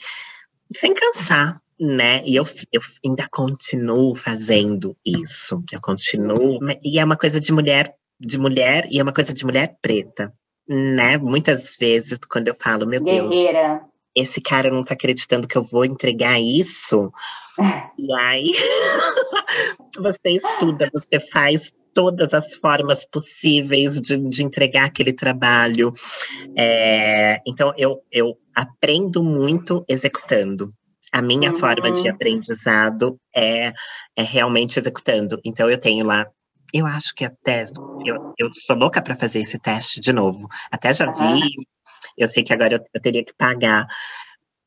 sem 0.72 0.94
cansar, 0.94 1.60
né? 1.78 2.22
E 2.24 2.36
eu, 2.36 2.44
eu 2.72 2.80
ainda 3.04 3.28
continuo 3.30 4.14
fazendo 4.14 4.96
isso. 5.04 5.62
Eu 5.70 5.80
continuo. 5.80 6.58
E 6.82 6.98
é 6.98 7.04
uma 7.04 7.16
coisa 7.16 7.40
de 7.40 7.52
mulher, 7.52 7.94
de 8.20 8.38
mulher, 8.38 8.86
e 8.90 8.98
é 8.98 9.02
uma 9.02 9.12
coisa 9.12 9.32
de 9.34 9.44
mulher 9.44 9.76
preta, 9.80 10.32
né? 10.68 11.18
Muitas 11.18 11.76
vezes, 11.76 12.18
quando 12.28 12.48
eu 12.48 12.54
falo, 12.54 12.86
meu 12.86 13.02
Guerreira. 13.02 13.78
Deus, 13.78 13.94
esse 14.14 14.40
cara 14.40 14.70
não 14.70 14.84
tá 14.84 14.94
acreditando 14.94 15.48
que 15.48 15.56
eu 15.56 15.64
vou 15.64 15.84
entregar 15.84 16.40
isso. 16.40 17.12
e 17.98 18.14
aí, 18.14 18.52
você 19.98 20.30
estuda, 20.30 20.88
você 20.92 21.18
faz 21.18 21.72
todas 21.92 22.34
as 22.34 22.54
formas 22.54 23.06
possíveis 23.06 24.00
de, 24.00 24.16
de 24.16 24.44
entregar 24.44 24.84
aquele 24.84 25.12
trabalho. 25.12 25.92
É, 26.56 27.40
então, 27.46 27.72
eu, 27.76 28.02
eu 28.10 28.36
aprendo 28.54 29.22
muito 29.22 29.84
executando. 29.88 30.68
A 31.12 31.22
minha 31.22 31.52
uhum. 31.52 31.58
forma 31.58 31.92
de 31.92 32.08
aprendizado 32.08 33.16
é, 33.34 33.72
é 34.16 34.22
realmente 34.22 34.78
executando. 34.78 35.40
Então, 35.44 35.70
eu 35.70 35.78
tenho 35.78 36.04
lá 36.04 36.26
eu 36.74 36.86
acho 36.86 37.14
que 37.14 37.24
até 37.24 37.64
eu, 38.04 38.34
eu 38.36 38.50
sou 38.66 38.76
louca 38.76 39.00
para 39.00 39.14
fazer 39.14 39.38
esse 39.38 39.60
teste 39.60 40.00
de 40.00 40.12
novo. 40.12 40.48
Até 40.72 40.92
já 40.92 41.08
vi, 41.12 41.52
eu 42.18 42.26
sei 42.26 42.42
que 42.42 42.52
agora 42.52 42.74
eu, 42.74 42.80
eu 42.92 43.00
teria 43.00 43.24
que 43.24 43.32
pagar. 43.32 43.86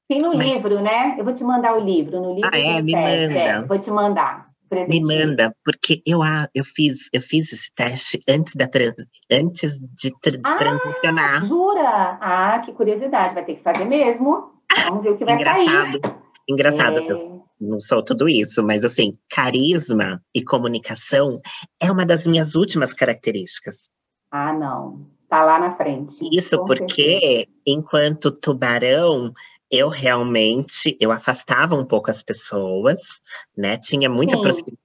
Tem 0.07 0.19
no 0.19 0.35
Mas... 0.35 0.47
livro, 0.47 0.81
né? 0.81 1.17
Eu 1.19 1.25
vou 1.25 1.35
te 1.35 1.43
mandar 1.43 1.75
o 1.75 1.81
livro. 1.81 2.21
No 2.21 2.33
livro 2.33 2.49
ah, 2.53 2.57
é? 2.57 2.81
Me 2.81 2.93
teste, 2.93 3.27
manda. 3.27 3.39
É, 3.39 3.61
vou 3.63 3.79
te 3.79 3.91
mandar. 3.91 4.47
Me 4.87 5.01
manda, 5.01 5.55
porque 5.63 6.01
eu, 6.05 6.19
eu, 6.53 6.63
fiz, 6.63 7.09
eu 7.13 7.21
fiz 7.21 7.53
esse 7.53 7.73
teste 7.73 8.21
antes, 8.27 8.53
da 8.53 8.67
trans, 8.67 8.95
antes 9.31 9.79
de, 9.79 10.09
de 10.09 10.39
ah, 10.43 10.55
transicionar. 10.55 11.45
Jura? 11.45 12.17
Ah, 12.19 12.61
que 12.65 12.73
curiosidade, 12.73 13.33
vai 13.33 13.45
ter 13.45 13.55
que 13.55 13.63
fazer 13.63 13.85
mesmo. 13.85 14.51
Vamos 14.89 15.03
ver 15.03 15.11
o 15.11 15.17
que 15.17 15.25
vai 15.25 15.35
Engraçado. 15.35 15.99
sair. 16.01 16.15
Engraçado, 16.49 16.99
é... 16.99 17.11
eu 17.11 17.45
não 17.59 17.81
sou 17.81 18.03
tudo 18.03 18.29
isso, 18.29 18.63
mas 18.63 18.85
assim, 18.85 19.13
carisma 19.29 20.21
e 20.33 20.43
comunicação 20.43 21.39
é 21.79 21.91
uma 21.91 22.05
das 22.05 22.25
minhas 22.25 22.55
últimas 22.55 22.93
características. 22.93 23.89
Ah, 24.31 24.53
não. 24.53 25.07
Tá 25.29 25.43
lá 25.43 25.59
na 25.59 25.75
frente. 25.75 26.15
Isso 26.31 26.63
porque, 26.65 27.19
certeza. 27.19 27.47
enquanto 27.65 28.31
tubarão, 28.31 29.33
eu 29.69 29.89
realmente 29.89 30.97
eu 31.01 31.11
afastava 31.11 31.75
um 31.75 31.85
pouco 31.85 32.09
as 32.09 32.23
pessoas, 32.23 33.21
né? 33.55 33.77
Tinha 33.77 34.09
muita 34.09 34.39
proximidade. 34.39 34.77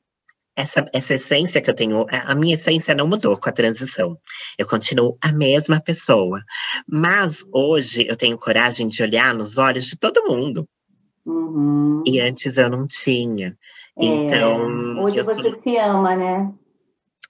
Essa, 0.54 0.86
essa 0.92 1.14
essência 1.14 1.62
que 1.62 1.70
eu 1.70 1.74
tenho, 1.74 2.04
a 2.10 2.34
minha 2.34 2.56
essência 2.56 2.94
não 2.94 3.06
mudou 3.06 3.38
com 3.38 3.48
a 3.48 3.52
transição. 3.52 4.18
Eu 4.58 4.66
continuo 4.66 5.16
a 5.22 5.32
mesma 5.32 5.80
pessoa. 5.80 6.42
Mas 6.86 7.42
hoje 7.50 8.04
eu 8.06 8.16
tenho 8.16 8.36
coragem 8.36 8.88
de 8.88 9.02
olhar 9.02 9.32
nos 9.32 9.56
olhos 9.56 9.86
de 9.86 9.96
todo 9.96 10.26
mundo. 10.26 10.68
Uhum. 11.24 12.02
E 12.06 12.20
antes 12.20 12.56
eu 12.56 12.68
não 12.68 12.86
tinha. 12.86 13.56
É, 13.98 14.04
então. 14.04 15.04
Hoje 15.04 15.22
você 15.22 15.34
sou... 15.34 15.62
se 15.62 15.76
ama, 15.76 16.16
né? 16.16 16.52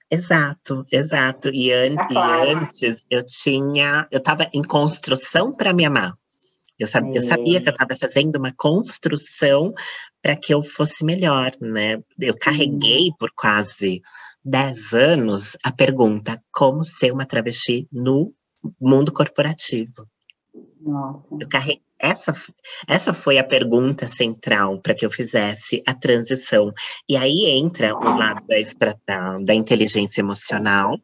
Exato, 0.09 0.85
exato. 0.91 1.49
E, 1.53 1.71
an 1.71 1.95
tá 1.95 2.07
claro. 2.07 2.45
e 2.45 2.53
antes 2.53 3.03
eu 3.09 3.25
tinha, 3.25 4.07
eu 4.11 4.19
estava 4.19 4.47
em 4.53 4.61
construção 4.61 5.51
para 5.55 5.73
me 5.73 5.85
amar. 5.85 6.13
Eu, 6.77 6.87
sab 6.87 7.07
é. 7.07 7.17
eu 7.17 7.21
sabia 7.21 7.61
que 7.61 7.69
eu 7.69 7.73
estava 7.73 7.95
fazendo 7.99 8.35
uma 8.35 8.53
construção 8.53 9.73
para 10.21 10.35
que 10.35 10.53
eu 10.53 10.63
fosse 10.63 11.03
melhor, 11.03 11.51
né? 11.61 12.01
Eu 12.19 12.35
carreguei 12.37 13.11
por 13.17 13.31
quase 13.35 14.01
10 14.43 14.93
anos 14.93 15.57
a 15.63 15.71
pergunta: 15.71 16.41
como 16.51 16.83
ser 16.83 17.11
uma 17.11 17.25
travesti 17.25 17.87
no 17.91 18.33
mundo 18.79 19.11
corporativo? 19.11 20.07
Nossa. 20.81 21.27
Eu 21.39 21.47
carreguei. 21.47 21.81
Essa, 22.03 22.35
essa 22.85 23.13
foi 23.13 23.37
a 23.37 23.45
pergunta 23.45 24.09
central 24.09 24.77
para 24.81 24.93
que 24.93 25.05
eu 25.05 25.09
fizesse 25.09 25.81
a 25.87 25.93
transição. 25.93 26.73
E 27.07 27.15
aí 27.15 27.45
entra 27.45 27.95
o 27.95 28.17
lado 28.17 28.45
da, 29.07 29.37
da 29.37 29.53
inteligência 29.53 30.19
emocional, 30.19 30.99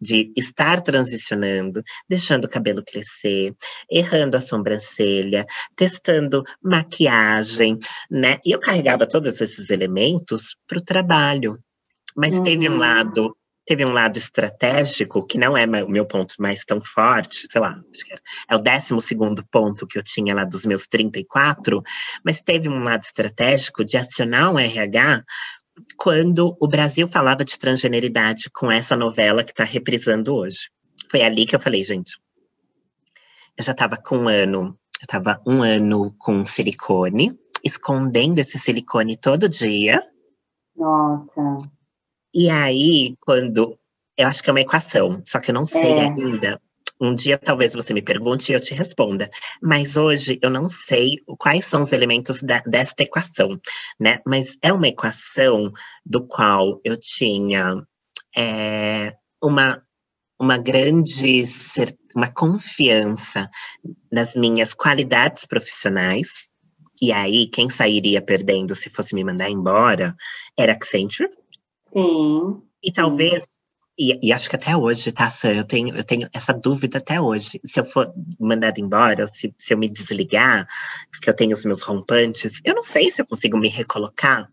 de 0.00 0.32
estar 0.36 0.80
transicionando, 0.80 1.82
deixando 2.08 2.44
o 2.44 2.48
cabelo 2.48 2.84
crescer, 2.84 3.52
errando 3.90 4.36
a 4.36 4.40
sobrancelha, 4.40 5.44
testando 5.74 6.44
maquiagem, 6.62 7.76
né? 8.08 8.38
E 8.46 8.52
eu 8.52 8.60
carregava 8.60 9.08
todos 9.08 9.40
esses 9.40 9.70
elementos 9.70 10.56
para 10.68 10.78
o 10.78 10.84
trabalho. 10.84 11.58
Mas 12.16 12.34
uhum. 12.34 12.44
teve 12.44 12.68
um 12.68 12.74
uhum. 12.74 12.78
lado 12.78 13.36
teve 13.68 13.84
um 13.84 13.92
lado 13.92 14.16
estratégico, 14.16 15.26
que 15.26 15.36
não 15.36 15.54
é 15.54 15.66
o 15.84 15.90
meu 15.90 16.06
ponto 16.06 16.34
mais 16.38 16.64
tão 16.64 16.80
forte, 16.80 17.46
sei 17.50 17.60
lá, 17.60 17.78
é 18.48 18.56
o 18.56 18.58
décimo 18.58 18.98
segundo 18.98 19.46
ponto 19.46 19.86
que 19.86 19.98
eu 19.98 20.02
tinha 20.02 20.34
lá 20.34 20.42
dos 20.44 20.64
meus 20.64 20.86
34, 20.86 21.82
mas 22.24 22.40
teve 22.40 22.66
um 22.66 22.82
lado 22.82 23.02
estratégico 23.02 23.84
de 23.84 23.98
acionar 23.98 24.50
um 24.50 24.58
RH 24.58 25.22
quando 25.98 26.56
o 26.58 26.66
Brasil 26.66 27.06
falava 27.06 27.44
de 27.44 27.58
transgeneridade 27.58 28.48
com 28.50 28.72
essa 28.72 28.96
novela 28.96 29.44
que 29.44 29.50
está 29.50 29.64
reprisando 29.64 30.34
hoje. 30.34 30.70
Foi 31.10 31.20
ali 31.20 31.44
que 31.44 31.54
eu 31.54 31.60
falei, 31.60 31.84
gente, 31.84 32.18
eu 33.54 33.62
já 33.62 33.72
estava 33.72 33.98
com 33.98 34.16
um 34.16 34.28
ano, 34.28 34.78
eu 34.98 35.02
estava 35.02 35.42
um 35.46 35.62
ano 35.62 36.14
com 36.18 36.42
silicone, 36.42 37.38
escondendo 37.62 38.38
esse 38.38 38.58
silicone 38.58 39.14
todo 39.14 39.46
dia. 39.46 40.02
Nossa. 40.74 41.77
E 42.34 42.50
aí, 42.50 43.14
quando. 43.20 43.78
Eu 44.16 44.26
acho 44.26 44.42
que 44.42 44.50
é 44.50 44.52
uma 44.52 44.60
equação, 44.60 45.22
só 45.24 45.38
que 45.38 45.52
eu 45.52 45.54
não 45.54 45.64
sei 45.64 45.92
é. 45.92 46.00
ainda 46.00 46.60
um 47.00 47.14
dia 47.14 47.38
talvez 47.38 47.74
você 47.74 47.94
me 47.94 48.02
pergunte 48.02 48.50
e 48.50 48.54
eu 48.54 48.60
te 48.60 48.74
responda. 48.74 49.30
Mas 49.62 49.96
hoje 49.96 50.38
eu 50.42 50.50
não 50.50 50.68
sei 50.68 51.18
quais 51.38 51.64
são 51.64 51.82
os 51.82 51.92
elementos 51.92 52.42
da, 52.42 52.60
desta 52.60 53.02
equação, 53.02 53.60
né? 53.98 54.20
Mas 54.26 54.56
é 54.62 54.72
uma 54.72 54.88
equação 54.88 55.72
do 56.04 56.26
qual 56.26 56.80
eu 56.84 56.96
tinha 56.96 57.82
é, 58.36 59.14
uma, 59.42 59.82
uma 60.40 60.58
grande 60.58 61.44
uma 62.14 62.32
confiança 62.32 63.48
nas 64.10 64.34
minhas 64.34 64.74
qualidades 64.74 65.44
profissionais. 65.46 66.50
E 67.00 67.12
aí, 67.12 67.46
quem 67.46 67.70
sairia 67.70 68.20
perdendo 68.20 68.74
se 68.74 68.90
fosse 68.90 69.14
me 69.14 69.22
mandar 69.22 69.48
embora 69.48 70.16
era 70.58 70.72
Accenture. 70.72 71.30
Sim. 71.92 72.62
E 72.82 72.92
talvez 72.92 73.48
e, 73.98 74.28
e, 74.28 74.32
acho 74.32 74.48
que 74.48 74.54
até 74.54 74.76
hoje, 74.76 75.10
tá, 75.10 75.28
Sam? 75.28 75.54
Eu 75.54 75.64
tenho, 75.64 75.96
eu 75.96 76.04
tenho 76.04 76.28
essa 76.32 76.52
dúvida 76.52 76.98
até 76.98 77.20
hoje. 77.20 77.60
Se 77.64 77.80
eu 77.80 77.84
for 77.84 78.14
mandado 78.38 78.78
embora, 78.78 79.26
se, 79.26 79.52
se 79.58 79.74
eu 79.74 79.78
me 79.78 79.88
desligar, 79.88 80.68
porque 81.10 81.28
eu 81.28 81.34
tenho 81.34 81.52
os 81.52 81.64
meus 81.64 81.82
rompantes, 81.82 82.60
eu 82.64 82.76
não 82.76 82.84
sei 82.84 83.10
se 83.10 83.20
eu 83.20 83.26
consigo 83.26 83.58
me 83.58 83.68
recolocar 83.68 84.48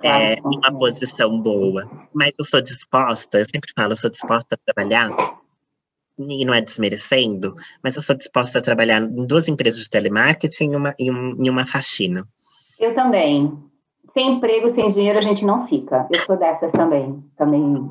é, 0.00 0.34
em 0.34 0.40
uma 0.44 0.70
posição 0.70 1.40
boa. 1.42 1.90
Mas 2.14 2.30
eu 2.38 2.44
sou 2.44 2.60
disposta, 2.60 3.40
eu 3.40 3.48
sempre 3.48 3.72
falo, 3.74 3.90
eu 3.92 3.96
sou 3.96 4.08
disposta 4.08 4.54
a 4.54 4.72
trabalhar, 4.72 5.10
e 6.16 6.44
não 6.44 6.54
é 6.54 6.60
desmerecendo, 6.60 7.56
mas 7.82 7.96
eu 7.96 8.02
sou 8.02 8.16
disposta 8.16 8.60
a 8.60 8.62
trabalhar 8.62 9.02
em 9.02 9.26
duas 9.26 9.48
empresas 9.48 9.82
de 9.82 9.90
telemarketing 9.90 10.70
e 10.70 10.76
uma, 10.76 10.94
em 10.98 11.50
uma 11.50 11.66
faxina. 11.66 12.26
Eu 12.78 12.94
também 12.94 13.65
sem 14.16 14.32
emprego, 14.32 14.74
sem 14.74 14.90
dinheiro, 14.92 15.18
a 15.18 15.22
gente 15.22 15.44
não 15.44 15.68
fica. 15.68 16.08
Eu 16.10 16.20
sou 16.20 16.38
dessas 16.38 16.72
também. 16.72 17.22
Também. 17.36 17.86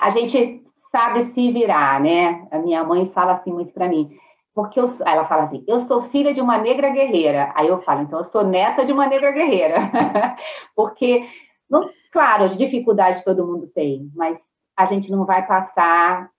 A 0.00 0.10
gente 0.10 0.62
sabe 0.92 1.32
se 1.32 1.50
virar, 1.50 2.00
né? 2.00 2.46
A 2.52 2.58
minha 2.58 2.84
mãe 2.84 3.10
fala 3.12 3.32
assim 3.32 3.52
muito 3.52 3.72
para 3.72 3.88
mim. 3.88 4.16
porque 4.54 4.78
eu, 4.78 4.88
ela 5.04 5.26
fala 5.26 5.42
assim, 5.42 5.64
eu 5.66 5.80
sou 5.86 6.04
filha 6.04 6.32
de 6.32 6.40
uma 6.40 6.56
negra 6.56 6.90
guerreira. 6.90 7.52
Aí 7.56 7.66
eu 7.66 7.82
falo, 7.82 8.02
então 8.02 8.20
eu 8.20 8.26
sou 8.26 8.44
neta 8.44 8.86
de 8.86 8.92
uma 8.92 9.08
negra 9.08 9.32
guerreira. 9.32 9.90
porque, 10.76 11.28
não, 11.68 11.90
claro, 12.12 12.44
as 12.44 12.56
dificuldades 12.56 13.24
todo 13.24 13.44
mundo 13.44 13.66
tem, 13.74 14.08
mas 14.14 14.38
a 14.76 14.86
gente 14.86 15.10
não 15.10 15.24
vai 15.24 15.44
passar 15.44 16.30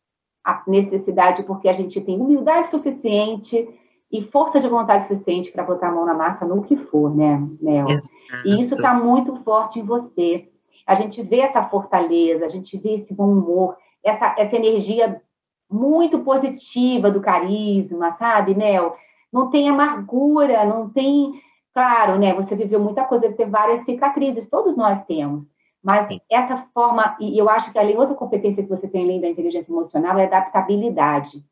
a 0.41 0.63
necessidade 0.65 1.43
porque 1.43 1.67
a 1.67 1.73
gente 1.73 1.99
tem 1.99 2.17
humildade 2.17 2.71
suficiente 2.71 3.67
e 4.11 4.23
força 4.23 4.59
de 4.59 4.67
vontade 4.67 5.07
suficiente 5.07 5.51
para 5.51 5.63
botar 5.63 5.89
a 5.89 5.91
mão 5.91 6.05
na 6.05 6.13
massa 6.13 6.45
no 6.45 6.63
que 6.63 6.77
for, 6.77 7.13
né, 7.13 7.41
Mel? 7.61 7.87
Exato. 7.87 8.09
E 8.45 8.61
isso 8.61 8.75
está 8.75 8.93
muito 8.93 9.35
forte 9.43 9.79
em 9.79 9.83
você. 9.83 10.47
A 10.85 10.95
gente 10.95 11.21
vê 11.21 11.39
essa 11.39 11.63
fortaleza, 11.63 12.45
a 12.45 12.49
gente 12.49 12.77
vê 12.77 12.95
esse 12.95 13.13
bom 13.13 13.29
humor, 13.31 13.75
essa, 14.03 14.35
essa 14.37 14.55
energia 14.55 15.21
muito 15.69 16.19
positiva 16.19 17.11
do 17.11 17.19
carisma, 17.19 18.15
sabe, 18.17 18.55
Mel? 18.55 18.95
Não 19.31 19.49
tem 19.49 19.69
amargura, 19.69 20.63
não 20.63 20.89
tem. 20.89 21.33
Claro, 21.73 22.17
né? 22.17 22.33
Você 22.33 22.55
viveu 22.55 22.79
muita 22.79 23.03
coisa, 23.03 23.31
ter 23.33 23.49
várias 23.49 23.83
cicatrizes, 23.83 24.49
todos 24.49 24.75
nós 24.77 25.03
temos. 25.05 25.43
Mas 25.83 26.07
Sim. 26.07 26.19
essa 26.31 26.65
forma, 26.73 27.15
e 27.19 27.37
eu 27.37 27.49
acho 27.49 27.71
que 27.71 27.77
além 27.77 27.97
outra 27.97 28.15
competência 28.15 28.63
que 28.63 28.69
você 28.69 28.87
tem 28.87 29.03
além 29.03 29.21
da 29.21 29.29
inteligência 29.29 29.71
emocional 29.71 30.17
é 30.17 30.25
adaptabilidade. 30.25 31.43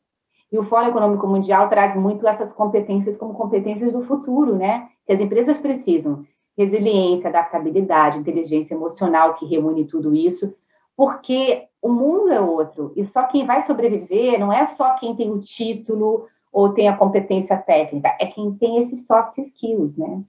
E 0.55 0.57
o 0.57 0.63
Fórum 0.63 0.87
Econômico 0.87 1.27
Mundial 1.27 1.67
traz 1.67 1.97
muito 1.97 2.25
essas 2.25 2.49
competências 2.53 3.17
como 3.17 3.33
competências 3.33 3.91
do 3.91 4.05
futuro, 4.05 4.55
né? 4.55 4.87
Que 5.05 5.11
as 5.11 5.19
empresas 5.19 5.57
precisam. 5.57 6.23
Resiliência, 6.57 7.27
adaptabilidade, 7.27 8.19
inteligência 8.19 8.73
emocional, 8.73 9.33
que 9.33 9.45
reúne 9.45 9.83
tudo 9.83 10.15
isso, 10.15 10.53
porque 10.95 11.63
o 11.81 11.89
mundo 11.89 12.31
é 12.31 12.39
outro. 12.39 12.93
E 12.95 13.03
só 13.03 13.23
quem 13.23 13.45
vai 13.45 13.65
sobreviver 13.65 14.39
não 14.39 14.53
é 14.53 14.65
só 14.77 14.93
quem 14.93 15.13
tem 15.13 15.29
o 15.29 15.41
título 15.41 16.25
ou 16.53 16.69
tem 16.69 16.87
a 16.87 16.95
competência 16.95 17.57
técnica, 17.57 18.15
é 18.17 18.27
quem 18.27 18.53
tem 18.55 18.81
esses 18.81 19.05
soft 19.05 19.37
skills, 19.37 19.97
né? 19.97 20.23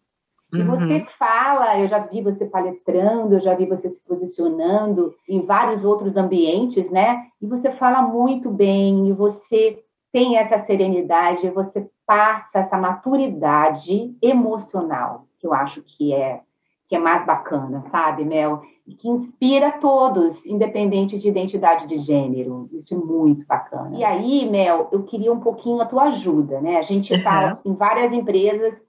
E 0.53 0.59
uhum. 0.59 0.66
você 0.66 1.07
fala, 1.16 1.79
eu 1.79 1.87
já 1.87 2.01
vi 2.01 2.20
você 2.20 2.47
palestrando, 2.47 3.37
eu 3.37 3.41
já 3.41 3.55
vi 3.55 3.64
você 3.64 3.91
se 3.91 4.01
posicionando 4.01 5.14
em 5.29 5.47
vários 5.47 5.85
outros 5.85 6.16
ambientes, 6.16 6.91
né? 6.91 7.27
E 7.41 7.47
você 7.47 7.70
fala 7.70 8.03
muito 8.03 8.51
bem, 8.51 9.09
e 9.09 9.12
você 9.12 9.85
tem 10.13 10.37
essa 10.37 10.65
serenidade, 10.65 11.51
você 11.51 11.89
passa 12.07 12.61
essa 12.61 12.79
maturidade 12.79 14.17
emocional, 14.23 15.27
que 15.39 15.47
eu 15.47 15.53
acho 15.53 15.83
que 15.83 16.15
é 16.15 16.41
que 16.89 16.95
é 16.95 16.99
mais 16.99 17.27
bacana, 17.27 17.85
sabe, 17.91 18.25
Mel? 18.25 18.63
E 18.87 18.95
que 18.95 19.09
inspira 19.09 19.73
todos, 19.73 20.45
independente 20.47 21.19
de 21.19 21.29
identidade 21.29 21.87
de 21.89 21.99
gênero. 21.99 22.69
Isso 22.73 22.95
é 22.95 22.97
muito 22.97 23.45
bacana. 23.45 23.97
E 23.97 24.05
aí, 24.05 24.49
Mel, 24.49 24.89
eu 24.93 25.03
queria 25.03 25.33
um 25.33 25.41
pouquinho 25.41 25.81
a 25.81 25.87
tua 25.87 26.05
ajuda, 26.05 26.61
né? 26.61 26.77
A 26.77 26.83
gente 26.83 27.19
fala 27.23 27.55
uhum. 27.65 27.73
em 27.73 27.75
várias 27.75 28.13
empresas 28.13 28.81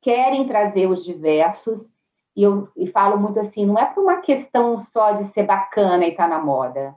querem 0.00 0.46
trazer 0.46 0.86
os 0.86 1.04
diversos, 1.04 1.90
e 2.36 2.42
eu 2.42 2.68
e 2.76 2.86
falo 2.86 3.18
muito 3.18 3.38
assim, 3.40 3.66
não 3.66 3.78
é 3.78 3.84
por 3.86 4.02
uma 4.02 4.18
questão 4.18 4.82
só 4.92 5.12
de 5.12 5.32
ser 5.32 5.42
bacana 5.42 6.06
e 6.06 6.10
estar 6.10 6.28
tá 6.28 6.36
na 6.36 6.42
moda. 6.42 6.94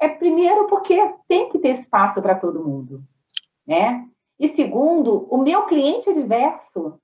É 0.00 0.08
primeiro 0.08 0.66
porque 0.68 0.96
tem 1.28 1.50
que 1.50 1.58
ter 1.58 1.80
espaço 1.80 2.22
para 2.22 2.34
todo 2.34 2.64
mundo, 2.64 3.02
né? 3.66 4.06
E 4.38 4.54
segundo, 4.54 5.26
o 5.30 5.38
meu 5.38 5.64
cliente 5.66 6.10
é 6.10 6.12
diverso. 6.12 7.00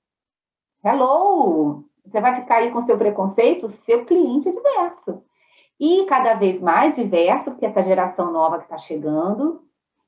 Hello! 0.83 1.83
Você 2.05 2.21
vai 2.21 2.41
ficar 2.41 2.57
aí 2.57 2.71
com 2.71 2.83
seu 2.83 2.97
preconceito? 2.97 3.69
Seu 3.69 4.05
cliente 4.05 4.49
é 4.49 4.51
diverso. 4.51 5.23
E 5.79 6.05
cada 6.05 6.35
vez 6.35 6.61
mais 6.61 6.95
diverso, 6.95 7.51
porque 7.51 7.65
essa 7.65 7.83
geração 7.83 8.31
nova 8.31 8.57
que 8.57 8.65
está 8.65 8.77
chegando. 8.77 9.61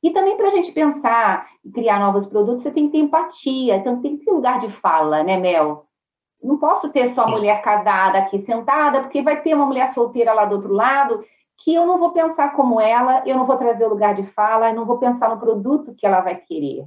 E 0.03 0.11
também 0.11 0.37
para 0.37 0.49
a 0.49 0.51
gente 0.51 0.71
pensar 0.71 1.49
e 1.63 1.71
criar 1.71 1.99
novos 1.99 2.27
produtos, 2.27 2.61
você 2.61 2.71
tem 2.71 2.85
que 2.85 2.91
ter 2.91 2.99
empatia, 2.99 3.77
então 3.77 4.01
tem 4.01 4.17
que 4.17 4.25
ter 4.25 4.31
lugar 4.31 4.59
de 4.59 4.71
fala, 4.79 5.23
né, 5.23 5.37
Mel? 5.37 5.87
Não 6.43 6.57
posso 6.59 6.89
ter 6.89 7.15
só 7.15 7.27
mulher 7.27 7.61
casada 7.63 8.19
aqui 8.19 8.39
sentada, 8.43 9.01
porque 9.01 9.23
vai 9.23 9.41
ter 9.41 9.55
uma 9.55 9.65
mulher 9.65 9.93
solteira 9.93 10.31
lá 10.31 10.45
do 10.45 10.57
outro 10.57 10.71
lado, 10.71 11.25
que 11.57 11.73
eu 11.73 11.85
não 11.85 11.97
vou 11.97 12.11
pensar 12.11 12.53
como 12.53 12.79
ela, 12.79 13.23
eu 13.25 13.35
não 13.35 13.45
vou 13.45 13.57
trazer 13.57 13.85
o 13.85 13.89
lugar 13.89 14.15
de 14.15 14.23
fala, 14.23 14.69
eu 14.69 14.75
não 14.75 14.85
vou 14.85 14.97
pensar 14.97 15.29
no 15.29 15.39
produto 15.39 15.95
que 15.95 16.05
ela 16.05 16.21
vai 16.21 16.35
querer. 16.35 16.85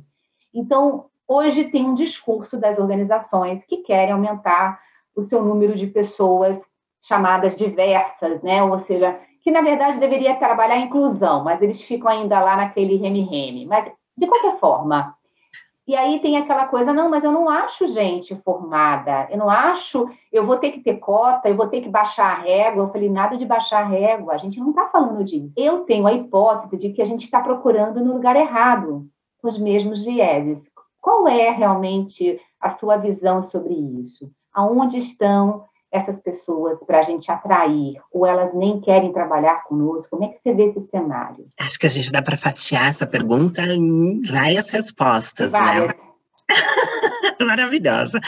Então, 0.54 1.06
hoje 1.26 1.64
tem 1.64 1.86
um 1.86 1.94
discurso 1.94 2.58
das 2.58 2.78
organizações 2.78 3.64
que 3.64 3.78
querem 3.78 4.12
aumentar 4.12 4.80
o 5.16 5.24
seu 5.24 5.42
número 5.42 5.74
de 5.74 5.86
pessoas 5.86 6.60
chamadas 7.02 7.56
diversas, 7.56 8.42
né? 8.42 8.62
Ou 8.62 8.78
seja, 8.80 9.18
que 9.42 9.50
na 9.50 9.60
verdade 9.60 9.98
deveria 9.98 10.36
trabalhar 10.36 10.74
a 10.74 10.80
inclusão, 10.80 11.42
mas 11.42 11.60
eles 11.62 11.82
ficam 11.82 12.10
ainda 12.10 12.38
lá 12.40 12.56
naquele 12.56 12.96
reme-reme. 12.96 13.66
Mas, 13.66 13.90
de 14.16 14.26
qualquer 14.26 14.58
forma, 14.58 15.16
e 15.88 15.96
aí 15.96 16.20
tem 16.20 16.36
aquela 16.36 16.66
coisa, 16.66 16.92
não, 16.92 17.08
mas 17.08 17.24
eu 17.24 17.32
não 17.32 17.48
acho 17.48 17.88
gente 17.88 18.36
formada, 18.44 19.26
eu 19.30 19.38
não 19.38 19.50
acho, 19.50 20.08
eu 20.30 20.46
vou 20.46 20.58
ter 20.58 20.72
que 20.72 20.80
ter 20.80 20.98
cota, 20.98 21.48
eu 21.48 21.56
vou 21.56 21.66
ter 21.66 21.80
que 21.80 21.88
baixar 21.88 22.26
a 22.26 22.42
régua. 22.42 22.84
Eu 22.84 22.92
falei, 22.92 23.08
nada 23.08 23.36
de 23.36 23.46
baixar 23.46 23.82
a 23.82 23.86
régua, 23.86 24.34
a 24.34 24.38
gente 24.38 24.60
não 24.60 24.70
está 24.70 24.86
falando 24.88 25.24
disso. 25.24 25.54
Eu 25.56 25.80
tenho 25.80 26.06
a 26.06 26.12
hipótese 26.12 26.76
de 26.76 26.92
que 26.92 27.02
a 27.02 27.06
gente 27.06 27.24
está 27.24 27.40
procurando 27.40 28.04
no 28.04 28.12
lugar 28.12 28.36
errado, 28.36 29.08
com 29.40 29.48
os 29.48 29.58
mesmos 29.58 30.04
vieses. 30.04 30.58
Qual 31.00 31.26
é 31.26 31.50
realmente 31.50 32.40
a 32.60 32.70
sua 32.70 32.96
visão 32.96 33.42
sobre 33.50 33.74
isso? 33.74 34.30
aonde 34.58 34.98
estão 34.98 35.64
essas 35.90 36.20
pessoas 36.20 36.78
para 36.86 37.00
a 37.00 37.02
gente 37.02 37.30
atrair? 37.30 38.00
Ou 38.12 38.26
elas 38.26 38.54
nem 38.54 38.80
querem 38.80 39.12
trabalhar 39.12 39.64
conosco? 39.64 40.10
Como 40.10 40.24
é 40.24 40.28
que 40.28 40.40
você 40.42 40.54
vê 40.54 40.64
esse 40.66 40.86
cenário? 40.90 41.46
Acho 41.58 41.78
que 41.78 41.86
a 41.86 41.90
gente 41.90 42.12
dá 42.12 42.22
para 42.22 42.36
fatiar 42.36 42.88
essa 42.88 43.06
pergunta 43.06 43.62
em 43.62 44.20
várias 44.22 44.70
respostas, 44.70 45.52
né? 45.52 45.58
várias. 45.58 45.88
né? 45.88 45.94
Maravilhosa. 47.46 48.20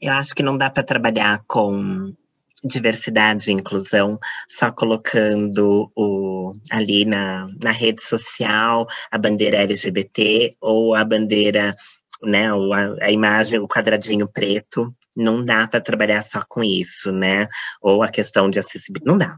Eu 0.00 0.12
acho 0.12 0.34
que 0.34 0.42
não 0.42 0.56
dá 0.56 0.70
para 0.70 0.82
trabalhar 0.82 1.42
com 1.46 2.12
diversidade 2.64 3.50
e 3.50 3.54
inclusão 3.54 4.18
só 4.48 4.70
colocando 4.70 5.90
o, 5.96 6.52
ali 6.70 7.04
na, 7.04 7.46
na 7.62 7.70
rede 7.70 8.02
social 8.02 8.86
a 9.10 9.18
bandeira 9.18 9.62
LGBT 9.62 10.56
ou 10.60 10.94
a 10.94 11.04
bandeira, 11.04 11.74
né, 12.22 12.48
a, 12.50 13.06
a 13.06 13.10
imagem, 13.10 13.58
o 13.58 13.68
quadradinho 13.68 14.28
preto 14.28 14.94
não 15.16 15.44
dá 15.44 15.66
para 15.66 15.80
trabalhar 15.80 16.22
só 16.22 16.42
com 16.48 16.62
isso, 16.62 17.12
né? 17.12 17.46
Ou 17.80 18.02
a 18.02 18.08
questão 18.08 18.50
de 18.50 18.58
acessibilidade, 18.58 19.06
não 19.06 19.18
dá, 19.18 19.36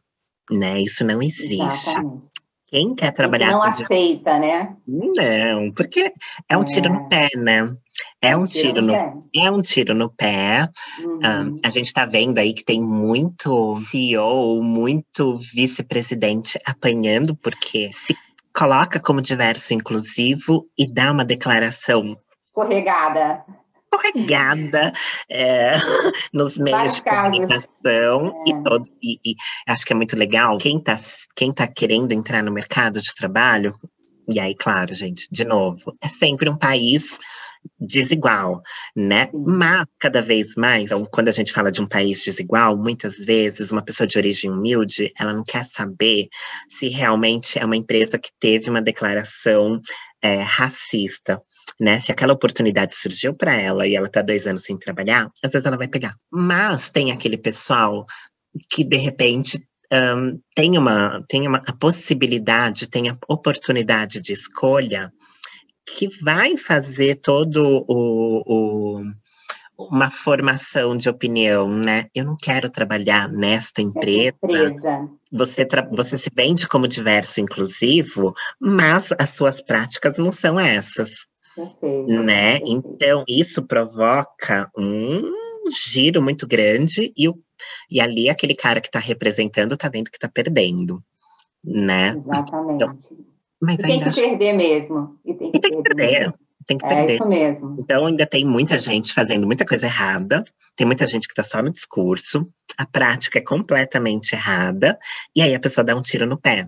né? 0.50 0.80
Isso 0.80 1.04
não 1.04 1.22
existe. 1.22 1.90
Exatamente. 1.90 2.32
Quem 2.72 2.94
quer 2.94 3.12
trabalhar 3.12 3.50
não 3.50 3.60
com 3.60 3.66
aceita, 3.66 4.38
né? 4.38 4.74
Não, 4.88 5.70
porque 5.72 6.10
é 6.48 6.56
um 6.56 6.62
é. 6.62 6.64
tiro 6.64 6.88
no 6.88 7.00
é. 7.00 7.08
pé, 7.08 7.28
né? 7.36 7.76
É 8.20 8.34
um 8.34 8.46
tiro, 8.46 8.80
no, 8.80 8.92
no 8.92 9.28
é 9.36 9.50
um 9.50 9.60
tiro 9.60 9.94
no 9.94 10.08
pé. 10.08 10.70
Uhum. 11.04 11.18
Um, 11.18 11.60
a 11.62 11.68
gente 11.68 11.88
está 11.88 12.06
vendo 12.06 12.38
aí 12.38 12.54
que 12.54 12.64
tem 12.64 12.80
muito 12.80 13.78
CEO, 13.90 14.62
muito 14.62 15.36
vice-presidente 15.36 16.58
apanhando 16.64 17.36
porque 17.36 17.92
se 17.92 18.16
coloca 18.54 18.98
como 18.98 19.20
diverso 19.20 19.74
inclusivo 19.74 20.66
e 20.78 20.90
dá 20.90 21.12
uma 21.12 21.26
declaração 21.26 22.16
escorregada 22.46 23.44
escorregada 23.92 24.92
é, 25.30 25.74
nos 26.32 26.56
meios 26.56 26.96
de 26.96 27.02
comunicação 27.02 28.42
é. 28.46 28.50
e 28.50 28.62
todo 28.62 28.84
e, 29.02 29.18
e, 29.24 29.34
acho 29.66 29.84
que 29.84 29.92
é 29.92 29.96
muito 29.96 30.16
legal 30.16 30.56
quem 30.58 30.78
está 30.78 30.98
quem 31.36 31.52
tá 31.52 31.66
querendo 31.66 32.12
entrar 32.12 32.42
no 32.42 32.52
mercado 32.52 33.00
de 33.00 33.14
trabalho 33.14 33.74
e 34.28 34.40
aí 34.40 34.54
claro 34.54 34.94
gente 34.94 35.28
de 35.30 35.44
novo 35.44 35.94
é 36.02 36.08
sempre 36.08 36.48
um 36.48 36.56
país 36.56 37.18
desigual, 37.78 38.60
né? 38.96 39.28
Mas 39.32 39.86
cada 39.98 40.20
vez 40.20 40.56
mais, 40.56 40.86
então, 40.86 41.04
quando 41.04 41.28
a 41.28 41.32
gente 41.32 41.52
fala 41.52 41.70
de 41.70 41.80
um 41.80 41.86
país 41.86 42.22
desigual, 42.24 42.76
muitas 42.76 43.24
vezes 43.24 43.70
uma 43.70 43.84
pessoa 43.84 44.06
de 44.06 44.18
origem 44.18 44.50
humilde, 44.50 45.12
ela 45.18 45.32
não 45.32 45.44
quer 45.44 45.64
saber 45.64 46.26
se 46.68 46.88
realmente 46.88 47.58
é 47.58 47.64
uma 47.64 47.76
empresa 47.76 48.18
que 48.18 48.30
teve 48.38 48.68
uma 48.68 48.82
declaração 48.82 49.80
é, 50.22 50.40
racista, 50.40 51.42
né? 51.80 51.98
Se 51.98 52.12
aquela 52.12 52.32
oportunidade 52.32 52.94
surgiu 52.94 53.34
para 53.34 53.54
ela 53.54 53.86
e 53.86 53.96
ela 53.96 54.06
está 54.06 54.22
dois 54.22 54.46
anos 54.46 54.62
sem 54.62 54.78
trabalhar, 54.78 55.30
às 55.42 55.52
vezes 55.52 55.66
ela 55.66 55.76
vai 55.76 55.88
pegar. 55.88 56.16
Mas 56.30 56.90
tem 56.90 57.10
aquele 57.10 57.36
pessoal 57.36 58.06
que 58.70 58.84
de 58.84 58.96
repente 58.96 59.66
um, 59.92 60.40
tem 60.54 60.78
uma 60.78 61.22
tem 61.28 61.46
uma 61.46 61.62
a 61.66 61.72
possibilidade, 61.72 62.88
tem 62.88 63.10
a 63.10 63.18
oportunidade 63.28 64.20
de 64.20 64.32
escolha 64.32 65.12
que 65.84 66.08
vai 66.22 66.56
fazer 66.56 67.16
todo 67.16 67.84
o, 67.88 68.98
o 68.98 69.04
uma 69.90 70.10
formação 70.10 70.96
de 70.96 71.08
opinião, 71.08 71.68
né? 71.68 72.06
Eu 72.14 72.24
não 72.24 72.36
quero 72.36 72.70
trabalhar 72.70 73.28
nesta 73.28 73.82
empresa. 73.82 74.34
empresa. 74.42 75.08
Você, 75.32 75.66
você 75.90 76.18
se 76.18 76.30
vende 76.34 76.68
como 76.68 76.86
diverso 76.86 77.40
inclusivo, 77.40 78.34
mas 78.60 79.12
as 79.18 79.30
suas 79.30 79.60
práticas 79.60 80.18
não 80.18 80.30
são 80.30 80.58
essas. 80.58 81.26
Perfeito, 81.54 82.22
né? 82.22 82.58
Perfeito. 82.58 82.88
Então, 82.94 83.24
isso 83.28 83.62
provoca 83.62 84.70
um 84.76 85.22
giro 85.70 86.22
muito 86.22 86.46
grande 86.46 87.12
e, 87.16 87.28
o, 87.28 87.38
e 87.90 88.00
ali 88.00 88.28
aquele 88.28 88.54
cara 88.54 88.80
que 88.80 88.88
está 88.88 88.98
representando 88.98 89.74
está 89.74 89.88
vendo 89.88 90.10
que 90.10 90.16
está 90.16 90.28
perdendo, 90.28 90.98
né? 91.64 92.16
Exatamente. 92.16 92.74
Então, 92.74 92.98
mas 93.60 93.78
e 93.78 93.82
tem 93.82 94.00
que 94.00 94.08
acho... 94.08 94.20
perder 94.20 94.52
mesmo. 94.54 95.16
E 95.24 95.34
tem 95.34 95.50
que, 95.50 95.56
e 95.56 95.60
tem 95.60 95.70
que 95.70 95.82
perder. 95.82 96.10
perder 96.10 96.34
tem 96.66 96.78
que 96.78 96.86
perder. 96.86 97.12
É 97.12 97.14
isso 97.14 97.28
mesmo. 97.28 97.76
Então 97.78 98.06
ainda 98.06 98.26
tem 98.26 98.44
muita 98.44 98.78
gente 98.78 99.12
fazendo 99.12 99.46
muita 99.46 99.64
coisa 99.64 99.86
errada, 99.86 100.44
tem 100.44 100.46
que 100.46 100.46
É 100.46 100.46
perder. 100.46 100.46
isso 100.46 100.46
mesmo. 100.46 100.46
Então 100.46 100.46
ainda 100.46 100.46
tem 100.46 100.46
muita 100.46 100.46
gente 100.46 100.46
fazendo 100.46 100.46
muita 100.46 100.46
coisa 100.46 100.46
errada, 100.46 100.76
tem 100.76 100.86
muita 100.86 101.06
gente 101.06 101.26
que 101.26 101.32
está 101.32 101.42
só 101.42 101.62
no 101.62 101.70
discurso, 101.70 102.48
a 102.76 102.86
prática 102.86 103.38
é 103.38 103.42
completamente 103.42 104.32
errada, 104.34 104.98
e 105.36 105.42
aí 105.42 105.54
a 105.54 105.60
pessoa 105.60 105.84
dá 105.84 105.94
um 105.94 106.02
tiro 106.02 106.26
no 106.26 106.40
pé. 106.40 106.66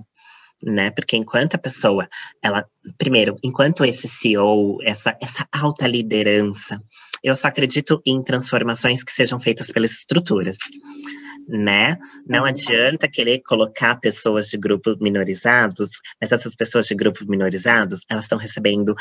Né? 0.62 0.90
Porque 0.90 1.16
enquanto 1.16 1.56
a 1.56 1.58
pessoa, 1.58 2.08
ela, 2.42 2.64
primeiro, 2.96 3.36
enquanto 3.44 3.84
esse 3.84 4.08
CEO, 4.08 4.78
essa, 4.82 5.14
essa 5.20 5.46
alta 5.52 5.86
liderança, 5.86 6.80
eu 7.22 7.36
só 7.36 7.48
acredito 7.48 8.00
em 8.06 8.22
transformações 8.22 9.02
que 9.04 9.12
sejam 9.12 9.38
feitas 9.38 9.70
pelas 9.70 9.90
estruturas, 9.90 10.56
né? 11.48 11.98
Não 12.26 12.44
adianta 12.44 13.08
querer 13.08 13.40
colocar 13.40 13.96
pessoas 13.96 14.48
de 14.48 14.56
grupos 14.56 14.96
minorizados, 15.00 15.90
mas 16.20 16.32
essas 16.32 16.54
pessoas 16.54 16.86
de 16.86 16.94
grupos 16.94 17.26
minorizados, 17.26 18.00
elas 18.08 18.24
estão 18.24 18.38
recebendo 18.38 18.94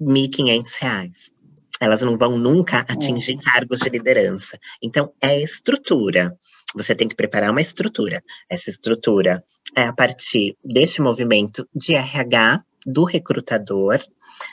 R$ 0.00 0.06
1.500. 0.06 1.32
Elas 1.80 2.02
não 2.02 2.18
vão 2.18 2.36
nunca 2.36 2.80
atingir 2.80 3.38
cargos 3.38 3.80
de 3.80 3.88
liderança. 3.88 4.58
Então, 4.82 5.12
é 5.20 5.40
estrutura. 5.40 6.36
Você 6.74 6.94
tem 6.94 7.08
que 7.08 7.14
preparar 7.14 7.50
uma 7.50 7.60
estrutura. 7.60 8.22
Essa 8.50 8.68
estrutura 8.68 9.42
é 9.76 9.84
a 9.84 9.92
partir 9.92 10.56
deste 10.64 11.00
movimento 11.00 11.68
de 11.74 11.94
RH 11.94 12.62
do 12.86 13.04
recrutador, 13.04 13.98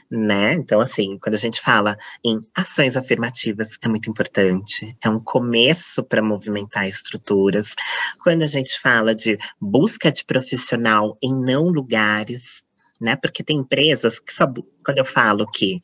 né? 0.10 0.54
Então, 0.54 0.80
assim, 0.80 1.18
quando 1.20 1.36
a 1.36 1.40
gente 1.40 1.62
fala 1.62 1.98
em 2.24 2.40
ações 2.54 2.98
afirmativas, 2.98 3.78
é 3.82 3.88
muito 3.88 4.10
importante. 4.10 4.96
É 5.04 5.10
um 5.10 5.20
começo 5.20 6.04
para 6.04 6.22
movimentar 6.22 6.88
estruturas. 6.88 7.74
Quando 8.22 8.44
a 8.44 8.48
gente 8.48 8.80
fala 8.80 9.16
de 9.16 9.38
busca 9.60 10.12
de 10.12 10.26
profissional 10.26 11.18
em 11.22 11.34
não 11.34 11.70
lugares, 11.70 12.66
né? 13.00 13.16
Porque 13.16 13.44
tem 13.44 13.58
empresas 13.58 14.20
que 14.20 14.34
só. 14.34 14.46
Quando 14.84 14.98
eu 14.98 15.06
falo 15.06 15.46
que 15.52 15.82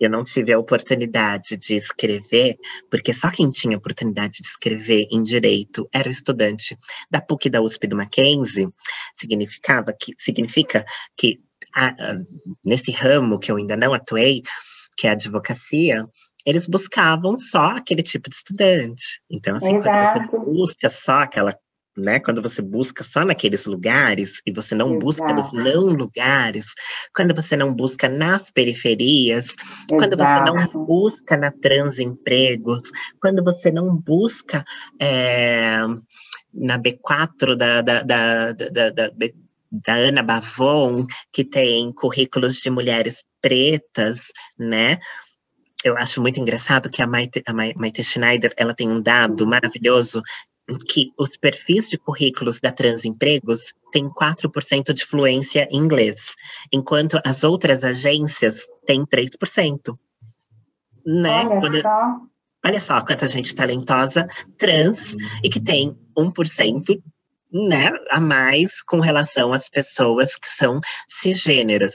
eu 0.00 0.08
não 0.08 0.22
tive 0.22 0.52
a 0.52 0.58
oportunidade 0.58 1.56
de 1.56 1.74
escrever, 1.74 2.56
porque 2.90 3.12
só 3.12 3.30
quem 3.30 3.50
tinha 3.50 3.76
oportunidade 3.76 4.40
de 4.40 4.48
escrever 4.48 5.06
em 5.10 5.22
direito 5.22 5.88
era 5.92 6.08
o 6.08 6.12
estudante 6.12 6.76
da 7.10 7.20
PUC 7.20 7.50
da 7.50 7.60
USP 7.60 7.86
do 7.86 7.96
Mackenzie, 7.96 8.68
significava 9.14 9.92
que 9.92 10.12
significa 10.16 10.84
que 11.16 11.40
a, 11.74 11.88
a, 11.88 12.16
nesse 12.64 12.90
ramo 12.92 13.38
que 13.38 13.50
eu 13.50 13.56
ainda 13.56 13.76
não 13.76 13.92
atuei, 13.92 14.42
que 14.96 15.06
é 15.06 15.10
a 15.10 15.12
advocacia, 15.14 16.06
eles 16.46 16.66
buscavam 16.66 17.38
só 17.38 17.72
aquele 17.76 18.02
tipo 18.02 18.30
de 18.30 18.36
estudante. 18.36 19.20
Então, 19.30 19.56
assim, 19.56 19.76
Exato. 19.76 20.28
quando 20.30 20.44
você 20.44 20.50
busca 20.50 20.90
só 20.90 21.20
aquela 21.20 21.54
né? 21.98 22.20
Quando 22.20 22.40
você 22.40 22.62
busca 22.62 23.02
só 23.04 23.24
naqueles 23.24 23.66
lugares 23.66 24.40
e 24.46 24.52
você 24.52 24.74
não 24.74 24.88
Exato. 24.88 25.04
busca 25.04 25.32
nos 25.32 25.52
não 25.52 25.86
lugares, 25.86 26.66
quando 27.14 27.34
você 27.34 27.56
não 27.56 27.74
busca 27.74 28.08
nas 28.08 28.50
periferias, 28.50 29.54
quando 29.90 30.16
você 30.16 30.40
não 30.40 30.56
Exato. 30.56 30.84
busca 30.84 31.36
na 31.36 31.50
transempregos, 31.50 32.90
quando 33.20 33.42
você 33.42 33.70
não 33.70 33.96
busca 33.96 34.64
é, 35.00 35.78
na 36.52 36.78
B4 36.78 37.56
da, 37.56 37.82
da, 37.82 38.02
da, 38.02 38.52
da, 38.52 38.90
da, 38.90 39.10
da 39.70 39.94
Ana 39.94 40.22
Bavon, 40.22 41.06
que 41.32 41.44
tem 41.44 41.92
currículos 41.92 42.56
de 42.56 42.70
mulheres 42.70 43.22
pretas, 43.40 44.28
né? 44.58 44.98
Eu 45.84 45.96
acho 45.96 46.20
muito 46.20 46.40
engraçado 46.40 46.90
que 46.90 47.02
a 47.02 47.06
Maite, 47.06 47.42
a 47.46 47.52
Mai- 47.52 47.74
Maite 47.76 48.02
Schneider, 48.02 48.52
ela 48.56 48.74
tem 48.74 48.90
um 48.90 49.00
dado 49.00 49.46
maravilhoso 49.46 50.20
que 50.76 51.12
os 51.18 51.36
perfis 51.36 51.88
de 51.88 51.96
currículos 51.96 52.60
da 52.60 52.70
Transempregos 52.70 53.72
têm 53.90 54.08
4% 54.08 54.92
de 54.92 55.04
fluência 55.04 55.66
em 55.70 55.78
inglês, 55.78 56.34
enquanto 56.72 57.18
as 57.24 57.42
outras 57.44 57.82
agências 57.82 58.66
têm 58.86 59.04
3%. 59.06 59.94
Né? 61.06 61.46
Olha 61.46 61.60
Quando- 61.60 61.82
só. 61.82 62.16
olha 62.66 62.80
só 62.80 63.00
quanta 63.04 63.28
gente 63.28 63.54
talentosa 63.54 64.26
trans 64.58 65.16
e 65.42 65.48
que 65.48 65.60
tem 65.60 65.96
1% 66.16 67.02
né, 67.50 67.90
a 68.10 68.20
mais 68.20 68.82
com 68.82 69.00
relação 69.00 69.54
às 69.54 69.70
pessoas 69.70 70.36
que 70.36 70.48
são 70.48 70.80
cisgêneras. 71.08 71.94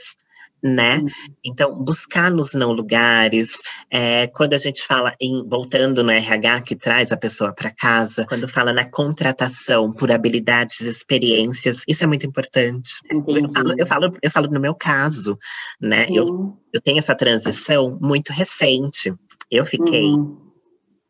Né? 0.64 0.96
Uhum. 0.96 1.08
Então, 1.44 1.84
buscar 1.84 2.30
nos 2.30 2.54
não 2.54 2.72
lugares, 2.72 3.60
é, 3.90 4.26
quando 4.28 4.54
a 4.54 4.58
gente 4.58 4.82
fala 4.86 5.14
em 5.20 5.46
voltando 5.46 6.02
no 6.02 6.10
RH 6.10 6.62
que 6.62 6.74
traz 6.74 7.12
a 7.12 7.18
pessoa 7.18 7.52
para 7.52 7.70
casa, 7.70 8.24
quando 8.26 8.48
fala 8.48 8.72
na 8.72 8.88
contratação 8.88 9.92
por 9.92 10.10
habilidades, 10.10 10.80
experiências, 10.80 11.82
isso 11.86 12.02
é 12.02 12.06
muito 12.06 12.26
importante. 12.26 12.94
Eu 13.10 13.52
falo, 13.52 13.74
eu 13.76 13.86
falo, 13.86 14.18
eu 14.22 14.30
falo 14.30 14.48
no 14.48 14.58
meu 14.58 14.74
caso, 14.74 15.36
né? 15.78 16.06
Eu, 16.08 16.56
eu 16.72 16.80
tenho 16.80 16.98
essa 16.98 17.14
transição 17.14 17.98
muito 18.00 18.32
recente. 18.32 19.12
Eu 19.50 19.66
fiquei 19.66 20.04
Uhum. 20.14 20.44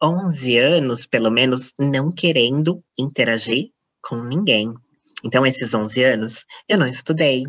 11 0.03 0.59
anos, 0.59 1.07
pelo 1.07 1.31
menos, 1.31 1.73
não 1.79 2.11
querendo 2.11 2.83
interagir 2.99 3.71
com 4.03 4.17
ninguém. 4.17 4.75
Então, 5.25 5.47
esses 5.47 5.73
11 5.73 6.03
anos, 6.05 6.45
eu 6.69 6.79
não 6.79 6.87
estudei. 6.87 7.45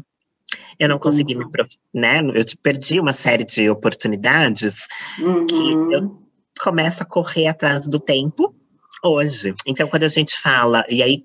Eu 0.79 0.89
não 0.89 0.99
consegui 0.99 1.35
me, 1.35 1.49
prof- 1.49 1.69
né? 1.93 2.19
Eu 2.33 2.43
perdi 2.61 2.99
uma 2.99 3.13
série 3.13 3.45
de 3.45 3.69
oportunidades 3.69 4.87
que 5.17 5.23
Uhum. 5.23 5.91
eu 5.91 6.21
começo 6.61 7.03
a 7.03 7.05
correr 7.05 7.47
atrás 7.47 7.87
do 7.87 7.99
tempo 7.99 8.53
hoje. 9.03 9.53
Então, 9.65 9.87
quando 9.87 10.03
a 10.03 10.07
gente 10.07 10.39
fala, 10.39 10.83
e 10.89 11.01
aí 11.03 11.23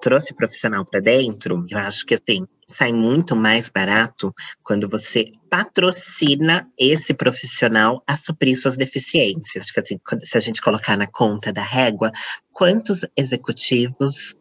trouxe 0.00 0.34
profissional 0.34 0.84
para 0.84 1.00
dentro, 1.00 1.64
eu 1.70 1.78
acho 1.78 2.04
que 2.04 2.14
assim, 2.14 2.46
sai 2.68 2.92
muito 2.92 3.34
mais 3.34 3.68
barato 3.70 4.32
quando 4.62 4.88
você 4.88 5.32
patrocina 5.48 6.68
esse 6.78 7.14
profissional 7.14 8.02
a 8.06 8.16
suprir 8.16 8.60
suas 8.60 8.76
deficiências. 8.76 9.70
Que 9.70 9.80
assim, 9.80 9.98
se 10.22 10.36
a 10.36 10.40
gente 10.40 10.60
colocar 10.60 10.96
na 10.96 11.06
conta 11.06 11.52
da 11.52 11.62
régua, 11.62 12.12
quantos 12.52 13.00
executivos 13.16 14.34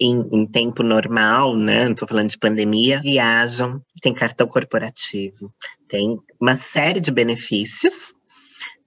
em, 0.00 0.28
em 0.32 0.46
tempo 0.46 0.82
normal, 0.82 1.56
né? 1.56 1.84
Não 1.84 1.92
estou 1.92 2.08
falando 2.08 2.30
de 2.30 2.38
pandemia, 2.38 3.00
viajam, 3.00 3.80
tem 4.00 4.12
cartão 4.12 4.46
corporativo, 4.46 5.52
tem 5.88 6.18
uma 6.40 6.56
série 6.56 7.00
de 7.00 7.10
benefícios, 7.10 8.14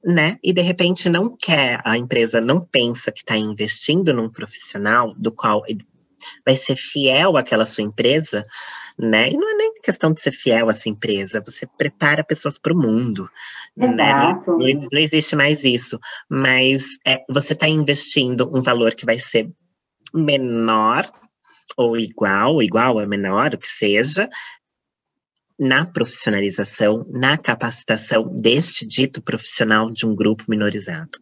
né? 0.03 0.37
E 0.43 0.53
de 0.53 0.61
repente 0.61 1.09
não 1.09 1.35
quer, 1.35 1.81
a 1.83 1.97
empresa 1.97 2.39
não 2.39 2.59
pensa 2.59 3.11
que 3.11 3.19
está 3.19 3.37
investindo 3.37 4.13
num 4.13 4.29
profissional 4.29 5.13
do 5.15 5.31
qual 5.31 5.63
vai 6.45 6.57
ser 6.57 6.75
fiel 6.75 7.37
àquela 7.37 7.65
sua 7.65 7.83
empresa, 7.83 8.43
né? 8.97 9.29
E 9.29 9.37
não 9.37 9.49
é 9.49 9.53
nem 9.55 9.81
questão 9.81 10.11
de 10.11 10.21
ser 10.21 10.31
fiel 10.31 10.69
à 10.69 10.73
sua 10.73 10.91
empresa, 10.91 11.43
você 11.45 11.67
prepara 11.77 12.23
pessoas 12.23 12.57
para 12.57 12.73
o 12.73 12.77
mundo, 12.77 13.27
né? 13.75 13.87
Exato. 13.93 14.51
Não, 14.51 14.57
não 14.57 14.99
existe 14.99 15.35
mais 15.35 15.63
isso, 15.63 15.99
mas 16.29 16.97
é, 17.05 17.23
você 17.29 17.53
está 17.53 17.67
investindo 17.67 18.49
um 18.55 18.61
valor 18.61 18.95
que 18.95 19.05
vai 19.05 19.19
ser 19.19 19.49
menor 20.15 21.05
ou 21.77 21.97
igual, 21.97 22.61
igual 22.61 22.99
a 22.99 23.05
menor, 23.05 23.53
o 23.53 23.57
que 23.57 23.67
seja, 23.67 24.29
na 25.59 25.85
profissionalização, 25.85 27.05
na 27.09 27.37
capacitação 27.37 28.23
deste 28.35 28.85
dito 28.85 29.21
profissional 29.21 29.89
de 29.89 30.05
um 30.05 30.15
grupo 30.15 30.43
minorizado. 30.47 31.19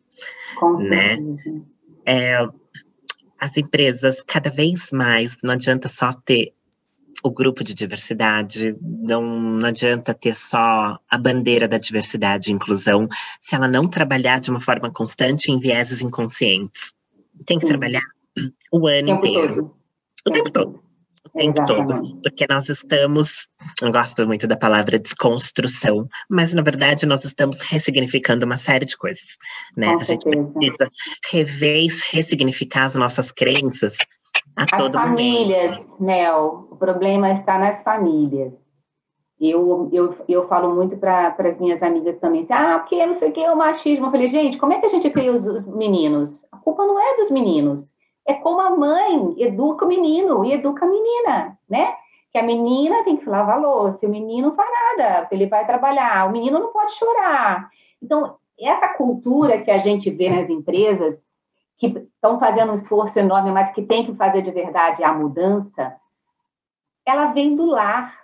Com 0.56 0.78
né? 0.78 1.18
É, 2.06 2.38
as 3.40 3.58
empresas, 3.58 4.22
cada 4.22 4.50
vez 4.50 4.92
mais, 4.92 5.38
não 5.44 5.54
adianta 5.54 5.88
só 5.88 6.12
ter 6.14 6.52
o 7.24 7.32
grupo 7.32 7.64
de 7.64 7.74
diversidade, 7.74 8.76
não, 8.82 9.22
não 9.40 9.70
adianta 9.70 10.14
ter 10.14 10.36
só 10.36 11.00
a 11.10 11.18
bandeira 11.18 11.68
da 11.68 11.78
diversidade 11.78 12.50
e 12.50 12.54
inclusão, 12.54 13.08
se 13.40 13.56
ela 13.56 13.68
não 13.68 13.88
trabalhar 13.88 14.40
de 14.40 14.50
uma 14.50 14.60
forma 14.60 14.92
constante 14.92 15.52
em 15.52 15.60
vieses 15.60 16.02
inconscientes. 16.02 16.94
Tem 17.46 17.58
que 17.58 17.66
Sim. 17.66 17.72
trabalhar 17.72 18.04
o 18.72 18.88
ano 18.88 19.08
tempo 19.08 19.26
inteiro. 19.26 19.56
todo. 19.56 19.76
O 20.28 20.32
tempo 20.32 20.52
todo. 20.52 20.84
O 21.26 21.38
tempo 21.38 21.66
todo. 21.66 21.82
Exatamente. 21.82 22.22
Porque 22.22 22.46
nós 22.50 22.70
estamos, 22.70 23.48
não 23.82 23.92
gosto 23.92 24.26
muito 24.28 24.48
da 24.48 24.58
palavra 24.58 25.00
desconstrução, 25.00 26.08
mas 26.30 26.54
na 26.54 26.62
verdade 26.62 27.06
nós 27.06 27.24
estamos 27.26 27.62
ressignificando 27.62 28.46
uma 28.46 28.58
série 28.58 28.86
de 28.86 28.98
coisas. 28.98 29.38
Né? 29.76 29.94
Com 29.94 30.00
a 30.00 30.04
gente 30.04 30.24
precisa 30.24 30.90
rever, 31.32 31.90
ressignificar 32.12 32.86
as 32.86 32.96
nossas 32.96 33.32
crenças 33.32 33.98
a 34.56 34.64
As 34.64 34.72
todo 34.72 34.98
momento. 34.98 35.10
famílias, 35.10 35.80
Mel, 36.00 36.68
o 36.72 36.76
problema 36.76 37.32
está 37.32 37.58
nas 37.58 37.84
famílias. 37.84 38.54
Eu, 39.40 39.90
eu, 39.92 40.16
eu 40.28 40.48
falo 40.48 40.74
muito 40.74 40.96
para 40.98 41.36
as 41.38 41.60
minhas 41.60 41.82
amigas 41.82 42.18
também, 42.20 42.44
assim, 42.44 42.54
ah, 42.54 42.80
porque 42.80 43.06
não 43.06 43.16
sei 43.16 43.30
o 43.30 43.32
que 43.34 43.42
é 43.42 43.52
o 43.52 43.58
machismo. 43.58 44.06
Eu 44.06 44.12
falei, 44.12 44.30
gente, 44.30 44.58
como 44.58 44.74
é 44.74 44.80
que 44.80 44.86
a 44.86 44.90
gente 44.90 45.10
cria 45.10 45.34
os, 45.34 45.46
os 45.46 45.68
meninos? 45.76 46.48
A 46.52 46.58
culpa 46.58 46.86
não 46.86 47.00
é 47.00 47.18
dos 47.18 47.32
meninos, 47.32 47.86
é 48.26 48.34
como 48.36 48.62
a 48.62 48.76
mãe 48.76 49.36
educa 49.38 49.86
o 49.86 49.88
menino 49.88 50.46
e 50.46 50.54
educa 50.54 50.86
a 50.86 50.90
menina, 50.90 51.58
né? 51.70 51.96
Que 52.32 52.38
a 52.38 52.44
menina 52.44 53.04
tem 53.04 53.18
que 53.18 53.30
lavar 53.30 53.62
louça, 53.62 54.06
o 54.06 54.10
menino 54.10 54.50
não 54.50 54.56
faz 54.56 54.70
nada, 54.72 55.28
ele 55.32 55.48
vai 55.48 55.66
trabalhar, 55.66 56.28
o 56.28 56.32
menino 56.32 56.60
não 56.60 56.72
pode 56.72 56.94
chorar. 56.94 57.70
Então, 58.02 58.36
essa 58.60 58.88
cultura 58.90 59.62
que 59.62 59.72
a 59.72 59.78
gente 59.78 60.10
vê 60.10 60.30
nas 60.30 60.50
empresas, 60.50 61.18
que 61.78 61.88
estão 61.88 62.40
fazendo 62.40 62.72
um 62.72 62.76
esforço 62.76 63.18
enorme, 63.20 63.52
mas 63.52 63.72
que 63.74 63.82
tem 63.82 64.06
que 64.06 64.16
fazer 64.16 64.42
de 64.42 64.52
verdade 64.52 65.04
a 65.04 65.14
mudança, 65.14 65.96
ela 67.06 67.34
vem 67.34 67.56
do 67.56 67.66
lar, 67.66 68.18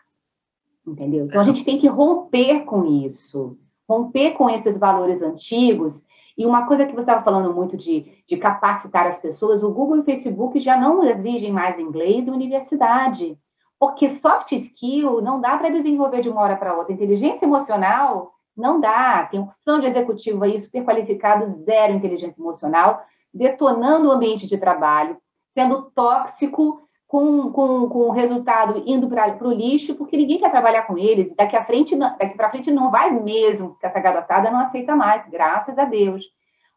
entendeu? 0.88 1.26
Então 1.26 1.42
a 1.42 1.44
gente 1.44 1.66
tem 1.66 1.78
que 1.78 1.88
romper 1.88 2.64
com 2.64 2.86
isso, 2.86 3.58
romper 3.88 4.32
com 4.32 4.50
esses 4.50 4.78
valores 4.78 5.22
antigos. 5.22 6.02
E 6.40 6.46
uma 6.46 6.66
coisa 6.66 6.86
que 6.86 6.94
você 6.94 7.02
estava 7.02 7.22
falando 7.22 7.54
muito 7.54 7.76
de, 7.76 8.24
de 8.26 8.38
capacitar 8.38 9.06
as 9.08 9.18
pessoas, 9.18 9.62
o 9.62 9.72
Google 9.72 9.98
e 9.98 10.00
o 10.00 10.06
Facebook 10.06 10.58
já 10.58 10.78
não 10.78 11.04
exigem 11.04 11.52
mais 11.52 11.78
inglês 11.78 12.26
em 12.26 12.32
universidade, 12.32 13.38
porque 13.78 14.10
soft 14.22 14.54
skill 14.54 15.20
não 15.20 15.42
dá 15.42 15.58
para 15.58 15.70
desenvolver 15.70 16.22
de 16.22 16.30
uma 16.30 16.40
hora 16.40 16.56
para 16.56 16.74
outra. 16.74 16.94
Inteligência 16.94 17.44
emocional 17.44 18.32
não 18.56 18.80
dá. 18.80 19.28
Tem 19.30 19.42
opção 19.42 19.82
de 19.82 19.88
executivo 19.88 20.42
aí 20.46 20.62
super 20.62 20.86
qualificado, 20.86 21.62
zero 21.66 21.92
inteligência 21.92 22.40
emocional, 22.40 23.04
detonando 23.34 24.08
o 24.08 24.12
ambiente 24.14 24.48
de 24.48 24.58
trabalho, 24.58 25.18
sendo 25.54 25.92
tóxico 25.92 26.88
com, 27.10 27.52
com, 27.52 27.90
com 27.90 28.00
o 28.02 28.12
resultado 28.12 28.84
indo 28.86 29.10
para 29.10 29.36
o 29.42 29.52
lixo, 29.52 29.96
porque 29.96 30.16
ninguém 30.16 30.38
quer 30.38 30.52
trabalhar 30.52 30.84
com 30.84 30.96
eles. 30.96 31.36
Daqui 31.36 31.56
a 31.56 31.66
frente, 31.66 31.96
daqui 31.96 32.38
para 32.38 32.52
frente 32.52 32.70
não 32.70 32.92
vai 32.92 33.10
mesmo, 33.10 33.70
porque 33.70 33.88
essa 33.88 34.00
garotada 34.00 34.52
não 34.52 34.60
aceita 34.60 34.96
mais, 34.96 35.28
graças 35.28 35.76
a 35.80 35.86
Deus. 35.86 36.24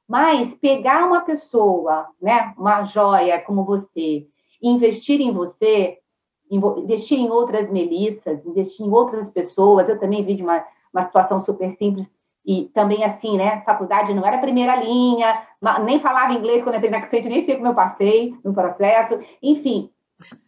Mas 0.09 0.55
pegar 0.55 1.07
uma 1.07 1.21
pessoa, 1.21 2.07
né, 2.21 2.55
uma 2.57 2.85
joia 2.85 3.43
como 3.43 3.63
você, 3.63 4.27
investir 4.63 5.21
em 5.21 5.33
você, 5.33 5.99
investir 6.51 7.19
em 7.19 7.29
outras 7.31 7.71
melissas, 7.71 8.43
investir 8.47 8.87
em 8.87 8.91
outras 8.91 9.31
pessoas. 9.31 9.87
Eu 9.87 10.01
também 10.01 10.25
vi 10.25 10.35
de 10.35 10.43
uma, 10.43 10.65
uma 10.95 11.05
situação 11.05 11.45
super 11.45 11.77
simples 11.77 12.07
e 12.45 12.71
também 12.73 13.05
assim, 13.05 13.37
né? 13.37 13.61
Faculdade 13.67 14.15
não 14.15 14.27
era 14.27 14.39
primeira 14.39 14.77
linha, 14.77 15.43
nem 15.85 16.01
falava 16.01 16.33
inglês 16.33 16.63
quando 16.63 16.77
entrei 16.77 16.91
na 16.91 16.99
Accent, 16.99 17.27
nem 17.27 17.45
sei 17.45 17.57
como 17.57 17.69
eu 17.69 17.75
passei 17.75 18.35
no 18.43 18.55
processo. 18.55 19.21
Enfim, 19.43 19.91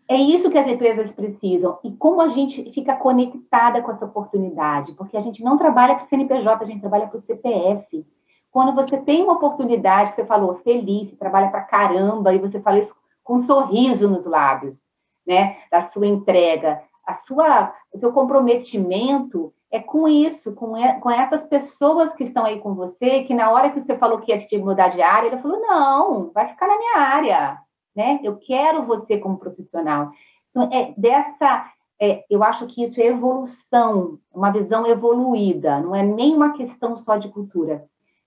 é 0.09 0.17
isso 0.17 0.51
que 0.51 0.59
as 0.59 0.67
empresas 0.67 1.13
precisam. 1.13 1.79
E 1.83 1.93
como 1.93 2.21
a 2.21 2.29
gente 2.29 2.71
fica 2.73 2.95
conectada 2.97 3.83
com 3.83 3.93
essa 3.93 4.05
oportunidade? 4.05 4.93
Porque 4.93 5.17
a 5.17 5.21
gente 5.21 5.43
não 5.43 5.57
trabalha 5.57 5.95
para 5.95 6.05
o 6.05 6.09
CNPJ, 6.09 6.63
a 6.63 6.67
gente 6.67 6.81
trabalha 6.81 7.07
para 7.07 7.19
o 7.19 7.23
CPF. 7.23 8.07
Quando 8.51 8.75
você 8.75 8.99
tem 8.99 9.23
uma 9.23 9.35
oportunidade, 9.35 10.15
você 10.15 10.25
falou, 10.25 10.57
feliz, 10.57 11.11
você 11.11 11.17
trabalha 11.17 11.49
para 11.49 11.63
caramba, 11.63 12.35
e 12.35 12.39
você 12.39 12.61
fala 12.61 12.79
isso 12.79 12.95
com 13.23 13.37
um 13.37 13.47
sorriso 13.47 14.09
nos 14.09 14.25
lábios, 14.25 14.79
né? 15.27 15.57
Da 15.71 15.91
sua 15.91 16.07
entrega, 16.07 16.83
a 17.07 17.17
sua, 17.27 17.75
o 17.93 17.99
seu 17.99 18.13
comprometimento 18.13 19.53
é 19.71 19.81
com 19.81 20.07
isso, 20.07 20.55
com, 20.55 20.75
com 21.01 21.11
essas 21.11 21.43
pessoas 21.49 22.15
que 22.15 22.23
estão 22.23 22.45
aí 22.45 22.61
com 22.61 22.75
você, 22.75 23.25
que 23.25 23.35
na 23.35 23.51
hora 23.51 23.71
que 23.71 23.81
você 23.81 23.97
falou 23.99 24.21
que 24.21 24.31
ia 24.31 24.47
te 24.47 24.57
mudar 24.57 24.89
de 24.91 25.03
área, 25.03 25.27
ele 25.27 25.43
falou, 25.43 25.61
não, 25.61 26.31
vai 26.33 26.47
ficar 26.49 26.69
na 26.69 26.79
minha 26.79 26.99
área, 26.99 27.59
né? 27.95 28.21
Eu 28.23 28.37
quero 28.37 28.85
você 28.85 29.19
como 29.19 29.39
profissional. 29.39 30.11
Então, 30.51 30.69
é 30.73 30.95
dessa, 30.97 31.71
é, 32.01 32.25
eu 32.31 32.43
acho 32.43 32.67
que 32.67 32.85
isso 32.85 33.01
é 33.01 33.07
evolução, 33.07 34.19
uma 34.33 34.51
visão 34.51 34.87
evoluída, 34.87 35.81
não 35.81 35.95
é 35.95 36.03
nem 36.03 36.35
uma 36.35 36.53
questão 36.53 36.97
só 36.99 37.17
de 37.17 37.29
cultura. 37.29 37.85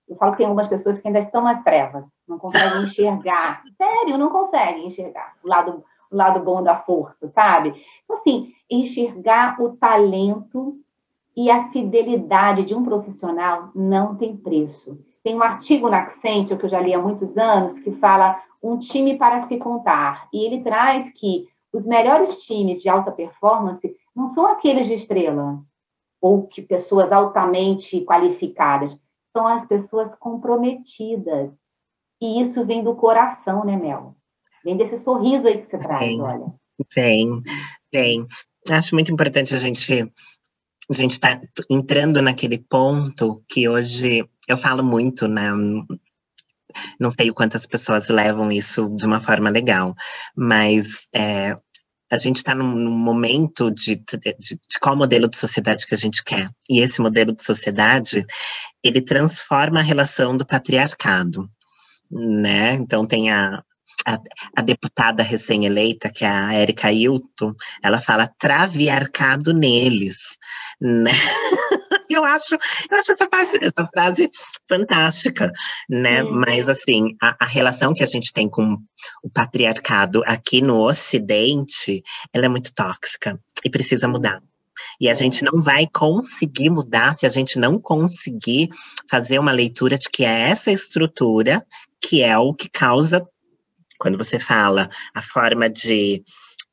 Eu 0.08 0.16
falo 0.16 0.32
que 0.32 0.38
tem 0.38 0.46
algumas 0.46 0.68
pessoas 0.68 0.98
que 1.00 1.06
ainda 1.06 1.20
estão 1.20 1.42
nas 1.42 1.62
trevas, 1.62 2.04
não 2.26 2.38
conseguem 2.38 2.84
enxergar. 2.84 3.62
Sério, 3.76 4.16
não 4.16 4.30
conseguem 4.30 4.86
enxergar 4.86 5.34
o 5.44 5.48
lado, 5.48 5.84
o 6.10 6.16
lado 6.16 6.40
bom 6.40 6.62
da 6.62 6.76
força, 6.76 7.28
sabe? 7.34 7.74
Então, 8.04 8.16
assim, 8.16 8.52
enxergar 8.70 9.60
o 9.60 9.76
talento 9.76 10.78
e 11.36 11.50
a 11.50 11.68
fidelidade 11.70 12.64
de 12.64 12.74
um 12.74 12.82
profissional 12.82 13.70
não 13.74 14.16
tem 14.16 14.36
preço. 14.36 14.98
Tem 15.28 15.36
um 15.36 15.42
artigo 15.42 15.90
na 15.90 15.98
Accenture, 15.98 16.58
que 16.58 16.64
eu 16.64 16.70
já 16.70 16.80
li 16.80 16.94
há 16.94 16.98
muitos 16.98 17.36
anos, 17.36 17.78
que 17.80 17.92
fala 17.96 18.42
um 18.62 18.78
time 18.78 19.18
para 19.18 19.46
se 19.46 19.58
contar. 19.58 20.26
E 20.32 20.42
ele 20.42 20.62
traz 20.62 21.12
que 21.12 21.46
os 21.70 21.84
melhores 21.84 22.38
times 22.38 22.80
de 22.80 22.88
alta 22.88 23.12
performance 23.12 23.94
não 24.16 24.28
são 24.28 24.46
aqueles 24.46 24.86
de 24.86 24.94
estrela 24.94 25.62
ou 26.18 26.46
que 26.46 26.62
pessoas 26.62 27.12
altamente 27.12 28.00
qualificadas, 28.06 28.96
são 29.30 29.46
as 29.46 29.66
pessoas 29.66 30.14
comprometidas. 30.14 31.50
E 32.18 32.40
isso 32.40 32.64
vem 32.64 32.82
do 32.82 32.94
coração, 32.94 33.66
né, 33.66 33.76
Mel? 33.76 34.16
Vem 34.64 34.78
desse 34.78 34.98
sorriso 34.98 35.46
aí 35.46 35.60
que 35.60 35.70
você 35.70 35.76
traz, 35.76 36.18
olha. 36.20 36.54
Vem, 36.94 37.42
vem. 37.92 38.26
Acho 38.70 38.94
muito 38.94 39.12
importante 39.12 39.54
a 39.54 39.58
gente 39.58 40.10
a 40.90 40.94
gente 40.94 41.12
está 41.12 41.40
entrando 41.70 42.22
naquele 42.22 42.58
ponto 42.58 43.44
que 43.48 43.68
hoje 43.68 44.26
eu 44.48 44.56
falo 44.56 44.82
muito, 44.82 45.28
né? 45.28 45.50
Não 46.98 47.10
sei 47.10 47.30
o 47.30 47.34
quantas 47.34 47.66
pessoas 47.66 48.08
levam 48.08 48.50
isso 48.50 48.88
de 48.96 49.06
uma 49.06 49.20
forma 49.20 49.50
legal, 49.50 49.94
mas 50.34 51.08
é, 51.14 51.56
a 52.10 52.16
gente 52.16 52.36
está 52.36 52.54
num, 52.54 52.90
momento 52.90 53.70
de, 53.70 53.96
de, 53.96 54.40
de, 54.40 54.78
qual 54.80 54.96
modelo 54.96 55.28
de 55.28 55.36
sociedade 55.36 55.86
que 55.86 55.94
a 55.94 55.98
gente 55.98 56.24
quer. 56.24 56.48
E 56.68 56.80
esse 56.80 57.00
modelo 57.00 57.32
de 57.34 57.42
sociedade, 57.42 58.24
ele 58.82 59.02
transforma 59.02 59.80
a 59.80 59.82
relação 59.82 60.36
do 60.36 60.46
patriarcado, 60.46 61.50
né? 62.10 62.74
Então 62.74 63.06
tem 63.06 63.30
a, 63.30 63.62
a, 64.06 64.18
a 64.56 64.62
deputada 64.62 65.22
recém-eleita, 65.22 66.10
que 66.10 66.24
é 66.24 66.28
a 66.28 66.54
Érica 66.54 66.92
Hilton, 66.92 67.54
ela 67.82 68.00
fala 68.00 68.26
traviarcado 68.38 69.52
neles, 69.52 70.38
né? 70.80 71.10
eu 72.08 72.24
acho, 72.24 72.54
eu 72.90 72.98
acho 72.98 73.12
essa 73.12 73.28
frase, 73.28 73.58
essa 73.60 73.86
frase 73.88 74.30
fantástica, 74.68 75.52
né? 75.88 76.22
Hum. 76.22 76.42
Mas 76.46 76.68
assim, 76.68 77.16
a, 77.22 77.36
a, 77.40 77.46
relação 77.46 77.94
que 77.94 78.02
a 78.02 78.06
gente 78.06 78.32
tem 78.32 78.48
com 78.48 78.78
o 79.22 79.30
patriarcado 79.30 80.22
aqui 80.26 80.60
no 80.60 80.80
Ocidente, 80.80 82.02
ela 82.32 82.46
é 82.46 82.48
muito 82.48 82.72
tóxica 82.74 83.38
e 83.64 83.70
precisa 83.70 84.08
mudar. 84.08 84.42
E 85.00 85.08
a 85.08 85.14
gente 85.14 85.44
não 85.44 85.60
vai 85.60 85.86
conseguir 85.86 86.70
mudar 86.70 87.18
se 87.18 87.26
a 87.26 87.28
gente 87.28 87.58
não 87.58 87.80
conseguir 87.80 88.68
fazer 89.10 89.38
uma 89.38 89.52
leitura 89.52 89.98
de 89.98 90.08
que 90.08 90.24
é 90.24 90.50
essa 90.50 90.70
estrutura 90.70 91.64
que 92.00 92.22
é 92.22 92.38
o 92.38 92.54
que 92.54 92.68
causa, 92.68 93.26
quando 93.98 94.16
você 94.16 94.38
fala 94.38 94.88
a 95.14 95.22
forma 95.22 95.68
de 95.68 96.22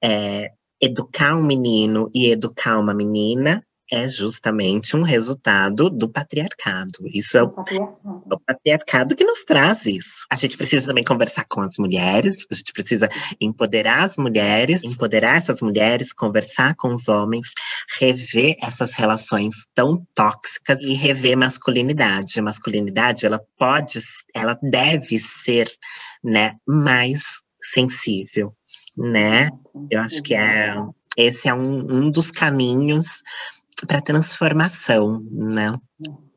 é, 0.03 0.51
educar 0.81 1.35
um 1.35 1.43
menino 1.43 2.09
e 2.13 2.29
educar 2.29 2.77
uma 2.79 2.93
menina, 2.93 3.65
é 3.91 4.07
justamente 4.07 4.95
um 4.95 5.03
resultado 5.03 5.89
do 5.89 6.09
patriarcado. 6.09 6.99
Isso 7.05 7.37
é 7.37 7.43
o, 7.43 7.49
patriarcado. 7.49 8.23
o, 8.31 8.39
patriarcado 8.39 9.15
que 9.15 9.23
nos 9.23 9.43
traz 9.43 9.85
isso. 9.85 10.25
A 10.31 10.35
gente 10.35 10.57
precisa 10.57 10.87
também 10.87 11.03
conversar 11.03 11.45
com 11.47 11.61
as 11.61 11.77
mulheres, 11.77 12.45
a 12.51 12.55
gente 12.55 12.73
precisa 12.73 13.07
empoderar 13.39 14.03
as 14.03 14.17
mulheres, 14.17 14.83
empoderar 14.83 15.37
essas 15.37 15.61
mulheres, 15.61 16.13
conversar 16.13 16.75
com 16.75 16.93
os 16.95 17.07
homens, 17.07 17.51
rever 17.99 18.55
essas 18.61 18.95
relações 18.95 19.55
tão 19.73 20.05
tóxicas 20.15 20.79
e 20.81 20.93
rever 20.93 21.37
masculinidade. 21.37 22.39
A 22.39 22.43
masculinidade, 22.43 23.25
ela 23.25 23.39
pode, 23.57 23.99
ela 24.33 24.57
deve 24.63 25.19
ser, 25.19 25.67
né, 26.23 26.55
mais 26.67 27.21
sensível, 27.61 28.53
né? 28.97 29.49
Eu 29.89 30.01
acho 30.01 30.21
que 30.23 30.33
é 30.33 30.75
esse 31.17 31.47
é 31.47 31.53
um, 31.53 31.79
um 31.91 32.11
dos 32.11 32.29
caminhos 32.29 33.23
para 33.85 34.01
transformação, 34.01 35.19
né? 35.31 35.77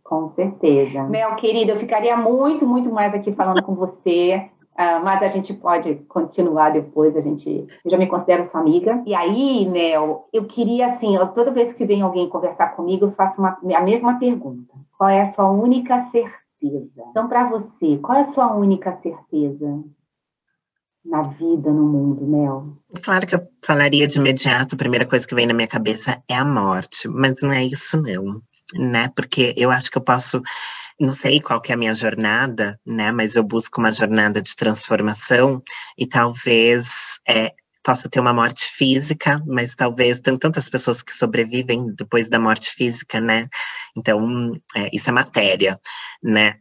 Com 0.02 0.32
certeza. 0.34 1.02
Mel, 1.04 1.36
querida, 1.36 1.72
eu 1.72 1.80
ficaria 1.80 2.16
muito, 2.16 2.66
muito 2.66 2.90
mais 2.90 3.12
aqui 3.12 3.32
falando 3.32 3.62
com 3.62 3.74
você, 3.74 4.48
uh, 4.72 5.04
mas 5.04 5.22
a 5.22 5.28
gente 5.28 5.52
pode 5.52 5.96
continuar 6.08 6.70
depois, 6.70 7.14
a 7.14 7.20
gente, 7.20 7.66
eu 7.84 7.90
já 7.90 7.98
me 7.98 8.06
considero 8.06 8.48
sua 8.50 8.60
amiga. 8.60 9.02
E 9.04 9.14
aí, 9.14 9.68
Mel, 9.68 10.26
eu 10.32 10.46
queria, 10.46 10.94
assim, 10.94 11.14
eu, 11.14 11.26
toda 11.28 11.50
vez 11.50 11.74
que 11.74 11.84
vem 11.84 12.00
alguém 12.00 12.28
conversar 12.28 12.68
comigo, 12.68 13.06
eu 13.06 13.12
faço 13.12 13.38
uma, 13.38 13.58
a 13.76 13.80
mesma 13.82 14.18
pergunta. 14.18 14.72
Qual 14.96 15.10
é 15.10 15.20
a 15.20 15.32
sua 15.32 15.50
única 15.50 16.08
certeza? 16.10 17.04
Então, 17.10 17.28
para 17.28 17.48
você, 17.48 17.98
qual 17.98 18.18
é 18.18 18.22
a 18.22 18.28
sua 18.30 18.54
única 18.54 18.98
certeza? 19.02 19.84
Na 21.08 21.22
vida, 21.22 21.70
no 21.70 21.86
mundo, 21.86 22.26
Mel? 22.26 22.76
Claro 23.02 23.26
que 23.26 23.34
eu 23.34 23.48
falaria 23.64 24.06
de 24.06 24.18
imediato, 24.18 24.74
a 24.74 24.78
primeira 24.78 25.06
coisa 25.06 25.26
que 25.26 25.34
vem 25.34 25.46
na 25.46 25.54
minha 25.54 25.68
cabeça 25.68 26.22
é 26.28 26.34
a 26.34 26.44
morte, 26.44 27.08
mas 27.08 27.42
não 27.42 27.52
é 27.52 27.64
isso 27.64 28.00
não, 28.00 28.40
né? 28.74 29.10
Porque 29.16 29.54
eu 29.56 29.70
acho 29.70 29.90
que 29.90 29.98
eu 29.98 30.02
posso, 30.02 30.42
não 31.00 31.12
sei 31.12 31.40
qual 31.40 31.60
que 31.60 31.72
é 31.72 31.74
a 31.74 31.78
minha 31.78 31.94
jornada, 31.94 32.78
né? 32.86 33.10
Mas 33.10 33.36
eu 33.36 33.42
busco 33.42 33.80
uma 33.80 33.90
jornada 33.90 34.42
de 34.42 34.54
transformação 34.54 35.62
e 35.96 36.06
talvez 36.06 37.18
é, 37.28 37.52
possa 37.82 38.08
ter 38.08 38.20
uma 38.20 38.34
morte 38.34 38.66
física, 38.66 39.42
mas 39.46 39.74
talvez 39.74 40.20
tem 40.20 40.36
tantas 40.36 40.68
pessoas 40.68 41.02
que 41.02 41.14
sobrevivem 41.14 41.94
depois 41.94 42.28
da 42.28 42.38
morte 42.38 42.70
física, 42.72 43.20
né? 43.20 43.48
Então, 43.96 44.52
é, 44.76 44.90
isso 44.92 45.08
é 45.08 45.12
matéria, 45.12 45.80
né? 46.22 46.56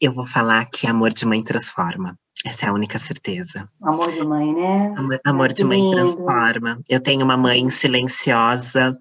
Eu 0.00 0.12
vou 0.12 0.26
falar 0.26 0.64
que 0.66 0.86
amor 0.86 1.12
de 1.12 1.26
mãe 1.26 1.42
transforma. 1.42 2.18
Essa 2.44 2.66
é 2.66 2.68
a 2.68 2.72
única 2.72 2.98
certeza. 2.98 3.68
Amor 3.82 4.12
de 4.12 4.22
mãe, 4.22 4.52
né? 4.52 4.94
Amor, 4.96 5.20
amor 5.24 5.52
de 5.52 5.64
mãe 5.64 5.90
transforma. 5.90 6.78
Eu 6.88 7.00
tenho 7.00 7.24
uma 7.24 7.36
mãe 7.36 7.70
silenciosa, 7.70 8.96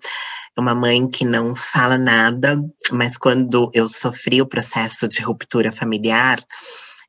uma 0.58 0.74
mãe 0.74 1.10
que 1.10 1.26
não 1.26 1.56
fala 1.56 1.98
nada, 1.98 2.58
mas 2.92 3.18
quando 3.18 3.70
eu 3.74 3.88
sofri 3.88 4.42
o 4.42 4.48
processo 4.48 5.08
de 5.08 5.22
ruptura 5.22 5.72
familiar, 5.72 6.40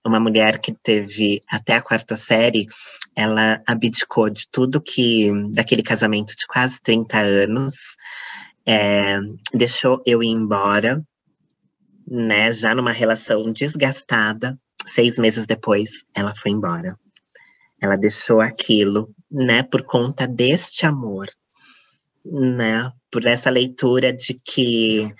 uma 0.04 0.18
mulher 0.18 0.58
que 0.58 0.72
teve 0.72 1.40
até 1.48 1.76
a 1.76 1.82
quarta 1.82 2.16
série, 2.16 2.66
ela 3.14 3.62
abdicou 3.66 4.28
de 4.28 4.48
tudo 4.50 4.80
que, 4.80 5.30
daquele 5.52 5.82
casamento 5.82 6.34
de 6.36 6.46
quase 6.46 6.80
30 6.82 7.18
anos, 7.18 7.96
é, 8.66 9.18
deixou 9.52 10.02
eu 10.04 10.22
ir 10.22 10.30
embora, 10.30 11.02
né? 12.06 12.52
Já 12.52 12.74
numa 12.74 12.92
relação 12.92 13.52
desgastada. 13.52 14.58
Seis 14.86 15.18
meses 15.18 15.46
depois, 15.46 16.04
ela 16.14 16.34
foi 16.34 16.52
embora. 16.52 16.98
Ela 17.80 17.96
deixou 17.96 18.40
aquilo, 18.40 19.08
né? 19.30 19.62
Por 19.62 19.82
conta 19.82 20.26
deste 20.26 20.86
amor, 20.86 21.26
né? 22.24 22.90
Por 23.10 23.24
essa 23.26 23.50
leitura 23.50 24.12
de 24.12 24.34
que 24.34 25.10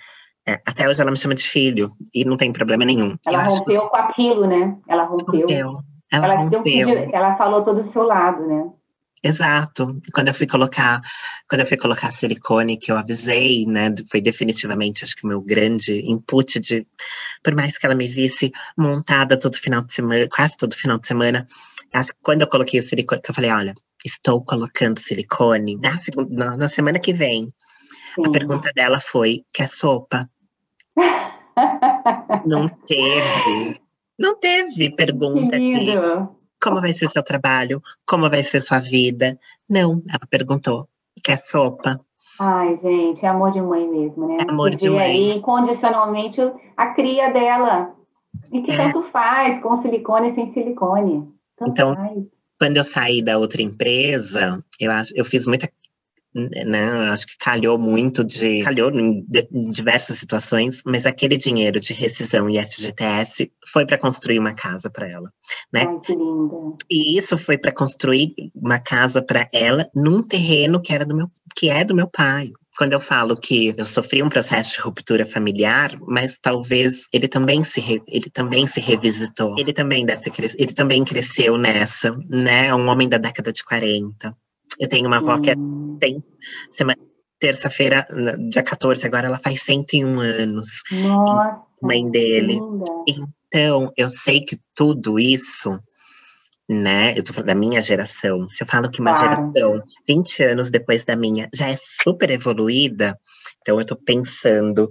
é, 0.47 0.59
até 0.65 0.87
hoje 0.87 1.01
ela 1.01 1.09
me 1.09 1.17
chama 1.17 1.33
de 1.33 1.43
filho 1.43 1.89
e 2.13 2.23
não 2.23 2.37
tem 2.37 2.53
problema 2.53 2.85
nenhum. 2.85 3.17
Ela 3.25 3.41
Eu 3.43 3.51
rompeu 3.51 3.81
que... 3.81 3.89
com 3.89 3.97
aquilo, 3.97 4.47
né? 4.47 4.77
Ela 4.87 5.03
rompeu. 5.03 5.41
rompeu. 5.41 5.83
Ela, 6.11 6.25
ela, 6.25 6.35
rompeu. 6.35 6.89
ela 7.11 7.35
falou 7.35 7.63
todo 7.63 7.81
o 7.81 7.91
seu 7.91 8.03
lado, 8.03 8.45
né? 8.45 8.69
Exato. 9.25 9.99
Quando 10.13 10.27
eu 10.27 10.35
fui 10.35 10.45
colocar, 10.45 11.01
quando 11.49 11.61
eu 11.61 11.67
fui 11.67 11.77
colocar 11.77 12.11
silicone, 12.11 12.77
que 12.77 12.91
eu 12.91 12.97
avisei, 12.97 13.65
né, 13.65 13.91
foi 14.07 14.21
definitivamente, 14.21 15.03
acho 15.03 15.15
que 15.15 15.25
o 15.25 15.27
meu 15.27 15.41
grande 15.41 15.99
input 16.05 16.59
de, 16.59 16.85
por 17.43 17.55
mais 17.55 17.75
que 17.75 17.87
ela 17.87 17.95
me 17.95 18.07
visse 18.07 18.51
montada 18.77 19.35
todo 19.35 19.57
final 19.57 19.81
de 19.81 19.91
semana, 19.91 20.29
quase 20.29 20.55
todo 20.55 20.75
final 20.75 20.99
de 20.99 21.07
semana, 21.07 21.47
acho 21.91 22.11
que 22.11 22.19
quando 22.21 22.41
eu 22.41 22.47
coloquei 22.47 22.79
o 22.79 22.83
silicone, 22.83 23.19
que 23.19 23.31
eu 23.31 23.33
falei, 23.33 23.49
olha, 23.49 23.73
estou 24.05 24.45
colocando 24.45 24.99
silicone 24.99 25.75
na, 25.77 25.97
segunda, 25.97 26.55
na 26.55 26.67
semana 26.67 26.99
que 26.99 27.11
vem. 27.11 27.49
Sim. 28.13 28.27
A 28.27 28.29
pergunta 28.29 28.71
dela 28.75 28.99
foi, 29.01 29.43
quer 29.51 29.69
sopa? 29.69 30.29
não 32.45 32.69
teve, 32.69 33.81
não 34.19 34.39
teve 34.39 34.95
pergunta 34.95 35.59
de 35.59 35.71
como 36.65 36.81
vai 36.81 36.93
ser 36.93 37.07
seu 37.07 37.21
trabalho, 37.21 37.79
como 38.07 38.27
vai 38.27 38.41
ser 38.41 38.59
sua 38.59 38.79
vida. 38.79 39.39
Não, 39.69 40.01
ela 40.09 40.27
perguntou, 40.27 40.87
quer 41.23 41.37
sopa? 41.37 42.01
Ai, 42.39 42.79
gente, 42.81 43.23
é 43.23 43.29
amor 43.29 43.51
de 43.51 43.61
mãe 43.61 43.87
mesmo, 43.87 44.27
né? 44.27 44.37
É 44.39 44.49
amor 44.49 44.71
de 44.71 44.89
mãe. 44.89 44.99
aí 44.99 45.31
incondicionalmente 45.37 46.41
a 46.75 46.87
cria 46.87 47.31
dela. 47.31 47.93
E 48.51 48.61
que 48.63 48.71
é. 48.71 48.77
tanto 48.77 49.03
faz, 49.11 49.61
com 49.61 49.79
silicone 49.81 50.31
e 50.31 50.35
sem 50.35 50.53
silicone. 50.53 51.31
Tanto 51.55 51.71
então, 51.71 51.93
faz. 51.93 52.23
quando 52.59 52.77
eu 52.77 52.83
saí 52.83 53.21
da 53.21 53.37
outra 53.37 53.61
empresa, 53.61 54.59
eu, 54.79 54.91
acho, 54.91 55.13
eu 55.15 55.23
fiz 55.23 55.45
muita 55.45 55.69
né, 56.35 56.89
acho 57.11 57.25
que 57.25 57.37
calhou 57.37 57.79
muito 57.79 58.23
de, 58.23 58.61
calhou 58.61 58.91
em, 58.91 59.25
em 59.51 59.71
diversas 59.71 60.17
situações, 60.17 60.81
mas 60.85 61.05
aquele 61.05 61.37
dinheiro 61.37 61.79
de 61.79 61.93
rescisão 61.93 62.49
e 62.49 62.61
FGTS 62.61 63.51
foi 63.71 63.85
para 63.85 63.97
construir 63.97 64.37
uma 64.37 64.53
casa 64.53 64.89
para 64.89 65.09
ela, 65.09 65.31
né? 65.71 65.85
Ai, 65.87 65.99
que 66.03 66.13
linda. 66.13 66.55
E 66.89 67.17
isso 67.17 67.37
foi 67.37 67.57
para 67.57 67.71
construir 67.71 68.33
uma 68.53 68.79
casa 68.79 69.21
para 69.21 69.47
ela 69.53 69.89
num 69.95 70.21
terreno 70.21 70.81
que 70.81 70.93
era 70.93 71.05
do 71.05 71.15
meu, 71.15 71.31
que 71.55 71.69
é 71.69 71.85
do 71.85 71.95
meu 71.95 72.07
pai. 72.07 72.51
Quando 72.77 72.91
eu 72.91 72.99
falo 72.99 73.37
que 73.37 73.73
eu 73.77 73.85
sofri 73.85 74.21
um 74.21 74.27
processo 74.27 74.73
de 74.75 74.81
ruptura 74.81 75.25
familiar, 75.25 75.97
mas 76.01 76.37
talvez 76.37 77.07
ele 77.13 77.29
também 77.29 77.63
se 77.63 77.79
re, 77.79 78.03
ele 78.05 78.29
também 78.29 78.67
se 78.67 78.81
revisitou. 78.81 79.55
Ele 79.57 79.71
também 79.71 80.05
deve 80.05 80.29
ter 80.29 80.55
ele 80.59 80.73
também 80.73 81.05
cresceu 81.05 81.57
nessa, 81.57 82.11
né? 82.29 82.75
Um 82.75 82.89
homem 82.89 83.07
da 83.07 83.17
década 83.17 83.53
de 83.53 83.63
40 83.63 84.35
eu 84.79 84.87
tenho 84.87 85.07
uma 85.07 85.17
avó 85.17 85.39
que 85.39 85.51
é, 85.51 85.55
tem 85.99 86.23
semana 86.71 86.99
terça-feira, 87.39 88.07
dia 88.49 88.63
14, 88.63 89.05
agora 89.05 89.27
ela 89.27 89.39
faz 89.39 89.61
101 89.61 90.19
anos. 90.19 90.81
Nossa, 90.91 91.61
mãe 91.81 92.09
dele. 92.09 92.59
Então, 93.07 93.91
eu 93.95 94.09
sei 94.09 94.41
que 94.41 94.59
tudo 94.73 95.19
isso, 95.19 95.79
né? 96.67 97.13
Eu 97.17 97.23
tô 97.23 97.33
falando 97.33 97.47
da 97.47 97.55
minha 97.55 97.81
geração. 97.81 98.49
Se 98.49 98.63
eu 98.63 98.67
falo 98.67 98.89
que 98.89 98.99
uma 98.99 99.13
claro. 99.13 99.51
geração, 99.53 99.83
20 100.07 100.43
anos 100.43 100.69
depois 100.69 101.05
da 101.05 101.15
minha, 101.15 101.49
já 101.53 101.69
é 101.69 101.75
super 101.77 102.31
evoluída, 102.31 103.17
então 103.61 103.79
eu 103.79 103.85
tô 103.85 103.95
pensando. 103.95 104.89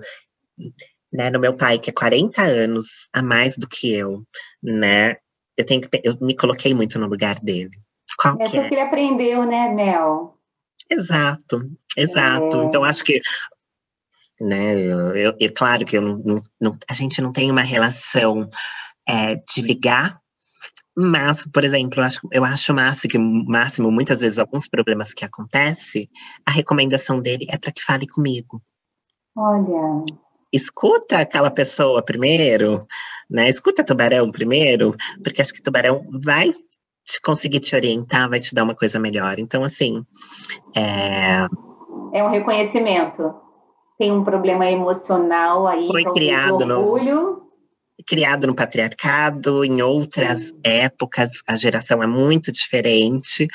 Né, 1.13 1.31
no 1.31 1.39
meu 1.39 1.57
pai, 1.57 1.79
que 1.79 1.91
é 1.91 1.93
40 1.93 2.43
anos 2.43 3.09
a 3.13 3.23
mais 3.23 3.57
do 3.57 3.69
que 3.69 3.95
eu, 3.95 4.25
né? 4.61 5.15
Eu 5.57 5.65
tenho 5.65 5.81
que, 5.81 6.01
eu 6.03 6.19
me 6.21 6.35
coloquei 6.35 6.75
muito 6.75 6.99
no 6.99 7.07
lugar 7.07 7.39
dele. 7.39 7.71
Qual 8.17 8.35
é 8.35 8.45
porque 8.45 8.75
ele 8.75 8.81
aprendeu, 8.81 9.45
né, 9.45 9.69
Mel? 9.69 10.39
Exato, 10.91 11.63
exato. 11.97 12.61
É. 12.61 12.65
Então, 12.65 12.85
acho 12.85 13.05
que 13.05 13.21
né, 14.41 14.75
eu, 14.79 15.17
eu, 15.17 15.37
é 15.41 15.49
claro 15.49 15.85
que 15.85 15.97
eu 15.97 16.03
não, 16.03 16.41
não, 16.61 16.79
a 16.89 16.95
gente 16.95 17.21
não 17.21 17.33
tem 17.33 17.51
uma 17.51 17.63
relação 17.63 18.49
é, 19.09 19.37
de 19.37 19.63
ligar, 19.63 20.21
mas, 20.97 21.47
por 21.47 21.65
exemplo, 21.65 22.01
eu 22.01 22.05
acho, 22.05 22.21
eu 22.31 22.45
acho 22.45 22.73
máximo 22.73 23.11
que 23.11 23.19
máximo, 23.19 23.91
muitas 23.91 24.21
vezes, 24.21 24.39
alguns 24.39 24.69
problemas 24.69 25.13
que 25.13 25.25
acontecem, 25.25 26.09
a 26.47 26.51
recomendação 26.51 27.21
dele 27.21 27.47
é 27.51 27.59
para 27.59 27.73
que 27.73 27.83
fale 27.83 28.07
comigo. 28.07 28.61
Olha. 29.37 30.05
Escuta 30.53 31.19
aquela 31.19 31.51
pessoa 31.51 32.01
primeiro, 32.01 32.87
né? 33.29 33.49
Escuta 33.49 33.85
tubarão 33.85 34.31
primeiro, 34.31 34.95
porque 35.23 35.43
acho 35.43 35.53
que 35.53 35.63
tubarão 35.63 36.07
vai 36.23 36.55
te 37.05 37.21
conseguir 37.21 37.61
te 37.61 37.77
orientar, 37.77 38.29
vai 38.29 38.41
te 38.41 38.55
dar 38.55 38.65
uma 38.65 38.75
coisa 38.75 38.99
melhor. 38.99 39.39
Então, 39.39 39.63
assim. 39.63 40.05
É, 40.75 41.47
é 42.13 42.25
um 42.25 42.31
reconhecimento. 42.31 43.35
Tem 43.99 44.11
um 44.11 44.25
problema 44.25 44.71
emocional 44.71 45.67
aí. 45.67 45.87
Foi 45.87 46.05
criado 46.05 46.65
no. 46.65 47.45
Criado 48.07 48.47
no 48.49 48.55
patriarcado, 48.55 49.65
em 49.65 49.81
outras 49.81 50.49
Sim. 50.49 50.61
épocas, 50.65 51.31
a 51.47 51.55
geração 51.55 52.03
é 52.03 52.07
muito 52.09 52.51
diferente, 52.51 53.47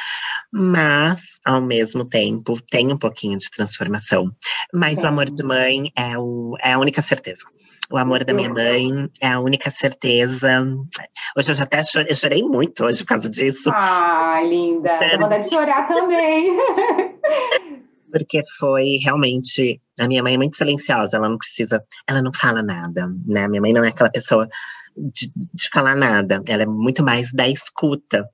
mas, 0.49 1.39
ao 1.45 1.61
mesmo 1.61 2.07
tempo, 2.07 2.59
tem 2.61 2.91
um 2.91 2.97
pouquinho 2.97 3.37
de 3.37 3.51
transformação. 3.51 4.31
Mas 4.73 4.99
Sim. 4.99 5.05
o 5.05 5.09
amor 5.09 5.25
de 5.25 5.43
mãe 5.43 5.91
é, 5.95 6.17
o, 6.17 6.55
é 6.63 6.71
a 6.71 6.79
única 6.79 7.01
certeza. 7.01 7.43
O 7.91 7.97
amor 7.97 8.23
da 8.23 8.33
minha 8.33 8.49
mãe 8.49 9.09
é 9.19 9.29
a 9.29 9.39
única 9.39 9.71
certeza. 9.71 10.63
Hoje 11.35 11.51
eu 11.51 11.55
já 11.55 11.63
até 11.63 11.81
chorei, 11.83 12.11
eu 12.11 12.15
chorei 12.15 12.43
muito 12.43 12.85
hoje 12.85 12.99
por 12.99 13.09
causa 13.09 13.29
disso. 13.29 13.71
Ah, 13.73 14.41
linda. 14.43 14.99
Tô 14.99 15.19
vontade 15.19 15.43
de 15.45 15.49
chorar 15.49 15.87
também. 15.87 16.55
Porque 18.11 18.41
foi 18.59 18.97
realmente. 19.03 19.81
A 19.99 20.07
minha 20.07 20.21
mãe 20.21 20.35
é 20.35 20.37
muito 20.37 20.55
silenciosa, 20.55 21.17
ela 21.17 21.27
não 21.27 21.37
precisa, 21.37 21.83
ela 22.07 22.21
não 22.21 22.31
fala 22.31 22.61
nada, 22.61 23.07
né? 23.25 23.47
Minha 23.47 23.61
mãe 23.61 23.73
não 23.73 23.83
é 23.83 23.89
aquela 23.89 24.09
pessoa 24.09 24.47
de, 24.95 25.31
de 25.35 25.69
falar 25.69 25.95
nada, 25.95 26.41
ela 26.47 26.63
é 26.63 26.65
muito 26.65 27.03
mais 27.03 27.33
da 27.33 27.49
escuta 27.49 28.25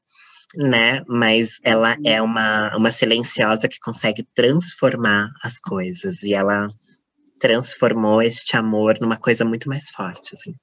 né? 0.58 1.03
Mas 1.08 1.60
ela 1.64 1.97
é 2.06 2.22
uma, 2.22 2.76
uma 2.78 2.91
silenciosa 2.91 3.68
que 3.68 3.80
consegue 3.80 4.26
transformar 4.34 5.30
as 5.43 5.60
coisas. 5.60 6.24
E 6.24 6.34
ela 6.34 6.68
transformou 7.45 8.21
este 8.21 8.57
amor 8.57 8.95
numa 8.99 9.17
coisa 9.17 9.45
muito 9.45 9.69
mais 9.69 9.89
forte, 9.91 10.33
assim. 10.33 10.53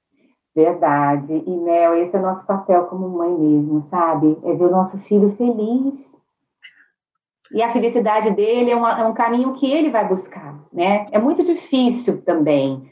Verdade. 0.53 1.43
E, 1.47 1.49
Mel, 1.49 1.95
esse 1.95 2.15
é 2.15 2.19
o 2.19 2.21
nosso 2.21 2.45
papel 2.45 2.83
como 2.85 3.09
mãe 3.09 3.31
mesmo, 3.31 3.87
sabe? 3.89 4.37
É 4.43 4.53
ver 4.53 4.65
o 4.65 4.71
nosso 4.71 4.97
filho 4.99 5.33
feliz. 5.37 5.93
E 7.51 7.61
a 7.61 7.71
felicidade 7.71 8.31
dele 8.31 8.71
é, 8.71 8.75
uma, 8.75 8.99
é 8.99 9.05
um 9.05 9.13
caminho 9.13 9.53
que 9.53 9.71
ele 9.71 9.89
vai 9.89 10.07
buscar, 10.07 10.59
né? 10.71 11.05
É 11.11 11.19
muito 11.19 11.43
difícil 11.43 12.21
também. 12.23 12.91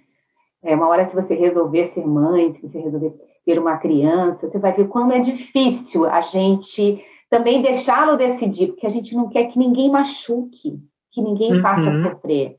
É 0.63 0.75
uma 0.75 0.87
hora 0.87 1.09
se 1.09 1.15
você 1.15 1.35
resolver 1.35 1.89
ser 1.89 2.05
mãe, 2.05 2.53
se 2.53 2.61
você 2.61 2.79
resolver 2.79 3.13
ter 3.45 3.59
uma 3.59 3.77
criança, 3.77 4.47
você 4.47 4.59
vai 4.59 4.71
ver 4.71 4.87
quando 4.87 5.13
é 5.13 5.19
difícil 5.19 6.05
a 6.05 6.21
gente 6.21 7.03
também 7.29 7.61
deixá-lo 7.61 8.17
decidir, 8.17 8.67
porque 8.67 8.85
a 8.85 8.89
gente 8.89 9.15
não 9.15 9.29
quer 9.29 9.45
que 9.45 9.57
ninguém 9.57 9.89
machuque, 9.89 10.79
que 11.11 11.21
ninguém 11.21 11.53
uhum. 11.53 11.61
faça 11.61 12.03
sofrer, 12.03 12.57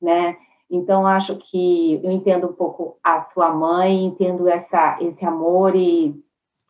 né? 0.00 0.36
Então, 0.70 1.04
acho 1.04 1.36
que 1.36 2.00
eu 2.02 2.10
entendo 2.12 2.46
um 2.46 2.52
pouco 2.52 2.96
a 3.02 3.22
sua 3.22 3.52
mãe, 3.52 4.04
entendo 4.04 4.48
essa, 4.48 4.98
esse 5.00 5.24
amor 5.24 5.74
e, 5.74 6.14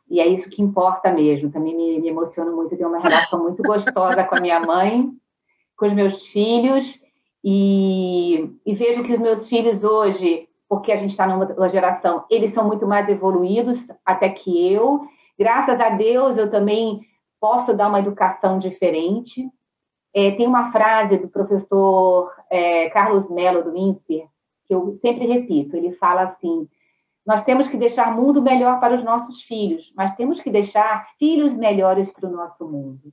e 0.09 0.19
é 0.19 0.27
isso 0.27 0.49
que 0.49 0.63
importa 0.63 1.13
mesmo. 1.13 1.51
Também 1.51 1.77
me, 1.77 2.01
me 2.01 2.09
emociono 2.09 2.57
muito, 2.57 2.77
tenho 2.77 2.89
uma 2.89 3.01
relação 3.01 3.43
muito 3.45 3.63
gostosa 3.63 4.25
com 4.25 4.37
a 4.37 4.41
minha 4.41 4.59
mãe, 4.59 5.11
com 5.77 5.87
os 5.87 5.93
meus 5.93 6.25
filhos, 6.29 7.03
e, 7.45 8.51
e 8.65 8.75
vejo 8.75 9.03
que 9.03 9.13
os 9.13 9.21
meus 9.21 9.47
filhos 9.49 9.85
hoje, 9.85 10.49
porque 10.67 10.93
a 10.93 10.97
gente 10.97 11.11
está 11.11 11.27
numa 11.27 11.69
geração, 11.69 12.25
eles 12.31 12.55
são 12.55 12.67
muito 12.67 12.87
mais 12.87 13.09
evoluídos 13.09 13.87
até 14.05 14.31
que 14.31 14.73
eu. 14.73 15.03
Graças 15.39 15.79
a 15.79 15.91
Deus, 15.91 16.39
eu 16.39 16.51
também 16.51 17.01
posso 17.39 17.75
dar 17.75 17.89
uma 17.89 17.99
educação 17.99 18.59
diferente. 18.59 19.47
É, 20.13 20.33
tem 20.33 20.47
uma 20.47 20.73
frase 20.73 21.19
do 21.19 21.29
professor 21.29 22.33
é, 22.51 22.91
Carlos 22.91 23.31
Mello, 23.31 23.63
do 23.63 23.77
INSPER, 23.77 24.27
que 24.67 24.75
eu 24.75 24.99
sempre 25.01 25.27
repito. 25.27 25.77
Ele 25.77 25.93
fala 25.93 26.23
assim: 26.23 26.69
nós 27.25 27.45
temos 27.45 27.69
que 27.69 27.77
deixar 27.77 28.15
mundo 28.15 28.43
melhor 28.43 28.81
para 28.81 28.97
os 28.97 29.05
nossos 29.05 29.43
filhos, 29.43 29.93
mas 29.97 30.15
temos 30.17 30.41
que 30.41 30.51
deixar 30.51 31.09
filhos 31.19 31.53
melhores 31.55 32.11
para 32.11 32.29
o 32.29 32.33
nosso 32.33 32.67
mundo. 32.67 33.13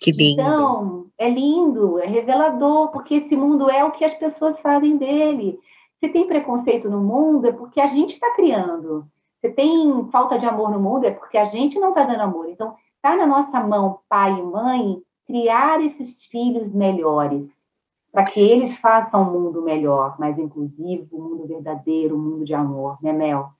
Que 0.00 0.10
lindo. 0.10 0.40
Então, 0.42 1.06
é 1.16 1.28
lindo, 1.28 1.98
é 1.98 2.06
revelador, 2.06 2.90
porque 2.90 3.14
esse 3.14 3.36
mundo 3.36 3.70
é 3.70 3.84
o 3.84 3.92
que 3.92 4.04
as 4.04 4.14
pessoas 4.14 4.58
fazem 4.60 4.96
dele. 4.96 5.58
Se 6.00 6.08
tem 6.08 6.26
preconceito 6.26 6.90
no 6.90 7.00
mundo, 7.00 7.46
é 7.46 7.52
porque 7.52 7.80
a 7.80 7.86
gente 7.86 8.14
está 8.14 8.34
criando. 8.34 9.06
Se 9.40 9.50
tem 9.50 10.08
falta 10.10 10.38
de 10.38 10.46
amor 10.46 10.70
no 10.70 10.80
mundo, 10.80 11.06
é 11.06 11.10
porque 11.10 11.38
a 11.38 11.44
gente 11.44 11.78
não 11.78 11.90
está 11.90 12.02
dando 12.02 12.22
amor. 12.22 12.48
Então, 12.48 12.74
está 12.96 13.16
na 13.16 13.26
nossa 13.26 13.60
mão, 13.60 14.00
pai 14.08 14.32
e 14.32 14.42
mãe, 14.42 15.02
criar 15.26 15.80
esses 15.84 16.24
filhos 16.24 16.72
melhores. 16.72 17.48
para 18.12 18.26
que 18.26 18.38
eles 18.38 18.72
façam 18.78 19.22
um 19.22 19.40
mundo 19.40 19.60
melhor, 19.60 20.16
mais 20.20 20.38
inclusivo, 20.38 21.08
um 21.12 21.30
mundo 21.30 21.48
verdadeiro, 21.48 22.14
um 22.14 22.20
mundo 22.20 22.44
de 22.44 22.54
amor, 22.54 22.96
né, 23.02 23.12
Mel? 23.12 23.50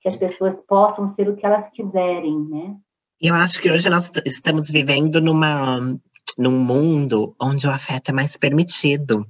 Que 0.00 0.08
as 0.08 0.16
pessoas 0.16 0.56
possam 0.66 1.14
ser 1.14 1.28
o 1.28 1.36
que 1.36 1.44
elas 1.44 1.70
quiserem, 1.72 2.40
né? 2.48 2.74
Eu 3.20 3.34
acho 3.34 3.60
que 3.60 3.70
hoje 3.70 3.90
nós 3.90 4.10
estamos 4.24 4.70
vivendo 4.70 5.20
numa 5.20 5.78
num 6.38 6.58
mundo 6.58 7.34
onde 7.38 7.66
o 7.66 7.70
afeto 7.70 8.10
é 8.10 8.12
mais 8.14 8.36
permitido. 8.36 9.26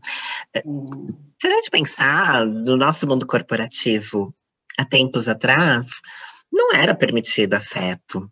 Hum. 0.64 1.07
Se 1.41 1.47
a 1.47 1.51
gente 1.51 1.70
pensar 1.70 2.47
no 2.47 2.76
nosso 2.76 3.07
mundo 3.07 3.26
corporativo 3.26 4.32
há 4.78 4.84
tempos 4.84 5.26
atrás, 5.26 5.86
não 6.53 6.74
era 6.74 6.95
permitido 6.95 7.55
afeto 7.55 8.30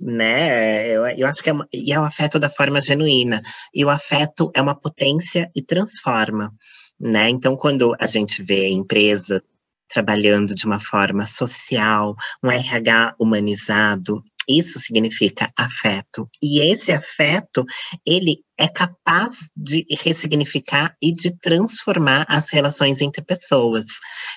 né? 0.00 0.88
Eu, 0.88 1.06
eu 1.06 1.26
acho 1.26 1.42
que 1.42 1.50
é, 1.50 1.54
e 1.72 1.92
é 1.92 2.00
o 2.00 2.04
afeto 2.04 2.38
da 2.38 2.48
forma 2.48 2.80
genuína. 2.80 3.42
E 3.74 3.84
o 3.84 3.90
afeto 3.90 4.50
é 4.54 4.62
uma 4.62 4.74
potência 4.74 5.50
e 5.54 5.62
transforma, 5.62 6.52
né? 6.98 7.28
Então, 7.28 7.56
quando 7.56 7.94
a 7.98 8.06
gente 8.06 8.42
vê 8.42 8.68
empresa 8.68 9.42
trabalhando 9.88 10.54
de 10.54 10.64
uma 10.66 10.78
forma 10.78 11.26
social, 11.26 12.14
um 12.42 12.50
RH 12.50 13.16
humanizado, 13.18 14.22
isso 14.58 14.78
significa 14.80 15.50
afeto. 15.56 16.28
E 16.42 16.60
esse 16.60 16.92
afeto, 16.92 17.64
ele 18.06 18.38
é 18.58 18.68
capaz 18.68 19.48
de 19.56 19.86
ressignificar 20.02 20.94
e 21.00 21.14
de 21.14 21.34
transformar 21.38 22.26
as 22.28 22.50
relações 22.50 23.00
entre 23.00 23.24
pessoas. 23.24 23.86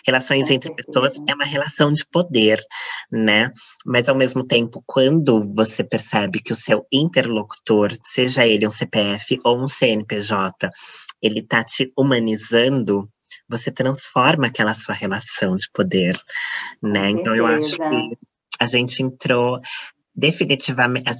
Relações 0.07 0.49
entre 0.49 0.73
pessoas 0.73 1.17
é 1.27 1.33
uma 1.33 1.45
relação 1.45 1.91
de 1.91 2.05
poder, 2.09 2.59
né? 3.11 3.51
Mas 3.85 4.07
ao 4.07 4.15
mesmo 4.15 4.45
tempo, 4.45 4.81
quando 4.85 5.53
você 5.53 5.83
percebe 5.83 6.41
que 6.41 6.53
o 6.53 6.55
seu 6.55 6.85
interlocutor, 6.91 7.91
seja 8.03 8.47
ele 8.47 8.65
um 8.65 8.71
CPF 8.71 9.39
ou 9.43 9.61
um 9.61 9.67
CNPJ, 9.67 10.69
ele 11.21 11.39
está 11.39 11.63
te 11.63 11.91
humanizando, 11.97 13.09
você 13.49 13.71
transforma 13.71 14.47
aquela 14.47 14.73
sua 14.73 14.95
relação 14.95 15.55
de 15.55 15.69
poder, 15.73 16.17
né? 16.81 17.09
Então 17.09 17.35
eu 17.35 17.45
acho 17.45 17.75
que 17.75 18.17
a 18.59 18.67
gente 18.67 19.01
entrou 19.01 19.57
definitivamente, 20.15 21.11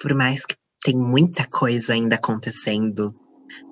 por 0.00 0.14
mais 0.14 0.44
que 0.44 0.56
tem 0.82 0.96
muita 0.96 1.46
coisa 1.46 1.92
ainda 1.92 2.16
acontecendo, 2.16 3.14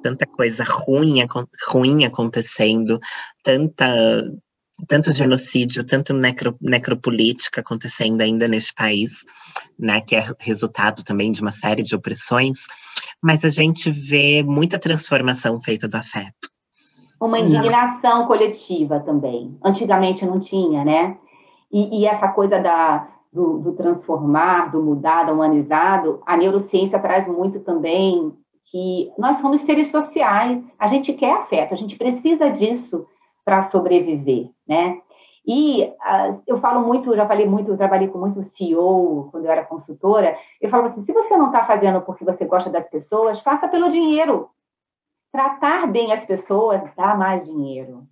tanta 0.02 0.26
coisa 0.26 0.64
ruim, 0.64 1.24
ruim 1.68 2.04
acontecendo, 2.04 2.98
tanta 3.42 3.86
tanto 4.86 5.12
genocídio, 5.12 5.84
tanto 5.84 6.12
necro, 6.12 6.54
necropolítica 6.60 7.62
acontecendo 7.62 8.20
ainda 8.20 8.46
neste 8.46 8.74
país, 8.74 9.24
né, 9.78 10.02
que 10.02 10.14
é 10.14 10.22
resultado 10.38 11.02
também 11.02 11.32
de 11.32 11.40
uma 11.40 11.50
série 11.50 11.82
de 11.82 11.96
opressões, 11.96 12.66
mas 13.22 13.44
a 13.44 13.48
gente 13.48 13.90
vê 13.90 14.42
muita 14.42 14.78
transformação 14.78 15.58
feita 15.60 15.88
do 15.88 15.96
afeto. 15.96 16.50
Uma 17.18 17.38
indignação 17.38 18.26
coletiva 18.26 19.00
também. 19.00 19.56
Antigamente 19.64 20.26
não 20.26 20.38
tinha, 20.38 20.84
né? 20.84 21.16
E, 21.72 22.00
e 22.02 22.06
essa 22.06 22.28
coisa 22.28 22.60
da, 22.60 23.08
do, 23.36 23.58
do, 23.58 23.72
transformar, 23.74 24.70
do 24.72 24.82
mudar, 24.82 25.24
do 25.24 25.34
humanizado, 25.34 26.22
a 26.24 26.38
neurociência 26.38 26.98
traz 26.98 27.28
muito 27.28 27.60
também 27.60 28.32
que 28.64 29.12
nós 29.18 29.38
somos 29.42 29.60
seres 29.60 29.90
sociais, 29.90 30.64
a 30.78 30.88
gente 30.88 31.12
quer 31.12 31.34
afeto, 31.34 31.74
a 31.74 31.76
gente 31.76 31.96
precisa 31.96 32.50
disso 32.50 33.06
para 33.44 33.64
sobreviver, 33.64 34.48
né? 34.66 34.98
E 35.46 35.84
uh, 35.84 36.42
eu 36.46 36.58
falo 36.58 36.84
muito, 36.84 37.14
já 37.14 37.28
falei 37.28 37.46
muito, 37.46 37.70
eu 37.70 37.76
trabalhei 37.76 38.08
com 38.08 38.18
muito 38.18 38.42
CEO 38.42 39.28
quando 39.30 39.44
eu 39.44 39.52
era 39.52 39.64
consultora. 39.64 40.36
Eu 40.60 40.68
falo 40.68 40.86
assim: 40.86 41.02
se 41.02 41.12
você 41.12 41.36
não 41.36 41.46
está 41.46 41.64
fazendo 41.64 42.00
porque 42.00 42.24
você 42.24 42.44
gosta 42.44 42.68
das 42.68 42.88
pessoas, 42.88 43.38
faça 43.40 43.68
pelo 43.68 43.90
dinheiro. 43.90 44.48
Tratar 45.30 45.86
bem 45.86 46.12
as 46.12 46.24
pessoas 46.24 46.82
dá 46.96 47.14
mais 47.14 47.44
dinheiro. 47.44 48.02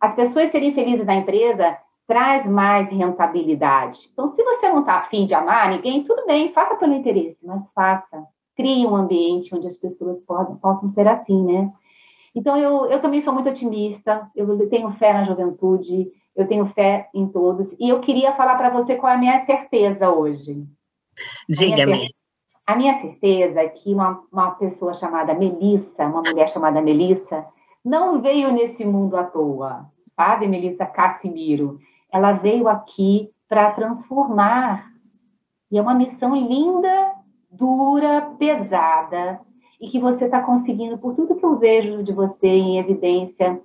As 0.00 0.14
pessoas 0.14 0.50
serem 0.50 0.74
felizes 0.74 1.06
na 1.06 1.14
empresa 1.14 1.78
traz 2.10 2.44
mais 2.44 2.88
rentabilidade. 2.90 4.10
Então, 4.12 4.34
se 4.34 4.42
você 4.42 4.68
não 4.68 4.80
está 4.80 4.94
afim 4.94 5.26
de 5.26 5.32
amar 5.32 5.70
ninguém, 5.70 6.02
tudo 6.02 6.26
bem, 6.26 6.52
faça 6.52 6.74
pelo 6.74 6.92
interesse, 6.92 7.38
mas 7.40 7.62
faça. 7.72 8.26
Crie 8.56 8.84
um 8.84 8.96
ambiente 8.96 9.54
onde 9.54 9.68
as 9.68 9.76
pessoas 9.76 10.18
podem, 10.26 10.56
possam 10.56 10.90
ser 10.90 11.06
assim, 11.06 11.40
né? 11.44 11.72
Então, 12.34 12.56
eu, 12.56 12.86
eu 12.86 13.00
também 13.00 13.22
sou 13.22 13.32
muito 13.32 13.48
otimista, 13.48 14.28
eu 14.34 14.68
tenho 14.68 14.90
fé 14.94 15.12
na 15.12 15.24
juventude, 15.24 16.10
eu 16.34 16.48
tenho 16.48 16.66
fé 16.74 17.08
em 17.14 17.28
todos, 17.28 17.72
e 17.78 17.88
eu 17.88 18.00
queria 18.00 18.34
falar 18.34 18.56
para 18.56 18.70
você 18.70 18.96
qual 18.96 19.12
é 19.12 19.14
a 19.14 19.18
minha 19.18 19.46
certeza 19.46 20.10
hoje. 20.10 20.64
Diga-me. 21.48 22.12
A 22.66 22.74
minha 22.74 23.00
certeza 23.00 23.60
é 23.60 23.68
que 23.68 23.94
uma, 23.94 24.20
uma 24.32 24.50
pessoa 24.56 24.94
chamada 24.94 25.32
Melissa, 25.32 26.06
uma 26.06 26.22
mulher 26.22 26.48
chamada 26.48 26.82
Melissa, 26.82 27.46
não 27.84 28.20
veio 28.20 28.52
nesse 28.52 28.84
mundo 28.84 29.16
à 29.16 29.22
toa, 29.22 29.86
sabe, 30.16 30.48
Melissa 30.48 30.86
Cassimiro? 30.86 31.78
Ela 32.12 32.32
veio 32.32 32.68
aqui 32.68 33.30
para 33.48 33.72
transformar. 33.72 34.90
E 35.70 35.78
é 35.78 35.82
uma 35.82 35.94
missão 35.94 36.34
linda, 36.34 37.12
dura, 37.50 38.32
pesada, 38.38 39.40
e 39.80 39.88
que 39.88 39.98
você 39.98 40.26
está 40.26 40.40
conseguindo, 40.40 40.98
por 40.98 41.14
tudo 41.14 41.36
que 41.36 41.44
eu 41.44 41.58
vejo 41.58 42.02
de 42.02 42.12
você 42.12 42.46
em 42.46 42.78
evidência, 42.78 43.60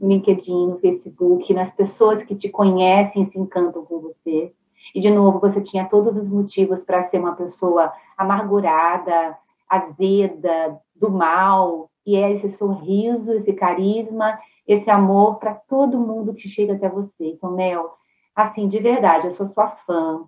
no 0.00 0.08
LinkedIn, 0.08 0.68
no 0.68 0.78
Facebook, 0.78 1.52
nas 1.52 1.72
pessoas 1.74 2.22
que 2.22 2.34
te 2.34 2.48
conhecem 2.48 3.22
e 3.22 3.30
se 3.30 3.38
encantam 3.38 3.84
com 3.84 4.00
você. 4.00 4.52
E, 4.94 5.00
de 5.00 5.10
novo, 5.10 5.40
você 5.40 5.60
tinha 5.60 5.88
todos 5.88 6.16
os 6.16 6.28
motivos 6.28 6.84
para 6.84 7.08
ser 7.08 7.18
uma 7.18 7.34
pessoa 7.34 7.92
amargurada, 8.16 9.36
azeda, 9.68 10.80
do 10.94 11.10
mal, 11.10 11.90
e 12.06 12.16
é 12.16 12.32
esse 12.32 12.56
sorriso, 12.56 13.32
esse 13.32 13.52
carisma 13.52 14.38
esse 14.68 14.90
amor 14.90 15.38
para 15.38 15.54
todo 15.54 15.98
mundo 15.98 16.34
que 16.34 16.46
chega 16.46 16.74
até 16.74 16.90
você. 16.90 17.30
Então, 17.30 17.52
Mel, 17.52 17.94
assim, 18.36 18.68
de 18.68 18.78
verdade, 18.78 19.26
eu 19.26 19.32
sou 19.32 19.46
sua 19.46 19.68
fã. 19.86 20.24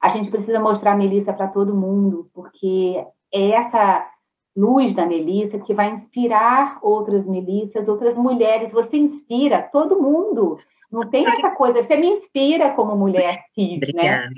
A 0.00 0.10
gente 0.10 0.30
precisa 0.30 0.60
mostrar 0.60 0.92
a 0.92 0.96
Melissa 0.96 1.32
para 1.32 1.48
todo 1.48 1.74
mundo, 1.74 2.30
porque 2.32 3.04
é 3.32 3.50
essa 3.50 4.08
luz 4.56 4.94
da 4.94 5.04
Melissa 5.04 5.58
que 5.58 5.74
vai 5.74 5.90
inspirar 5.90 6.78
outras 6.80 7.26
Melissas, 7.26 7.88
outras 7.88 8.16
mulheres. 8.16 8.70
Você 8.70 8.96
inspira 8.96 9.68
todo 9.72 10.00
mundo. 10.00 10.58
Não 10.92 11.02
tem 11.02 11.26
essa 11.26 11.50
coisa, 11.50 11.82
você 11.82 11.96
me 11.96 12.06
inspira 12.06 12.70
como 12.70 12.96
mulher 12.96 13.44
cis, 13.52 13.80
né? 13.92 14.28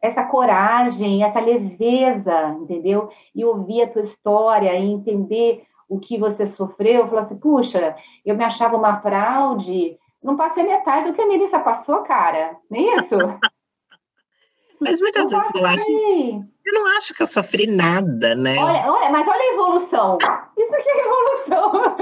Essa 0.00 0.22
coragem, 0.22 1.24
essa 1.24 1.40
leveza, 1.40 2.56
entendeu? 2.60 3.08
E 3.34 3.44
ouvir 3.44 3.82
a 3.82 3.88
tua 3.88 4.02
história 4.02 4.72
e 4.78 4.86
entender 4.86 5.64
o 5.88 5.98
que 5.98 6.18
você 6.18 6.46
sofreu, 6.46 7.06
falou 7.06 7.24
assim, 7.24 7.38
puxa, 7.38 7.96
eu 8.24 8.36
me 8.36 8.44
achava 8.44 8.76
uma 8.76 9.00
fraude, 9.00 9.96
não 10.22 10.36
passei 10.36 10.64
metade 10.64 11.08
do 11.08 11.14
que 11.14 11.22
a 11.22 11.26
Melissa 11.26 11.58
passou, 11.60 12.02
cara, 12.02 12.56
nem 12.70 12.94
isso. 12.96 13.16
Mas 14.80 15.00
muitas 15.00 15.30
vezes 15.30 15.54
eu 15.54 15.66
acho. 15.66 15.90
Eu 15.90 16.72
não 16.74 16.86
acho 16.98 17.14
que 17.14 17.22
eu 17.22 17.26
sofri 17.26 17.66
nada, 17.66 18.34
né? 18.34 18.58
Olha, 18.58 18.92
olha, 18.92 19.10
mas 19.10 19.26
olha 19.26 19.40
a 19.40 19.52
evolução. 19.54 20.18
Isso 20.54 20.74
aqui 20.74 20.88
é 20.90 21.00
evolução. 21.06 21.96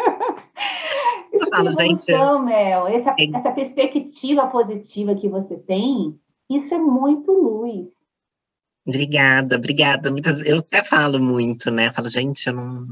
Isso 1.32 1.46
falo, 1.50 1.68
é 1.68 1.70
evolução, 1.70 1.86
gente, 1.86 2.44
Mel. 2.44 2.88
Essa, 2.88 3.10
é... 3.10 3.38
essa 3.38 3.52
perspectiva 3.52 4.48
positiva 4.48 5.14
que 5.14 5.28
você 5.28 5.56
tem, 5.56 6.18
isso 6.50 6.74
é 6.74 6.78
muito 6.78 7.30
luz. 7.30 7.93
Obrigada, 8.86 9.56
obrigada. 9.56 10.10
Muitas, 10.10 10.40
eu 10.40 10.58
até 10.58 10.84
falo 10.84 11.18
muito, 11.18 11.70
né? 11.70 11.90
Falo, 11.92 12.08
gente, 12.08 12.46
eu 12.46 12.52
não 12.52 12.86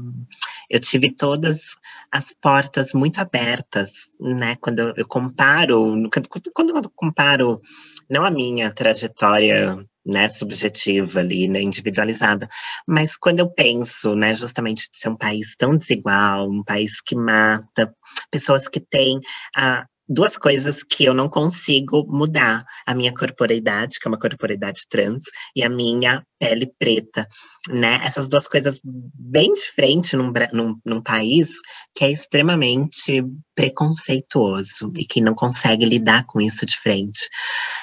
eu 0.69 0.79
tive 0.79 1.11
todas 1.11 1.77
as 2.11 2.33
portas 2.33 2.93
muito 2.93 3.19
abertas, 3.19 4.11
né? 4.19 4.55
Quando 4.59 4.79
eu, 4.97 5.07
comparo, 5.07 6.09
quando 6.55 6.75
eu 6.75 6.91
comparo, 6.95 7.61
não 8.09 8.25
a 8.25 8.31
minha 8.31 8.73
trajetória 8.73 9.77
né, 10.05 10.27
subjetiva 10.27 11.19
ali, 11.19 11.47
né, 11.47 11.61
individualizada. 11.61 12.47
Mas 12.87 13.15
quando 13.15 13.39
eu 13.39 13.49
penso, 13.49 14.15
né, 14.15 14.33
justamente 14.35 14.91
de 14.91 14.97
ser 14.97 15.09
um 15.09 15.15
país 15.15 15.55
tão 15.55 15.77
desigual, 15.77 16.49
um 16.49 16.63
país 16.63 16.99
que 17.01 17.15
mata, 17.15 17.93
pessoas 18.29 18.67
que 18.67 18.79
têm 18.79 19.19
a, 19.55 19.85
duas 20.07 20.37
coisas 20.37 20.83
que 20.83 21.05
eu 21.05 21.13
não 21.13 21.29
consigo 21.29 22.05
mudar: 22.07 22.63
a 22.85 22.93
minha 22.93 23.13
corporeidade, 23.13 23.99
que 23.99 24.07
é 24.07 24.09
uma 24.09 24.19
corporeidade 24.19 24.81
trans, 24.89 25.23
e 25.55 25.63
a 25.63 25.69
minha 25.69 26.23
pele 26.39 26.71
preta, 26.77 27.27
né? 27.69 27.99
Essas 28.03 28.27
duas 28.27 28.47
coisas 28.47 28.79
bem 28.83 29.53
diferentes 29.53 30.13
num, 30.13 30.31
num, 30.51 30.75
num 30.85 31.01
país 31.01 31.51
que 31.95 32.03
é 32.05 32.11
extremamente 32.11 33.23
preconceituoso 33.55 34.91
e 34.97 35.05
que 35.05 35.21
não 35.21 35.33
consegue 35.33 35.85
lidar 35.85 36.25
com 36.25 36.41
isso 36.41 36.65
de 36.65 36.77
frente, 36.77 37.27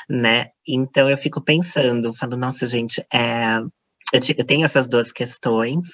né? 0.09 0.49
Então 0.67 1.09
eu 1.09 1.17
fico 1.17 1.41
pensando, 1.41 2.15
falo, 2.15 2.37
nossa, 2.37 2.67
gente, 2.67 3.05
é, 3.13 3.61
eu 4.13 4.45
tenho 4.45 4.65
essas 4.65 4.89
duas 4.89 5.13
questões, 5.13 5.87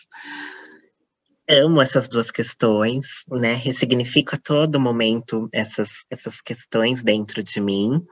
amo 1.49 1.81
essas 1.81 2.09
duas 2.09 2.31
questões, 2.31 3.25
né? 3.29 3.55
Ressignifico 3.55 4.35
a 4.35 4.39
todo 4.39 4.81
momento 4.81 5.49
essas, 5.53 6.05
essas 6.11 6.41
questões 6.41 7.03
dentro 7.03 7.43
de 7.43 7.61
mim, 7.61 8.05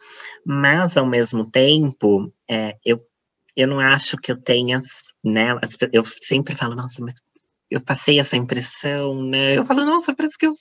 mas 0.47 0.97
ao 0.97 1.07
mesmo 1.07 1.51
tempo, 1.51 2.33
é, 2.49 2.77
eu, 2.85 2.99
eu 3.57 3.69
não 3.69 3.81
acho 3.81 4.17
que 4.17 4.31
eu 4.31 4.37
tenha, 4.37 4.81
né? 5.25 5.49
Eu 5.93 6.05
sempre 6.23 6.55
falo, 6.55 6.75
nossa, 6.75 7.03
mas 7.03 7.15
eu 7.71 7.81
passei 7.81 8.21
essa 8.21 8.37
impressão, 8.37 9.23
né? 9.25 9.59
Eu 9.59 9.65
falo, 9.65 9.85
nossa, 9.85 10.15
parece 10.15 10.39
que 10.39 10.47
eu. 10.47 10.53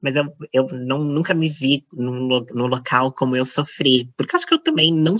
Mas 0.00 0.14
eu, 0.16 0.24
eu 0.52 0.66
não, 0.68 0.98
nunca 0.98 1.34
me 1.34 1.48
vi 1.48 1.84
no, 1.92 2.46
no 2.52 2.66
local 2.66 3.12
como 3.12 3.36
eu 3.36 3.44
sofri, 3.44 4.10
porque 4.16 4.36
acho 4.36 4.46
que 4.46 4.54
eu 4.54 4.62
também 4.62 4.92
não. 4.92 5.16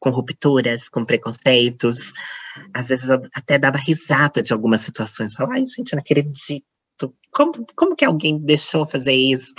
com 0.00 0.10
rupturas, 0.10 0.88
com 0.88 1.04
preconceitos, 1.04 2.12
às 2.74 2.88
vezes 2.88 3.08
até 3.10 3.58
dava 3.58 3.78
risada 3.78 4.42
de 4.42 4.52
algumas 4.52 4.80
situações. 4.80 5.34
Falava, 5.34 5.56
ai, 5.56 5.66
gente, 5.66 5.94
não 5.94 6.00
acredito. 6.00 6.64
Como, 7.32 7.66
como 7.76 7.96
que 7.96 8.04
alguém 8.04 8.38
deixou 8.38 8.86
fazer 8.86 9.12
isso? 9.12 9.54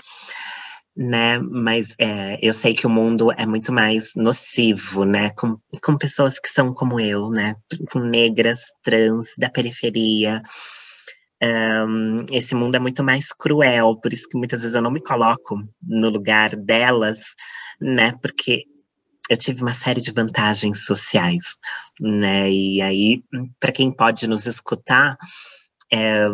né? 0.99 1.39
Mas 1.39 1.95
é, 1.97 2.37
eu 2.41 2.53
sei 2.53 2.73
que 2.73 2.85
o 2.85 2.89
mundo 2.89 3.31
é 3.31 3.45
muito 3.45 3.71
mais 3.71 4.11
nocivo, 4.15 5.05
né? 5.05 5.29
Com, 5.31 5.57
com 5.81 5.97
pessoas 5.97 6.39
que 6.39 6.49
são 6.49 6.73
como 6.73 6.99
eu, 6.99 7.29
né? 7.29 7.55
Com 7.89 7.99
negras, 7.99 8.65
trans, 8.83 9.35
da 9.37 9.49
periferia. 9.49 10.41
Um, 11.41 12.25
esse 12.31 12.53
mundo 12.53 12.75
é 12.75 12.79
muito 12.79 13.01
mais 13.01 13.31
cruel, 13.31 13.95
por 13.95 14.11
isso 14.11 14.27
que 14.27 14.37
muitas 14.37 14.61
vezes 14.61 14.75
eu 14.75 14.81
não 14.81 14.91
me 14.91 15.01
coloco 15.01 15.55
no 15.81 16.09
lugar 16.09 16.53
delas, 16.57 17.19
né? 17.79 18.11
Porque 18.21 18.65
eu 19.29 19.37
tive 19.37 19.61
uma 19.61 19.73
série 19.73 20.01
de 20.01 20.11
vantagens 20.11 20.85
sociais, 20.85 21.57
né? 21.99 22.51
E 22.51 22.81
aí, 22.81 23.23
para 23.59 23.71
quem 23.71 23.91
pode 23.91 24.25
nos 24.27 24.47
escutar, 24.47 25.17
é, 25.91 26.27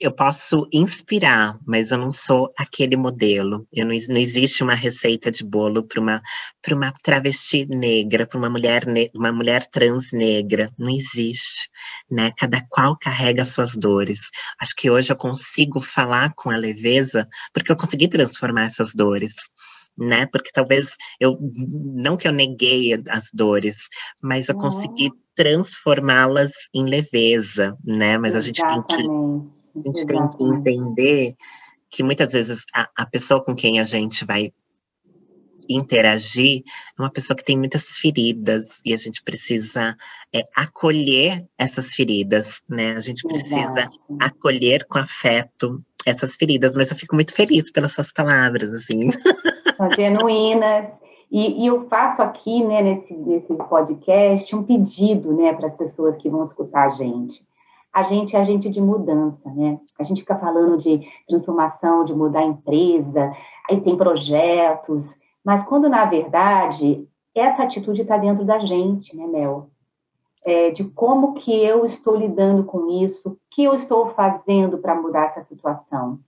eu 0.00 0.12
posso 0.12 0.68
inspirar, 0.72 1.58
mas 1.66 1.90
eu 1.90 1.98
não 1.98 2.12
sou 2.12 2.48
aquele 2.56 2.96
modelo. 2.96 3.66
Eu 3.72 3.84
não, 3.84 3.94
não 4.08 4.16
existe 4.16 4.62
uma 4.62 4.74
receita 4.74 5.28
de 5.30 5.44
bolo 5.44 5.82
para 5.82 6.00
uma, 6.00 6.22
uma 6.70 6.92
travesti 7.02 7.66
negra, 7.66 8.24
para 8.24 8.38
uma 8.38 8.48
mulher, 8.48 8.84
uma 9.14 9.32
mulher 9.32 9.66
trans 9.66 10.12
negra. 10.12 10.70
Não 10.78 10.88
existe, 10.88 11.68
né? 12.08 12.30
Cada 12.38 12.64
qual 12.70 12.96
carrega 12.96 13.44
suas 13.44 13.74
dores. 13.74 14.30
Acho 14.60 14.74
que 14.76 14.88
hoje 14.88 15.12
eu 15.12 15.16
consigo 15.16 15.80
falar 15.80 16.32
com 16.34 16.50
a 16.50 16.56
leveza 16.56 17.28
porque 17.52 17.72
eu 17.72 17.76
consegui 17.76 18.06
transformar 18.08 18.66
essas 18.66 18.94
dores. 18.94 19.34
Né? 19.98 20.26
Porque 20.26 20.50
talvez 20.52 20.96
eu 21.18 21.36
não 21.40 22.16
que 22.16 22.28
eu 22.28 22.32
neguei 22.32 22.94
as 23.08 23.30
dores, 23.32 23.88
mas 24.22 24.48
eu 24.48 24.54
consegui 24.54 25.10
transformá-las 25.34 26.52
em 26.72 26.84
leveza, 26.84 27.76
né? 27.84 28.16
Mas 28.16 28.34
Exatamente. 28.34 28.92
a 28.92 28.96
gente 28.96 28.96
tem 28.96 28.96
que 28.96 29.58
a 29.78 29.92
gente 29.92 30.06
tem 30.06 30.30
que 30.30 30.44
entender 30.44 31.36
que 31.90 32.02
muitas 32.02 32.32
vezes 32.32 32.64
a, 32.74 32.88
a 32.96 33.06
pessoa 33.06 33.42
com 33.42 33.54
quem 33.54 33.80
a 33.80 33.84
gente 33.84 34.24
vai 34.24 34.52
interagir 35.68 36.62
é 36.98 37.02
uma 37.02 37.10
pessoa 37.10 37.36
que 37.36 37.44
tem 37.44 37.58
muitas 37.58 37.98
feridas 37.98 38.80
e 38.84 38.94
a 38.94 38.96
gente 38.96 39.22
precisa 39.22 39.96
é, 40.32 40.42
acolher 40.56 41.46
essas 41.58 41.94
feridas, 41.94 42.62
né? 42.68 42.92
A 42.92 43.00
gente 43.00 43.22
precisa 43.22 43.80
Exato. 43.80 43.98
acolher 44.18 44.86
com 44.86 44.98
afeto 44.98 45.84
essas 46.06 46.36
feridas, 46.36 46.74
mas 46.74 46.90
eu 46.90 46.96
fico 46.96 47.14
muito 47.14 47.34
feliz 47.34 47.70
pelas 47.70 47.92
suas 47.92 48.10
palavras, 48.10 48.72
assim. 48.72 48.98
São 49.78 49.90
genuínas. 49.92 50.88
E, 51.30 51.62
e, 51.62 51.66
eu 51.66 51.88
faço 51.88 52.20
aqui, 52.20 52.62
né, 52.62 52.82
nesse, 52.82 53.14
nesse 53.14 53.54
podcast, 53.54 54.54
um 54.54 54.62
pedido, 54.62 55.32
né, 55.32 55.54
para 55.54 55.68
as 55.68 55.74
pessoas 55.74 56.16
que 56.18 56.28
vão 56.28 56.44
escutar 56.44 56.86
a 56.86 56.90
gente 56.90 57.46
a 57.92 58.02
gente 58.04 58.36
é 58.36 58.40
agente 58.40 58.68
de 58.68 58.80
mudança, 58.80 59.50
né? 59.50 59.80
A 59.98 60.04
gente 60.04 60.20
fica 60.20 60.36
falando 60.36 60.78
de 60.78 61.00
transformação, 61.28 62.04
de 62.04 62.14
mudar 62.14 62.40
a 62.40 62.46
empresa, 62.46 63.32
aí 63.68 63.80
tem 63.80 63.96
projetos, 63.96 65.04
mas 65.44 65.64
quando 65.64 65.88
na 65.88 66.04
verdade 66.04 67.06
essa 67.34 67.64
atitude 67.64 68.02
está 68.02 68.16
dentro 68.16 68.44
da 68.44 68.58
gente, 68.60 69.16
né, 69.16 69.26
Mel? 69.26 69.70
É, 70.44 70.70
de 70.70 70.84
como 70.84 71.34
que 71.34 71.52
eu 71.52 71.84
estou 71.84 72.14
lidando 72.14 72.62
com 72.64 72.88
isso, 73.04 73.30
o 73.30 73.36
que 73.50 73.64
eu 73.64 73.74
estou 73.74 74.10
fazendo 74.10 74.78
para 74.78 74.94
mudar 74.94 75.26
essa 75.26 75.42
situação. 75.44 76.20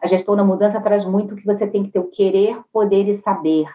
A 0.00 0.08
gestão 0.08 0.36
da 0.36 0.44
mudança 0.44 0.80
traz 0.80 1.04
muito 1.04 1.36
que 1.36 1.44
você 1.44 1.66
tem 1.66 1.84
que 1.84 1.90
ter 1.90 1.98
o 1.98 2.10
querer, 2.10 2.60
poder 2.72 3.08
e 3.08 3.22
saber. 3.22 3.66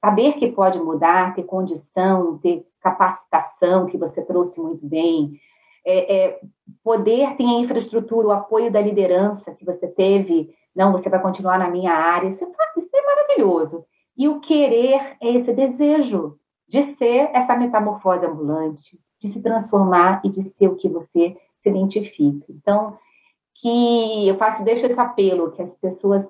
Saber 0.00 0.34
que 0.34 0.52
pode 0.52 0.78
mudar, 0.78 1.34
ter 1.34 1.44
condição, 1.44 2.38
ter 2.38 2.66
capacitação, 2.80 3.86
que 3.86 3.96
você 3.96 4.22
trouxe 4.22 4.60
muito 4.60 4.86
bem, 4.86 5.40
é, 5.84 6.16
é, 6.16 6.40
poder 6.82 7.36
tem 7.36 7.56
a 7.56 7.60
infraestrutura, 7.60 8.28
o 8.28 8.32
apoio 8.32 8.70
da 8.70 8.80
liderança 8.80 9.52
que 9.52 9.64
você 9.64 9.86
teve, 9.86 10.54
não, 10.74 10.92
você 10.92 11.08
vai 11.08 11.20
continuar 11.20 11.58
na 11.58 11.68
minha 11.68 11.92
área, 11.92 12.28
isso 12.28 12.42
é, 12.42 12.48
isso 12.80 12.88
é 12.94 13.02
maravilhoso. 13.02 13.84
E 14.16 14.28
o 14.28 14.40
querer 14.40 15.16
é 15.20 15.30
esse 15.30 15.52
desejo 15.52 16.38
de 16.68 16.94
ser 16.96 17.30
essa 17.32 17.56
metamorfose 17.56 18.24
ambulante, 18.24 18.98
de 19.20 19.28
se 19.28 19.40
transformar 19.42 20.20
e 20.24 20.28
de 20.28 20.48
ser 20.50 20.68
o 20.68 20.76
que 20.76 20.88
você 20.88 21.36
se 21.62 21.68
identifica. 21.68 22.46
Então, 22.48 22.96
que 23.54 24.28
eu 24.28 24.36
faço, 24.36 24.64
deixo 24.64 24.86
esse 24.86 24.98
apelo, 24.98 25.52
que 25.52 25.62
as 25.62 25.70
pessoas 25.76 26.26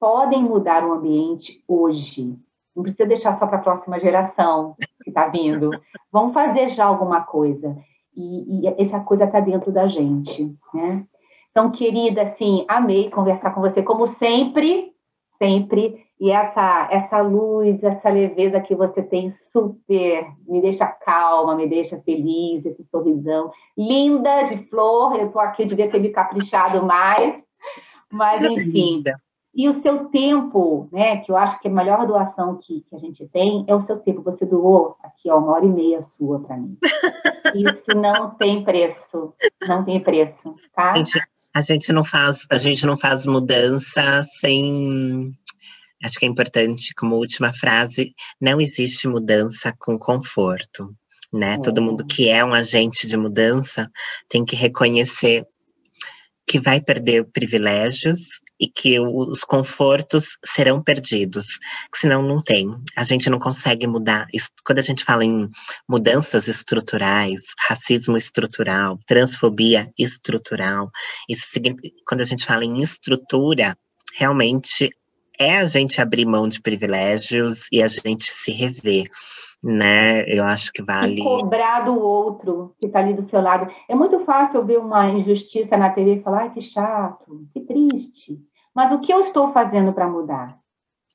podem 0.00 0.42
mudar 0.42 0.86
o 0.86 0.92
ambiente 0.92 1.62
hoje. 1.66 2.36
Não 2.74 2.82
precisa 2.82 3.06
deixar 3.08 3.38
só 3.38 3.46
para 3.46 3.58
a 3.58 3.62
próxima 3.62 4.00
geração 4.00 4.74
que 5.02 5.10
está 5.10 5.28
vindo. 5.28 5.70
Vamos 6.10 6.34
fazer 6.34 6.70
já 6.70 6.84
alguma 6.84 7.22
coisa 7.22 7.76
e, 8.16 8.66
e 8.66 8.66
essa 8.82 9.00
coisa 9.00 9.24
está 9.24 9.40
dentro 9.40 9.72
da 9.72 9.86
gente, 9.86 10.54
né? 10.72 11.06
Então, 11.50 11.70
querida, 11.70 12.22
assim, 12.22 12.64
amei 12.66 13.10
conversar 13.10 13.52
com 13.52 13.60
você, 13.60 13.82
como 13.82 14.08
sempre, 14.16 14.92
sempre. 15.44 16.04
E 16.20 16.30
essa, 16.30 16.88
essa 16.90 17.20
luz, 17.20 17.82
essa 17.82 18.08
leveza 18.08 18.60
que 18.60 18.74
você 18.74 19.02
tem, 19.02 19.32
super, 19.52 20.26
me 20.48 20.60
deixa 20.60 20.86
calma, 20.86 21.54
me 21.54 21.66
deixa 21.66 22.00
feliz, 22.00 22.64
esse 22.64 22.84
sorrisão. 22.84 23.50
Linda 23.76 24.44
de 24.44 24.64
flor, 24.68 25.16
eu 25.18 25.26
estou 25.26 25.42
aqui, 25.42 25.66
devia 25.66 25.90
ter 25.90 26.00
me 26.00 26.10
caprichado 26.10 26.84
mais. 26.84 27.42
Mas, 28.10 28.42
enfim, 28.44 29.02
e 29.54 29.68
o 29.68 29.80
seu 29.82 30.06
tempo, 30.06 30.88
né, 30.90 31.18
que 31.18 31.30
eu 31.30 31.36
acho 31.36 31.60
que 31.60 31.68
a 31.68 31.70
melhor 31.70 32.06
doação 32.06 32.58
que, 32.60 32.80
que 32.88 32.96
a 32.96 32.98
gente 32.98 33.24
tem 33.28 33.64
é 33.68 33.74
o 33.74 33.82
seu 33.82 34.00
tempo. 34.00 34.20
Você 34.22 34.44
doou 34.44 34.96
aqui, 35.00 35.30
ó, 35.30 35.38
uma 35.38 35.52
hora 35.52 35.64
e 35.64 35.68
meia 35.68 36.00
sua 36.00 36.40
para 36.40 36.56
mim. 36.56 36.76
Isso 37.54 37.96
não 37.96 38.30
tem 38.30 38.64
preço, 38.64 39.32
não 39.68 39.84
tem 39.84 40.00
preço, 40.00 40.56
tá? 40.74 40.96
Gente, 40.96 41.20
a 41.54 41.60
gente 41.62 41.92
não 41.92 42.04
faz, 42.04 42.46
a 42.50 42.58
gente 42.58 42.84
não 42.84 42.98
faz 42.98 43.24
mudança 43.26 44.22
sem 44.24 45.32
acho 46.02 46.18
que 46.18 46.26
é 46.26 46.28
importante, 46.28 46.92
como 46.94 47.16
última 47.16 47.52
frase, 47.52 48.14
não 48.38 48.60
existe 48.60 49.08
mudança 49.08 49.74
com 49.78 49.98
conforto, 49.98 50.94
né? 51.32 51.54
É. 51.54 51.58
Todo 51.58 51.80
mundo 51.80 52.04
que 52.04 52.28
é 52.28 52.44
um 52.44 52.52
agente 52.52 53.06
de 53.06 53.16
mudança 53.16 53.90
tem 54.28 54.44
que 54.44 54.56
reconhecer 54.56 55.46
que 56.46 56.60
vai 56.60 56.80
perder 56.80 57.24
privilégios 57.32 58.42
e 58.64 58.68
que 58.68 58.98
os 58.98 59.44
confortos 59.44 60.38
serão 60.42 60.82
perdidos, 60.82 61.58
senão 61.94 62.22
não 62.22 62.42
tem. 62.42 62.66
A 62.96 63.04
gente 63.04 63.28
não 63.28 63.38
consegue 63.38 63.86
mudar. 63.86 64.26
Quando 64.64 64.78
a 64.78 64.82
gente 64.82 65.04
fala 65.04 65.22
em 65.22 65.50
mudanças 65.86 66.48
estruturais, 66.48 67.42
racismo 67.68 68.16
estrutural, 68.16 68.98
transfobia 69.06 69.92
estrutural, 69.98 70.90
isso 71.28 71.44
quando 72.06 72.22
a 72.22 72.24
gente 72.24 72.46
fala 72.46 72.64
em 72.64 72.80
estrutura, 72.80 73.76
realmente 74.14 74.88
é 75.38 75.58
a 75.58 75.66
gente 75.66 76.00
abrir 76.00 76.24
mão 76.24 76.48
de 76.48 76.62
privilégios 76.62 77.68
e 77.70 77.82
a 77.82 77.88
gente 77.88 78.24
se 78.30 78.50
rever 78.50 79.10
né? 79.64 80.24
Eu 80.28 80.44
acho 80.44 80.70
que 80.70 80.82
vale. 80.82 81.20
E 81.20 81.24
cobrar 81.24 81.80
do 81.80 81.98
outro 81.98 82.74
que 82.78 82.86
está 82.86 82.98
ali 82.98 83.14
do 83.14 83.28
seu 83.30 83.40
lado. 83.40 83.72
É 83.88 83.94
muito 83.94 84.20
fácil 84.20 84.62
ver 84.62 84.78
uma 84.78 85.08
injustiça 85.08 85.74
na 85.78 85.88
TV 85.88 86.16
e 86.16 86.22
falar, 86.22 86.42
ai, 86.42 86.52
que 86.52 86.60
chato, 86.60 87.46
que 87.54 87.60
triste. 87.60 88.38
Mas 88.74 88.92
o 88.92 89.00
que 89.00 89.12
eu 89.12 89.20
estou 89.20 89.52
fazendo 89.52 89.92
para 89.92 90.08
mudar? 90.08 90.58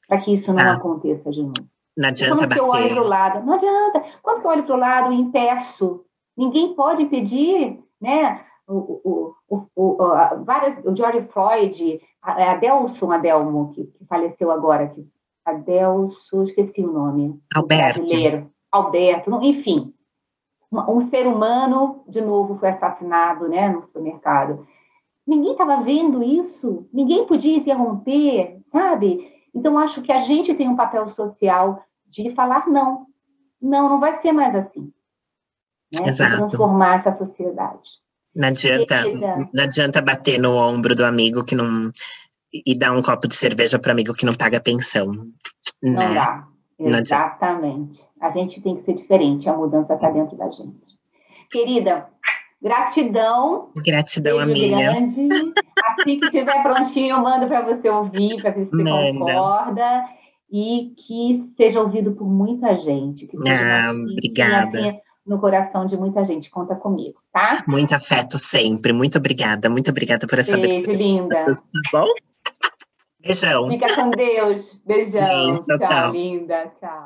Para 0.07 0.19
que 0.21 0.33
isso 0.33 0.53
não 0.53 0.63
ah, 0.63 0.73
aconteça 0.73 1.29
de 1.29 1.41
novo. 1.41 1.67
Não 1.97 2.09
adianta 2.09 2.35
Quando 2.35 2.49
bater. 2.49 2.61
eu 2.61 2.67
olho 2.69 2.89
para 2.89 3.03
o 3.03 3.07
lado, 3.07 3.45
não 3.45 3.53
adianta. 3.53 4.03
Quando 4.23 4.43
eu 4.43 4.49
olho 4.49 4.63
para 4.63 4.75
o 4.75 4.79
lado 4.79 5.13
e 5.13 5.19
impeço, 5.19 6.05
ninguém 6.37 6.73
pode 6.73 7.03
impedir, 7.03 7.83
né? 7.99 8.41
O, 8.65 8.75
o, 9.03 9.35
o, 9.49 9.67
o, 9.75 10.43
várias, 10.45 10.83
o 10.85 10.95
George 10.95 11.27
Floyd, 11.33 12.01
a, 12.21 12.51
a 12.51 12.55
Delson 12.55 13.11
Adelmo, 13.11 13.73
que, 13.73 13.83
que 13.85 14.05
faleceu 14.05 14.51
agora, 14.51 14.87
que 14.87 15.05
Adelso, 15.43 16.43
esqueci 16.43 16.81
o 16.81 16.91
nome. 16.91 17.39
Alberto. 17.53 17.99
Brasileiro. 17.99 18.51
Alberto, 18.71 19.43
enfim. 19.43 19.93
Um 20.71 21.09
ser 21.09 21.25
humano, 21.25 22.03
de 22.07 22.21
novo, 22.21 22.57
foi 22.59 22.69
assassinado 22.69 23.47
né, 23.47 23.69
no 23.69 23.81
supermercado. 23.81 24.67
Ninguém 25.25 25.51
estava 25.51 25.83
vendo 25.83 26.23
isso, 26.23 26.87
ninguém 26.91 27.25
podia 27.25 27.57
interromper, 27.57 28.59
sabe? 28.71 29.31
Então, 29.53 29.77
acho 29.77 30.01
que 30.01 30.11
a 30.11 30.25
gente 30.25 30.53
tem 30.53 30.67
um 30.67 30.75
papel 30.75 31.09
social 31.09 31.83
de 32.07 32.33
falar 32.33 32.67
não. 32.67 33.07
Não, 33.61 33.89
não 33.89 33.99
vai 33.99 34.21
ser 34.21 34.31
mais 34.31 34.55
assim. 34.55 34.91
Né? 35.93 36.07
Exato. 36.07 36.37
Transformar 36.37 36.99
essa 36.99 37.17
sociedade. 37.17 37.81
Não 38.35 38.47
adianta, 38.47 39.03
não 39.53 39.63
adianta 39.63 40.01
bater 40.01 40.39
no 40.39 40.55
ombro 40.55 40.95
do 40.95 41.03
amigo 41.03 41.43
que 41.43 41.55
não 41.55 41.91
e 42.53 42.77
dar 42.77 42.91
um 42.91 43.01
copo 43.01 43.27
de 43.27 43.35
cerveja 43.35 43.77
para 43.77 43.91
amigo 43.91 44.13
que 44.13 44.25
não 44.25 44.33
paga 44.33 44.59
pensão. 44.59 45.05
Não 45.83 45.93
né? 45.93 46.13
dá. 46.13 46.47
Exatamente. 46.79 48.01
a 48.21 48.29
gente 48.29 48.61
tem 48.61 48.77
que 48.77 48.85
ser 48.85 48.93
diferente, 48.93 49.49
a 49.49 49.53
mudança 49.53 49.93
está 49.93 50.09
dentro 50.09 50.37
da 50.37 50.49
gente. 50.49 50.97
Querida, 51.51 52.07
Gratidão. 52.61 53.69
Gratidão 53.77 54.39
a 54.39 54.45
minha. 54.45 54.91
Grande. 54.91 55.29
Assim 55.85 56.19
que 56.19 56.25
estiver 56.25 56.61
prontinho, 56.61 57.15
eu 57.15 57.19
mando 57.19 57.47
para 57.47 57.61
você 57.61 57.89
ouvir, 57.89 58.41
para 58.41 58.51
ver 58.51 58.65
se 58.65 58.71
você 58.71 59.13
concorda. 59.13 60.05
E 60.51 60.93
que 60.97 61.53
seja 61.55 61.79
ouvido 61.79 62.13
por 62.13 62.27
muita 62.27 62.75
gente. 62.77 63.27
Que 63.27 63.37
ah, 63.47 63.91
obrigada. 63.93 64.79
Assim, 64.79 64.99
no 65.25 65.39
coração 65.39 65.85
de 65.85 65.95
muita 65.95 66.25
gente. 66.25 66.49
Conta 66.49 66.75
comigo, 66.75 67.19
tá? 67.31 67.63
Muito 67.67 67.93
afeto 67.93 68.37
sempre. 68.37 68.91
Muito 68.91 69.17
obrigada. 69.19 69.69
Muito 69.69 69.91
obrigada 69.91 70.25
por 70.25 70.39
essa 70.39 70.57
Beijo, 70.57 70.77
abertura. 70.77 70.97
linda. 70.97 71.45
Tá 71.45 71.53
bom? 71.93 72.07
Beijão. 73.21 73.69
Fica 73.69 73.95
com 73.95 74.09
Deus. 74.09 74.81
Beijão. 74.85 75.25
Beijo, 75.25 75.61
tchau, 75.61 75.79
tchau, 75.79 76.11
linda. 76.11 76.73
Tchau. 76.79 76.89